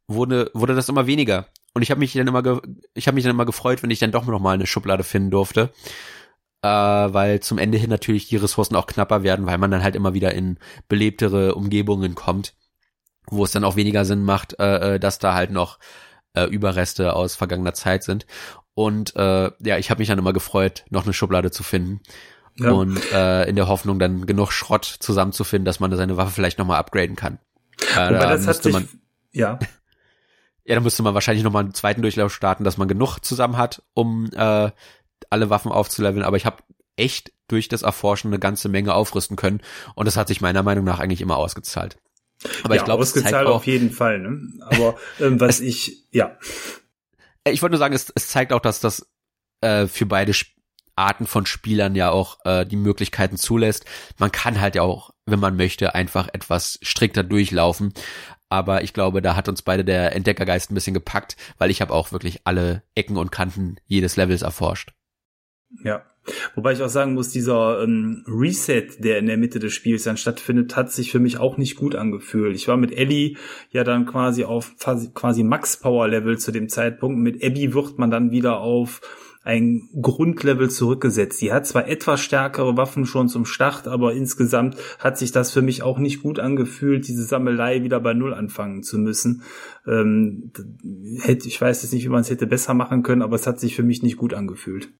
wurde 0.08 0.52
wurde 0.54 0.74
das 0.74 0.88
immer 0.88 1.06
weniger. 1.06 1.48
Und 1.74 1.82
ich 1.82 1.92
habe 1.92 2.00
mich 2.00 2.14
dann 2.14 2.28
immer 2.28 2.62
ich 2.94 3.08
habe 3.08 3.16
mich 3.16 3.24
dann 3.24 3.34
immer 3.34 3.46
gefreut, 3.46 3.82
wenn 3.84 3.90
ich 3.90 4.00
dann 4.00 4.12
doch 4.12 4.26
noch 4.26 4.40
mal 4.40 4.54
eine 4.54 4.68
Schublade 4.68 5.04
finden 5.04 5.32
durfte. 5.32 5.72
Äh, 6.62 6.68
weil 6.68 7.42
zum 7.42 7.58
Ende 7.58 7.78
hin 7.78 7.90
natürlich 7.90 8.30
die 8.30 8.38
Ressourcen 8.38 8.76
auch 8.76 8.88
knapper 8.88 9.24
werden, 9.24 9.46
weil 9.46 9.58
man 9.58 9.72
dann 9.72 9.84
halt 9.84 9.96
immer 9.96 10.14
wieder 10.14 10.34
in 10.34 10.60
belebtere 10.88 11.56
Umgebungen 11.56 12.16
kommt, 12.16 12.54
wo 13.28 13.44
es 13.44 13.52
dann 13.52 13.66
auch 13.66 13.76
weniger 13.76 14.06
Sinn 14.06 14.24
macht, 14.24 14.58
äh, 14.60 14.96
äh 14.96 15.00
dass 15.00 15.20
da 15.20 15.34
halt 15.34 15.52
noch 15.52 15.80
äh, 16.36 16.46
Überreste 16.46 17.14
aus 17.14 17.36
vergangener 17.36 17.74
Zeit 17.74 18.04
sind. 18.04 18.26
Und 18.76 19.16
äh, 19.16 19.52
ja, 19.60 19.78
ich 19.78 19.90
habe 19.90 20.00
mich 20.00 20.08
dann 20.08 20.20
immer 20.20 20.34
gefreut, 20.34 20.86
noch 20.90 21.04
eine 21.04 21.14
Schublade 21.14 21.52
zu 21.52 21.64
finden. 21.64 22.02
Ja. 22.58 22.72
Und 22.72 23.12
äh, 23.12 23.44
in 23.46 23.56
der 23.56 23.68
Hoffnung, 23.68 24.00
dann 24.00 24.26
genug 24.26 24.52
Schrott 24.52 24.86
zusammenzufinden, 24.86 25.66
dass 25.66 25.80
man 25.80 25.96
seine 25.96 26.18
Waffe 26.18 26.32
vielleicht 26.32 26.60
nochmal 26.60 26.80
upgraden 26.80 27.16
kann. 27.16 27.40
Äh, 27.96 28.10
Wobei 28.10 28.20
da 28.20 28.30
das 28.30 28.48
hat 28.48 28.64
sich, 28.64 28.74
man, 28.74 28.88
ja. 29.32 29.60
Ja, 30.66 30.76
da 30.76 30.82
müsste 30.82 31.04
man 31.04 31.14
wahrscheinlich 31.14 31.44
nochmal 31.44 31.64
einen 31.64 31.74
zweiten 31.74 32.02
Durchlauf 32.02 32.34
starten, 32.34 32.64
dass 32.64 32.78
man 32.78 32.88
genug 32.88 33.20
zusammen 33.20 33.58
hat, 33.58 33.84
um 33.94 34.30
äh, 34.34 34.72
alle 35.30 35.50
Waffen 35.50 35.72
aufzuleveln. 35.72 36.24
Aber 36.24 36.38
ich 36.38 36.46
habe 36.46 36.64
echt 36.96 37.32
durch 37.48 37.68
das 37.68 37.82
Erforschen 37.82 38.30
eine 38.30 38.40
ganze 38.40 38.70
Menge 38.70 38.94
aufrüsten 38.94 39.36
können. 39.36 39.62
Und 39.96 40.06
das 40.06 40.18
hat 40.18 40.28
sich 40.28 40.42
meiner 40.42 40.64
Meinung 40.64 40.86
nach 40.86 41.00
eigentlich 41.00 41.22
immer 41.22 41.38
ausgezahlt. 41.38 41.98
Aber 42.64 42.76
ja, 42.76 42.82
ich 42.82 42.86
glaube, 42.86 43.02
ausgezahlt 43.02 43.48
auf 43.48 43.66
jeden 43.66 43.92
Fall. 43.92 44.20
Ne? 44.20 44.54
Aber 44.62 44.98
ähm, 45.20 45.40
was 45.40 45.60
ich, 45.60 46.06
ja. 46.12 46.38
Ich 47.46 47.62
wollte 47.62 47.74
nur 47.74 47.80
sagen, 47.80 47.94
es, 47.94 48.12
es 48.16 48.28
zeigt 48.28 48.54
auch, 48.54 48.62
dass 48.62 48.80
das 48.80 49.08
äh, 49.62 49.88
für 49.88 50.06
beide 50.06 50.34
Arten 50.96 51.26
von 51.26 51.46
Spielern 51.46 51.96
ja 51.96 52.12
auch 52.12 52.38
äh, 52.46 52.66
die 52.66 52.76
Möglichkeiten 52.76 53.38
zulässt. 53.38 53.86
Man 54.18 54.32
kann 54.32 54.62
halt 54.62 54.76
ja 54.76 54.84
auch, 54.84 55.12
wenn 55.26 55.40
man 55.40 55.56
möchte, 55.56 55.96
einfach 55.96 56.30
etwas 56.32 56.80
strikter 56.82 57.24
durchlaufen. 57.24 57.94
Aber 58.54 58.84
ich 58.84 58.94
glaube, 58.94 59.24
da 59.24 59.36
hat 59.36 59.50
uns 59.50 59.64
beide 59.64 59.84
der 59.84 60.16
Entdeckergeist 60.16 60.70
ein 60.70 60.76
bisschen 60.76 60.94
gepackt, 60.94 61.38
weil 61.58 61.72
ich 61.72 61.82
habe 61.82 61.92
auch 61.92 62.12
wirklich 62.12 62.42
alle 62.44 62.84
Ecken 62.94 63.18
und 63.18 63.32
Kanten 63.32 63.78
jedes 63.88 64.16
Levels 64.16 64.44
erforscht. 64.44 64.94
Ja. 65.84 66.06
Wobei 66.56 66.74
ich 66.74 66.82
auch 66.82 66.90
sagen 66.90 67.14
muss, 67.14 67.30
dieser 67.30 67.84
ähm, 67.84 68.24
Reset, 68.28 68.88
der 69.00 69.20
in 69.20 69.26
der 69.26 69.38
Mitte 69.38 69.60
des 69.60 69.74
Spiels 69.74 70.04
dann 70.04 70.18
stattfindet, 70.18 70.76
hat 70.76 70.92
sich 70.92 71.12
für 71.12 71.20
mich 71.20 71.38
auch 71.38 71.58
nicht 71.58 71.76
gut 71.76 71.96
angefühlt. 71.96 72.56
Ich 72.56 72.68
war 72.68 72.78
mit 72.78 72.98
Ellie 72.98 73.36
ja 73.72 73.84
dann 73.84 74.06
quasi 74.06 74.44
auf 74.44 74.76
quasi 75.14 75.44
Max 75.44 75.78
Power 75.78 76.08
Level 76.08 76.38
zu 76.38 76.52
dem 76.52 76.70
Zeitpunkt. 76.70 77.20
Mit 77.20 77.44
Abby 77.44 77.74
wird 77.74 77.98
man 77.98 78.12
dann 78.12 78.32
wieder 78.32 78.60
auf 78.60 79.02
ein 79.44 79.90
Grundlevel 80.02 80.70
zurückgesetzt. 80.70 81.38
Sie 81.40 81.52
hat 81.52 81.68
zwar 81.68 81.88
etwas 81.88 82.22
stärkere 82.22 82.78
Waffen 82.78 83.06
schon 83.06 83.28
zum 83.28 83.46
Start, 83.46 83.88
aber 83.88 84.14
insgesamt 84.14 84.78
hat 85.00 85.18
sich 85.18 85.32
das 85.32 85.52
für 85.52 85.62
mich 85.62 85.84
auch 85.84 86.00
nicht 86.00 86.24
gut 86.24 86.40
angefühlt, 86.40 87.08
diese 87.08 87.24
Sammelei 87.24 87.84
wieder 87.84 88.00
bei 88.00 88.14
Null 88.14 88.34
anfangen 88.34 88.84
zu 88.84 88.98
müssen. 88.98 89.44
Ähm, 89.86 90.52
hätte, 91.22 91.48
ich 91.48 91.60
weiß 91.60 91.84
jetzt 91.84 91.92
nicht, 91.92 92.06
wie 92.06 92.10
man 92.10 92.22
es 92.22 92.30
hätte 92.30 92.48
besser 92.48 92.74
machen 92.74 93.04
können, 93.04 93.22
aber 93.22 93.36
es 93.36 93.46
hat 93.46 93.60
sich 93.60 93.76
für 93.76 93.84
mich 93.84 94.02
nicht 94.02 94.18
gut 94.18 94.34
angefühlt. 94.34 94.94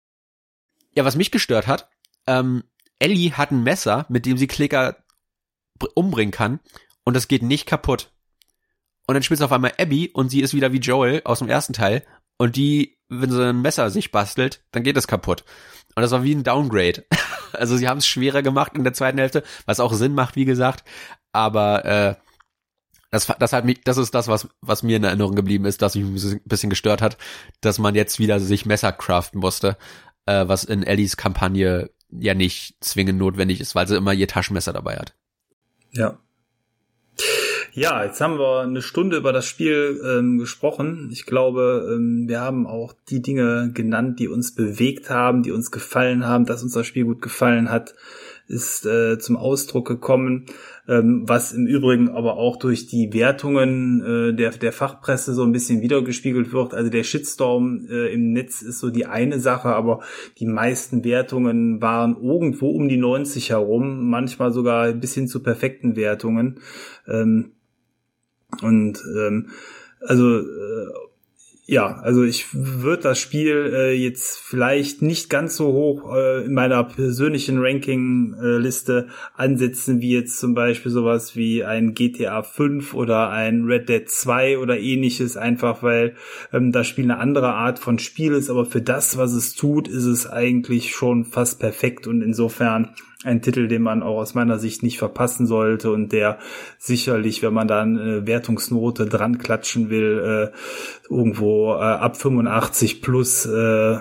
Ja, 0.96 1.06
was 1.06 1.16
mich 1.16 1.32
gestört 1.32 1.68
hat, 1.68 1.90
ähm, 2.28 2.64
Ellie 3.00 3.32
hat 3.34 3.52
ein 3.52 3.64
Messer, 3.64 4.06
mit 4.10 4.26
dem 4.26 4.38
sie 4.38 4.48
Klicker 4.48 4.98
umbringen 5.96 6.32
kann 6.32 6.60
und 7.04 7.16
das 7.16 7.28
geht 7.28 7.44
nicht 7.44 7.66
kaputt. 7.66 8.12
Und 9.06 9.16
dann 9.16 9.24
spielt 9.24 9.42
auf 9.42 9.52
einmal 9.52 9.74
Abby 9.78 10.10
und 10.14 10.30
sie 10.30 10.42
ist 10.42 10.54
wieder 10.54 10.72
wie 10.72 10.78
Joel 10.78 11.22
aus 11.26 11.40
dem 11.40 11.50
ersten 11.50 11.74
Teil 11.74 12.04
und 12.38 12.56
die, 12.56 12.98
wenn 13.10 13.32
sie 13.32 13.50
ein 13.50 13.62
Messer 13.62 13.90
sich 13.90 14.12
bastelt, 14.12 14.64
dann 14.72 14.84
geht 14.84 14.98
es 14.98 15.08
kaputt. 15.08 15.44
Und 15.96 16.02
das 16.02 16.12
war 16.12 16.24
wie 16.24 16.34
ein 16.34 16.44
Downgrade. 16.44 17.06
Also 17.56 17.78
sie 17.78 17.88
haben 17.88 18.00
es 18.00 18.08
schwerer 18.08 18.42
gemacht 18.42 18.72
in 18.74 18.84
der 18.84 18.94
zweiten 18.94 19.20
Hälfte, 19.20 19.44
was 19.68 19.80
auch 19.80 19.94
Sinn 19.94 20.16
macht, 20.16 20.36
wie 20.36 20.44
gesagt. 20.44 20.84
Aber 21.34 21.86
äh, 21.86 22.16
das, 23.12 23.28
das 23.38 23.54
hat 23.54 23.64
mich, 23.64 23.82
das 23.84 23.98
ist 23.98 24.16
das, 24.16 24.28
was, 24.28 24.48
was 24.62 24.82
mir 24.82 24.98
in 24.98 25.04
Erinnerung 25.04 25.36
geblieben 25.36 25.66
ist, 25.66 25.84
dass 25.84 25.94
mich 25.94 26.04
ein 26.04 26.42
bisschen 26.46 26.72
gestört 26.72 27.04
hat, 27.04 27.16
dass 27.62 27.78
man 27.78 27.94
jetzt 27.94 28.18
wieder 28.18 28.40
sich 28.40 28.66
Messer 28.66 28.92
craften 28.92 29.40
musste 29.40 29.78
äh, 30.26 30.48
was 30.48 30.64
in 30.64 30.84
Ellies 30.84 31.18
Kampagne 31.18 31.90
ja 32.10 32.34
nicht 32.34 32.76
zwingend 32.80 33.20
notwendig 33.20 33.60
ist, 33.60 33.76
weil 33.76 33.88
sie 33.88 33.98
immer 33.98 34.14
ihr 34.14 34.28
Taschenmesser 34.28 34.74
dabei 34.74 34.98
hat. 34.98 35.16
Ja. 35.92 36.20
Ja, 37.76 38.04
jetzt 38.04 38.22
haben 38.22 38.38
wir 38.38 38.62
eine 38.62 38.84
Stunde 38.84 39.18
über 39.18 39.34
das 39.34 39.48
Spiel 39.48 40.00
ähm, 40.06 40.38
gesprochen. 40.38 41.10
Ich 41.12 41.26
glaube, 41.26 41.92
ähm, 41.92 42.28
wir 42.28 42.40
haben 42.40 42.68
auch 42.68 42.94
die 43.10 43.24
Dinge 43.24 43.72
genannt, 43.74 44.20
die 44.20 44.28
uns 44.28 44.54
bewegt 44.54 45.10
haben, 45.10 45.42
die 45.42 45.52
uns 45.52 45.72
gefallen 45.72 46.28
haben, 46.28 46.46
dass 46.46 46.62
uns 46.62 46.74
das 46.74 46.86
Spiel 46.86 47.06
gut 47.06 47.24
gefallen 47.24 47.72
hat 47.72 47.96
ist 48.54 48.86
äh, 48.86 49.18
zum 49.18 49.36
Ausdruck 49.36 49.88
gekommen, 49.88 50.46
ähm, 50.88 51.24
was 51.26 51.52
im 51.52 51.66
Übrigen 51.66 52.10
aber 52.10 52.38
auch 52.38 52.58
durch 52.58 52.88
die 52.88 53.14
Wertungen 53.14 54.02
äh, 54.02 54.34
der, 54.34 54.52
der 54.52 54.72
Fachpresse 54.72 55.34
so 55.34 55.44
ein 55.44 55.52
bisschen 55.52 55.82
wiedergespiegelt 55.82 56.54
wird. 56.54 56.74
Also 56.74 56.90
der 56.90 57.04
Shitstorm 57.04 57.88
äh, 57.90 58.14
im 58.14 58.32
Netz 58.32 58.62
ist 58.62 58.80
so 58.80 58.90
die 58.90 59.06
eine 59.06 59.40
Sache, 59.40 59.70
aber 59.70 60.02
die 60.40 60.46
meisten 60.46 61.04
Wertungen 61.04 61.82
waren 61.82 62.16
irgendwo 62.22 62.70
um 62.70 62.88
die 62.88 62.98
90 62.98 63.50
herum, 63.50 64.10
manchmal 64.10 64.54
sogar 64.54 64.94
bis 64.94 65.14
hin 65.14 65.28
zu 65.28 65.42
perfekten 65.42 65.96
Wertungen. 65.96 66.60
Ähm, 67.08 67.54
und 68.62 69.04
ähm, 69.18 69.50
also 70.00 70.40
äh, 70.40 70.88
ja, 71.74 71.98
also 72.04 72.24
ich 72.24 72.46
würde 72.54 73.02
das 73.02 73.20
Spiel 73.20 73.74
äh, 73.74 73.94
jetzt 73.94 74.40
vielleicht 74.40 75.02
nicht 75.02 75.28
ganz 75.28 75.56
so 75.56 75.74
hoch 75.74 76.16
äh, 76.16 76.46
in 76.46 76.54
meiner 76.54 76.84
persönlichen 76.84 77.58
Ranking-Liste 77.60 79.08
ansetzen, 79.36 80.00
wie 80.00 80.12
jetzt 80.14 80.38
zum 80.40 80.54
Beispiel 80.54 80.92
sowas 80.92 81.36
wie 81.36 81.64
ein 81.64 81.96
GTA 81.96 82.44
5 82.44 82.94
oder 82.94 83.32
ein 83.32 83.66
Red 83.66 83.90
Dead 83.90 84.08
2 84.08 84.60
oder 84.60 84.80
ähnliches, 84.80 85.36
einfach 85.36 85.82
weil 85.82 86.16
ähm, 86.54 86.72
das 86.72 86.86
Spiel 86.86 87.06
eine 87.06 87.18
andere 87.18 87.54
Art 87.54 87.80
von 87.80 87.98
Spiel 87.98 88.34
ist, 88.34 88.52
aber 88.52 88.66
für 88.66 88.82
das, 88.82 89.18
was 89.18 89.34
es 89.34 89.56
tut, 89.56 89.88
ist 89.88 90.06
es 90.06 90.30
eigentlich 90.30 90.92
schon 90.94 91.26
fast 91.26 91.60
perfekt. 91.60 92.06
Und 92.06 92.22
insofern 92.22 92.94
ein 93.24 93.42
Titel, 93.42 93.68
den 93.68 93.82
man 93.82 94.04
auch 94.04 94.18
aus 94.18 94.34
meiner 94.34 94.60
Sicht 94.60 94.84
nicht 94.84 94.98
verpassen 94.98 95.48
sollte 95.48 95.92
und 95.92 96.12
der 96.12 96.40
sicherlich, 96.78 97.42
wenn 97.42 97.54
man 97.54 97.68
da 97.68 97.82
eine 97.82 98.28
Wertungsnote 98.28 99.06
dran 99.06 99.38
klatschen 99.38 99.90
will, 99.90 100.52
äh, 100.54 100.58
irgendwo 101.10 101.74
äh, 101.74 101.80
ab 101.80 102.18
85 102.18 103.02
plus, 103.02 103.46
äh, 103.46 104.00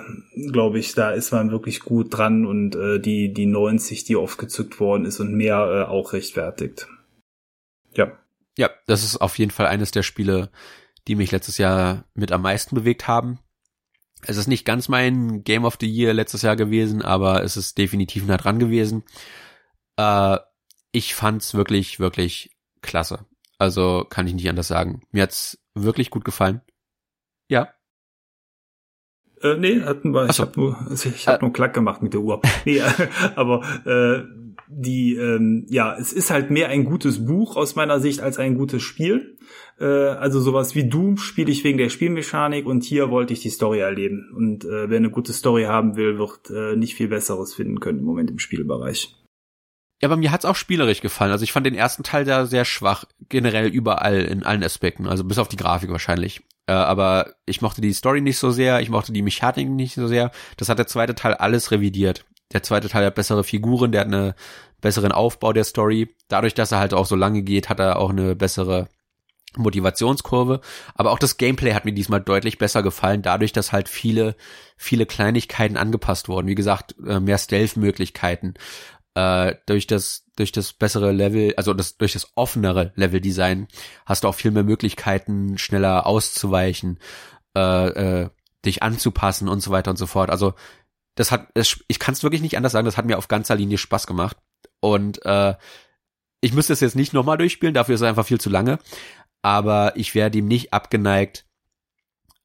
glaube 0.51 0.79
ich, 0.79 0.93
da 0.93 1.11
ist 1.11 1.31
man 1.31 1.51
wirklich 1.51 1.81
gut 1.81 2.17
dran 2.17 2.45
und 2.45 2.75
äh, 2.75 2.99
die, 2.99 3.33
die 3.33 3.45
90, 3.45 4.03
die 4.03 4.15
oft 4.15 4.37
gezückt 4.37 4.79
worden 4.79 5.05
ist 5.05 5.19
und 5.19 5.33
mehr 5.33 5.57
äh, 5.57 5.89
auch 5.89 6.13
rechtfertigt. 6.13 6.87
Ja. 7.93 8.11
Ja, 8.57 8.69
das 8.85 9.03
ist 9.03 9.17
auf 9.17 9.37
jeden 9.39 9.51
Fall 9.51 9.65
eines 9.65 9.91
der 9.91 10.03
Spiele, 10.03 10.49
die 11.07 11.15
mich 11.15 11.31
letztes 11.31 11.57
Jahr 11.57 12.05
mit 12.13 12.31
am 12.31 12.43
meisten 12.43 12.75
bewegt 12.75 13.07
haben. 13.07 13.39
Es 14.25 14.37
ist 14.37 14.47
nicht 14.47 14.65
ganz 14.65 14.89
mein 14.89 15.43
Game 15.43 15.65
of 15.65 15.77
the 15.79 15.89
Year 15.89 16.13
letztes 16.13 16.41
Jahr 16.41 16.55
gewesen, 16.55 17.01
aber 17.01 17.43
es 17.43 17.57
ist 17.57 17.77
definitiv 17.77 18.25
nah 18.25 18.37
dran 18.37 18.59
gewesen. 18.59 19.03
Äh, 19.97 20.37
ich 20.91 21.15
fand's 21.15 21.53
wirklich, 21.53 21.99
wirklich 21.99 22.51
klasse. 22.81 23.25
Also 23.57 24.05
kann 24.09 24.27
ich 24.27 24.33
nicht 24.33 24.49
anders 24.49 24.67
sagen. 24.67 25.01
Mir 25.11 25.23
hat's 25.23 25.59
wirklich 25.73 26.09
gut 26.09 26.25
gefallen. 26.25 26.61
Ja. 27.49 27.73
Äh, 29.41 29.55
nee, 29.57 29.81
hatten 29.81 30.13
wir. 30.13 30.29
Ich 30.29 30.39
habe 30.39 30.59
nur, 30.59 30.87
ich 30.91 31.27
hab 31.27 31.41
äh, 31.41 31.45
nur 31.45 31.53
Klack 31.53 31.73
gemacht 31.73 32.01
mit 32.01 32.13
der 32.13 32.21
Uhr. 32.21 32.41
Nee, 32.65 32.81
aber 33.35 33.63
äh, 33.85 34.23
die, 34.75 35.15
ähm, 35.15 35.65
ja, 35.69 35.95
es 35.97 36.13
ist 36.13 36.31
halt 36.31 36.51
mehr 36.51 36.69
ein 36.69 36.85
gutes 36.85 37.25
Buch 37.25 37.55
aus 37.55 37.75
meiner 37.75 37.99
Sicht 37.99 38.21
als 38.21 38.37
ein 38.37 38.55
gutes 38.55 38.81
Spiel. 38.81 39.37
Äh, 39.79 39.85
also 39.85 40.39
sowas 40.39 40.75
wie 40.75 40.87
Doom 40.87 41.17
spiele 41.17 41.51
ich 41.51 41.63
wegen 41.63 41.77
der 41.77 41.89
Spielmechanik 41.89 42.65
und 42.65 42.83
hier 42.83 43.09
wollte 43.09 43.33
ich 43.33 43.41
die 43.41 43.49
Story 43.49 43.79
erleben. 43.79 44.31
Und 44.35 44.65
äh, 44.65 44.89
wer 44.89 44.97
eine 44.97 45.09
gute 45.09 45.33
Story 45.33 45.63
haben 45.63 45.95
will, 45.95 46.17
wird 46.17 46.49
äh, 46.49 46.75
nicht 46.75 46.95
viel 46.95 47.07
Besseres 47.07 47.53
finden 47.53 47.79
können 47.79 47.99
im 47.99 48.05
Moment 48.05 48.31
im 48.31 48.39
Spielbereich. 48.39 49.15
Ja, 50.01 50.09
aber 50.09 50.17
mir 50.17 50.31
hat's 50.31 50.45
auch 50.45 50.55
spielerisch 50.55 51.01
gefallen. 51.01 51.31
Also 51.31 51.43
ich 51.43 51.53
fand 51.53 51.65
den 51.65 51.75
ersten 51.75 52.03
Teil 52.03 52.25
da 52.25 52.45
sehr 52.45 52.65
schwach, 52.65 53.05
generell 53.29 53.67
überall 53.67 54.21
in 54.21 54.43
allen 54.43 54.63
Aspekten, 54.63 55.07
also 55.07 55.23
bis 55.23 55.37
auf 55.37 55.47
die 55.47 55.55
Grafik 55.55 55.91
wahrscheinlich. 55.91 56.41
Äh, 56.67 56.73
aber 56.73 57.35
ich 57.45 57.61
mochte 57.61 57.81
die 57.81 57.93
Story 57.93 58.21
nicht 58.21 58.37
so 58.37 58.51
sehr, 58.51 58.81
ich 58.81 58.89
mochte 58.89 59.13
die 59.13 59.21
Mechanik 59.21 59.69
nicht 59.69 59.95
so 59.95 60.07
sehr. 60.07 60.31
Das 60.57 60.69
hat 60.69 60.79
der 60.79 60.87
zweite 60.87 61.15
Teil 61.15 61.35
alles 61.35 61.71
revidiert. 61.71 62.25
Der 62.53 62.63
zweite 62.63 62.89
Teil 62.89 63.05
hat 63.05 63.15
bessere 63.15 63.43
Figuren, 63.43 63.91
der 63.91 64.01
hat 64.01 64.07
einen 64.07 64.33
besseren 64.81 65.11
Aufbau 65.11 65.53
der 65.53 65.63
Story. 65.63 66.15
Dadurch, 66.27 66.53
dass 66.53 66.71
er 66.71 66.79
halt 66.79 66.93
auch 66.93 67.05
so 67.05 67.15
lange 67.15 67.41
geht, 67.41 67.69
hat 67.69 67.79
er 67.79 67.97
auch 67.97 68.11
eine 68.11 68.35
bessere 68.35 68.89
Motivationskurve. 69.57 70.61
Aber 70.95 71.11
auch 71.11 71.19
das 71.19 71.37
Gameplay 71.37 71.73
hat 71.73 71.85
mir 71.85 71.93
diesmal 71.93 72.21
deutlich 72.21 72.57
besser 72.57 72.83
gefallen, 72.83 73.21
dadurch, 73.21 73.53
dass 73.53 73.71
halt 73.71 73.89
viele, 73.89 74.35
viele 74.77 75.05
Kleinigkeiten 75.05 75.77
angepasst 75.77 76.27
wurden. 76.27 76.47
Wie 76.47 76.55
gesagt, 76.55 76.95
äh, 77.05 77.19
mehr 77.19 77.37
Stealth-Möglichkeiten. 77.37 78.55
Äh, 79.15 79.55
durch 79.67 79.85
das, 79.85 80.25
durch 80.35 80.51
das 80.51 80.73
bessere 80.73 81.11
Level, 81.11 81.53
also 81.55 81.73
das, 81.73 81.97
durch 81.97 82.13
das 82.13 82.31
offenere 82.35 82.93
Level-Design 82.95 83.67
hast 84.05 84.23
du 84.23 84.27
auch 84.27 84.35
viel 84.35 84.51
mehr 84.51 84.63
Möglichkeiten, 84.63 85.57
schneller 85.57 86.07
auszuweichen. 86.07 86.99
Äh, 87.55 88.21
äh, 88.21 88.29
dich 88.65 88.81
anzupassen 88.81 89.49
und 89.49 89.61
so 89.61 89.71
weiter 89.71 89.91
und 89.91 89.97
so 89.97 90.07
fort. 90.07 90.29
Also 90.29 90.53
das 91.15 91.31
hat, 91.31 91.47
ich 91.55 91.99
kann 91.99 92.13
es 92.13 92.23
wirklich 92.23 92.41
nicht 92.41 92.57
anders 92.57 92.71
sagen, 92.71 92.85
das 92.85 92.97
hat 92.97 93.05
mir 93.05 93.17
auf 93.17 93.27
ganzer 93.27 93.55
Linie 93.55 93.77
Spaß 93.77 94.07
gemacht. 94.07 94.37
Und 94.79 95.23
äh, 95.25 95.55
ich 96.41 96.53
müsste 96.53 96.73
es 96.73 96.79
jetzt 96.79 96.95
nicht 96.95 97.13
nochmal 97.13 97.37
durchspielen, 97.37 97.73
dafür 97.73 97.95
ist 97.95 98.01
es 98.01 98.07
einfach 98.07 98.25
viel 98.25 98.41
zu 98.41 98.49
lange. 98.49 98.79
Aber 99.41 99.95
ich 99.95 100.15
wäre 100.15 100.31
dem 100.31 100.47
nicht 100.47 100.73
abgeneigt, 100.73 101.45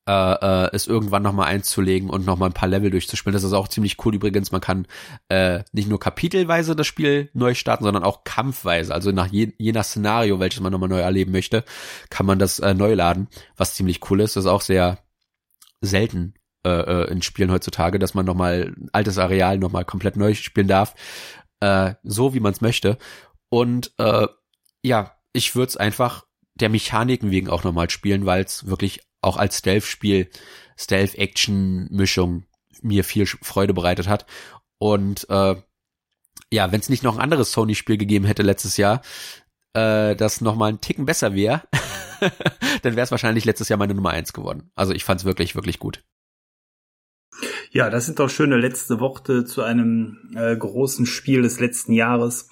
äh, 0.09 0.13
äh, 0.13 0.71
es 0.73 0.87
irgendwann 0.87 1.23
nochmal 1.23 1.49
einzulegen 1.49 2.09
und 2.09 2.25
nochmal 2.25 2.49
ein 2.49 2.55
paar 2.55 2.69
Level 2.69 2.91
durchzuspielen. 2.91 3.35
Das 3.35 3.45
ist 3.45 3.53
auch 3.53 3.69
ziemlich 3.69 4.05
cool 4.05 4.15
übrigens. 4.15 4.53
Man 4.53 4.61
kann 4.61 4.87
äh, 5.29 5.65
nicht 5.73 5.89
nur 5.89 6.01
kapitelweise 6.01 6.75
das 6.75 6.87
Spiel 6.87 7.29
neu 7.35 7.55
starten, 7.55 7.85
sondern 7.85 8.05
auch 8.05 8.25
kampfweise. 8.25 8.95
Also 8.95 9.13
nach 9.13 9.27
je, 9.27 9.53
je 9.59 9.73
nach 9.73 9.85
Szenario, 9.85 10.41
welches 10.41 10.61
man 10.61 10.73
nochmal 10.73 10.89
neu 10.89 11.01
erleben 11.01 11.33
möchte, 11.33 11.63
kann 12.09 12.25
man 12.25 12.39
das 12.39 12.59
äh, 12.59 12.73
neu 12.73 12.95
laden, 12.95 13.29
was 13.57 13.75
ziemlich 13.75 14.11
cool 14.11 14.21
ist. 14.21 14.37
Das 14.37 14.45
ist 14.45 14.51
auch 14.51 14.63
sehr 14.63 14.99
selten 15.83 16.35
äh, 16.65 17.11
in 17.11 17.23
Spielen 17.23 17.51
heutzutage, 17.51 17.99
dass 17.99 18.15
man 18.15 18.27
nochmal 18.27 18.75
ein 18.77 18.89
altes 18.93 19.19
Areal 19.19 19.59
nochmal 19.59 19.85
komplett 19.85 20.17
neu 20.17 20.35
spielen 20.35 20.69
darf, 20.69 20.95
äh, 21.61 21.95
so 22.03 22.35
wie 22.35 22.41
man 22.41 22.53
es 22.53 22.61
möchte. 22.61 22.99
Und 23.49 23.93
äh, 23.99 24.27
ja, 24.83 25.17
ich 25.33 25.55
würde 25.55 25.69
es 25.69 25.77
einfach 25.77 26.25
der 26.55 26.69
Mechaniken 26.69 27.31
wegen 27.31 27.49
auch 27.49 27.65
nochmal 27.65 27.91
spielen, 27.91 28.27
weil 28.27 28.45
es 28.45 28.67
wirklich 28.67 29.01
auch 29.21 29.37
als 29.37 29.59
Stealth-Spiel, 29.59 30.31
Stealth-Action-Mischung 30.77 32.45
mir 32.83 33.05
viel 33.05 33.27
Freude 33.27 33.75
bereitet 33.75 34.09
hat. 34.09 34.27
Und 34.79 35.29
äh, 35.31 35.57
ja, 36.51 36.73
wenn 36.73 36.81
es 36.81 36.89
nicht 36.89 37.03
noch 37.03 37.17
ein 37.17 37.23
anderes 37.23 37.53
Sony-Spiel 37.53 37.99
gegeben 37.99 38.25
hätte 38.25 38.43
letztes 38.43 38.77
Jahr, 38.77 39.03
äh, 39.75 40.15
das 40.17 40.41
nochmal 40.41 40.71
einen 40.71 40.81
Ticken 40.81 41.07
besser 41.07 41.35
wäre, 41.35 41.63
dann 42.83 42.97
wäre 42.97 43.03
es 43.05 43.11
wahrscheinlich 43.11 43.45
letztes 43.45 43.69
Jahr 43.69 43.79
meine 43.79 43.95
Nummer 43.95 44.11
eins 44.11 44.33
geworden. 44.33 44.71
Also 44.75 44.93
ich 44.93 45.05
fand 45.05 45.21
es 45.21 45.25
wirklich, 45.25 45.55
wirklich 45.55 45.79
gut. 45.79 46.05
Ja, 47.71 47.91
das 47.91 48.07
sind 48.07 48.19
doch 48.19 48.31
schöne 48.31 48.57
letzte 48.57 49.01
Worte 49.01 49.45
zu 49.45 49.63
einem 49.63 50.19
äh, 50.35 50.57
großen 50.57 51.07
Spiel 51.07 51.43
des 51.43 51.61
letzten 51.61 51.93
Jahres. 51.93 52.49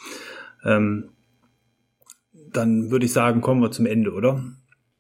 Ähm, 0.64 1.10
dann 2.32 2.90
würde 2.90 3.06
ich 3.06 3.12
sagen, 3.12 3.40
kommen 3.40 3.62
wir 3.62 3.70
zum 3.70 3.86
Ende, 3.86 4.12
oder? 4.12 4.44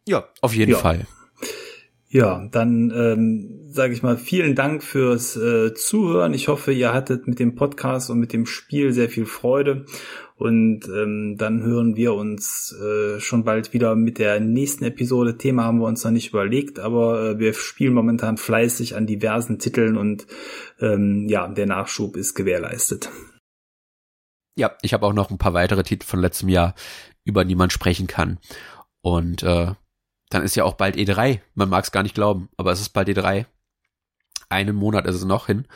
Ja, 0.06 0.28
auf 0.40 0.54
jeden 0.54 0.72
ja. 0.72 0.78
Fall. 0.78 1.06
Ja, 2.08 2.48
dann 2.50 2.92
ähm, 2.94 3.66
sage 3.68 3.92
ich 3.92 4.02
mal 4.02 4.16
vielen 4.16 4.54
Dank 4.54 4.82
fürs 4.82 5.36
äh, 5.36 5.74
Zuhören. 5.74 6.34
Ich 6.34 6.48
hoffe, 6.48 6.72
ihr 6.72 6.94
hattet 6.94 7.26
mit 7.26 7.38
dem 7.38 7.56
Podcast 7.56 8.10
und 8.10 8.20
mit 8.20 8.32
dem 8.32 8.46
Spiel 8.46 8.92
sehr 8.92 9.08
viel 9.08 9.26
Freude. 9.26 9.86
Und 10.36 10.86
ähm, 10.88 11.36
dann 11.38 11.62
hören 11.62 11.96
wir 11.96 12.12
uns 12.12 12.74
äh, 12.78 13.20
schon 13.20 13.44
bald 13.44 13.72
wieder 13.72 13.96
mit 13.96 14.18
der 14.18 14.38
nächsten 14.38 14.84
Episode. 14.84 15.38
Thema 15.38 15.64
haben 15.64 15.78
wir 15.78 15.86
uns 15.86 16.04
noch 16.04 16.10
nicht 16.10 16.28
überlegt, 16.28 16.78
aber 16.78 17.30
äh, 17.30 17.38
wir 17.38 17.54
spielen 17.54 17.94
momentan 17.94 18.36
fleißig 18.36 18.96
an 18.96 19.06
diversen 19.06 19.58
Titeln 19.58 19.96
und 19.96 20.26
ähm, 20.78 21.26
ja, 21.28 21.48
der 21.48 21.64
Nachschub 21.64 22.16
ist 22.16 22.34
gewährleistet. 22.34 23.08
Ja, 24.58 24.76
ich 24.82 24.92
habe 24.92 25.06
auch 25.06 25.14
noch 25.14 25.30
ein 25.30 25.38
paar 25.38 25.54
weitere 25.54 25.82
Titel 25.82 26.06
von 26.06 26.20
letztem 26.20 26.50
Jahr, 26.50 26.74
über 27.24 27.46
die 27.46 27.56
man 27.56 27.70
sprechen 27.70 28.06
kann. 28.06 28.38
Und 29.00 29.42
äh, 29.42 29.72
dann 30.28 30.42
ist 30.42 30.54
ja 30.54 30.64
auch 30.64 30.74
bald 30.74 30.96
E3. 30.96 31.40
Man 31.54 31.70
mag 31.70 31.84
es 31.84 31.92
gar 31.92 32.02
nicht 32.02 32.14
glauben, 32.14 32.50
aber 32.58 32.72
es 32.72 32.80
ist 32.80 32.90
bald 32.90 33.08
E3. 33.08 33.46
Einen 34.50 34.76
Monat 34.76 35.06
ist 35.06 35.16
es 35.16 35.24
noch 35.24 35.46
hin. 35.46 35.66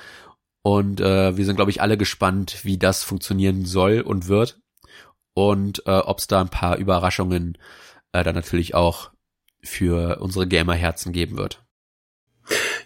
Und 0.62 1.00
äh, 1.00 1.36
wir 1.36 1.44
sind, 1.44 1.56
glaube 1.56 1.70
ich, 1.70 1.80
alle 1.80 1.96
gespannt, 1.96 2.64
wie 2.64 2.78
das 2.78 3.02
funktionieren 3.02 3.64
soll 3.64 4.00
und 4.00 4.28
wird. 4.28 4.60
Und 5.34 5.82
äh, 5.86 5.90
ob 5.90 6.18
es 6.18 6.26
da 6.26 6.40
ein 6.40 6.48
paar 6.48 6.76
Überraschungen 6.76 7.56
äh, 8.12 8.22
dann 8.24 8.34
natürlich 8.34 8.74
auch 8.74 9.10
für 9.62 10.18
unsere 10.20 10.46
Gamer-Herzen 10.46 11.12
geben 11.12 11.36
wird. 11.36 11.62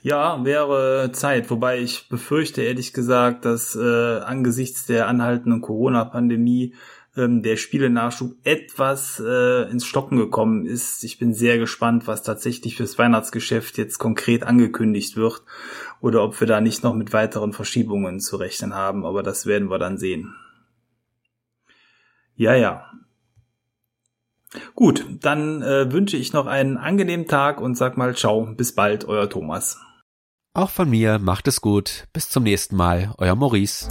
Ja, 0.03 0.45
wäre 0.45 1.11
Zeit, 1.13 1.51
wobei 1.51 1.81
ich 1.81 2.09
befürchte 2.09 2.63
ehrlich 2.63 2.93
gesagt, 2.93 3.47
dass 3.47 3.75
äh, 3.75 4.19
angesichts 4.19 4.85
der 4.85 5.09
anhaltenden 5.09 5.63
Corona-Pandemie 5.63 6.75
ähm, 7.17 7.43
der 7.43 7.57
Spielenachschub 7.57 8.37
etwas 8.45 9.23
äh, 9.25 9.71
ins 9.71 9.87
Stocken 9.87 10.17
gekommen 10.19 10.67
ist. 10.67 11.05
Ich 11.05 11.19
bin 11.19 11.35
sehr 11.35 11.59
gespannt, 11.59 12.07
was 12.07 12.23
tatsächlich 12.23 12.77
fürs 12.77 12.99
Weihnachtsgeschäft 12.99 13.79
jetzt 13.79 13.99
konkret 13.99 14.43
angekündigt 14.43 15.17
wird 15.17 15.43
oder 16.01 16.23
ob 16.23 16.39
wir 16.41 16.47
da 16.47 16.61
nicht 16.61 16.83
noch 16.83 16.95
mit 16.95 17.13
weiteren 17.13 17.53
Verschiebungen 17.53 18.21
zu 18.21 18.37
rechnen 18.37 18.75
haben, 18.75 19.05
aber 19.05 19.23
das 19.23 19.47
werden 19.47 19.71
wir 19.71 19.79
dann 19.79 19.99
sehen. 19.99 20.35
Ja, 22.37 22.55
ja. 22.55 22.91
Gut, 24.75 25.05
dann 25.21 25.63
äh, 25.63 25.93
wünsche 25.93 26.17
ich 26.17 26.33
noch 26.33 26.47
einen 26.47 26.77
angenehmen 26.77 27.27
Tag 27.27 27.61
und 27.61 27.77
sag 27.77 27.97
mal 27.97 28.15
ciao, 28.15 28.47
bis 28.55 28.75
bald, 28.75 29.05
euer 29.05 29.29
Thomas. 29.29 29.79
Auch 30.53 30.71
von 30.71 30.89
mir, 30.89 31.19
macht 31.19 31.49
es 31.49 31.61
gut, 31.61 32.07
bis 32.13 32.29
zum 32.31 32.45
nächsten 32.45 32.77
Mal, 32.77 33.13
euer 33.19 33.35
Maurice. 33.35 33.89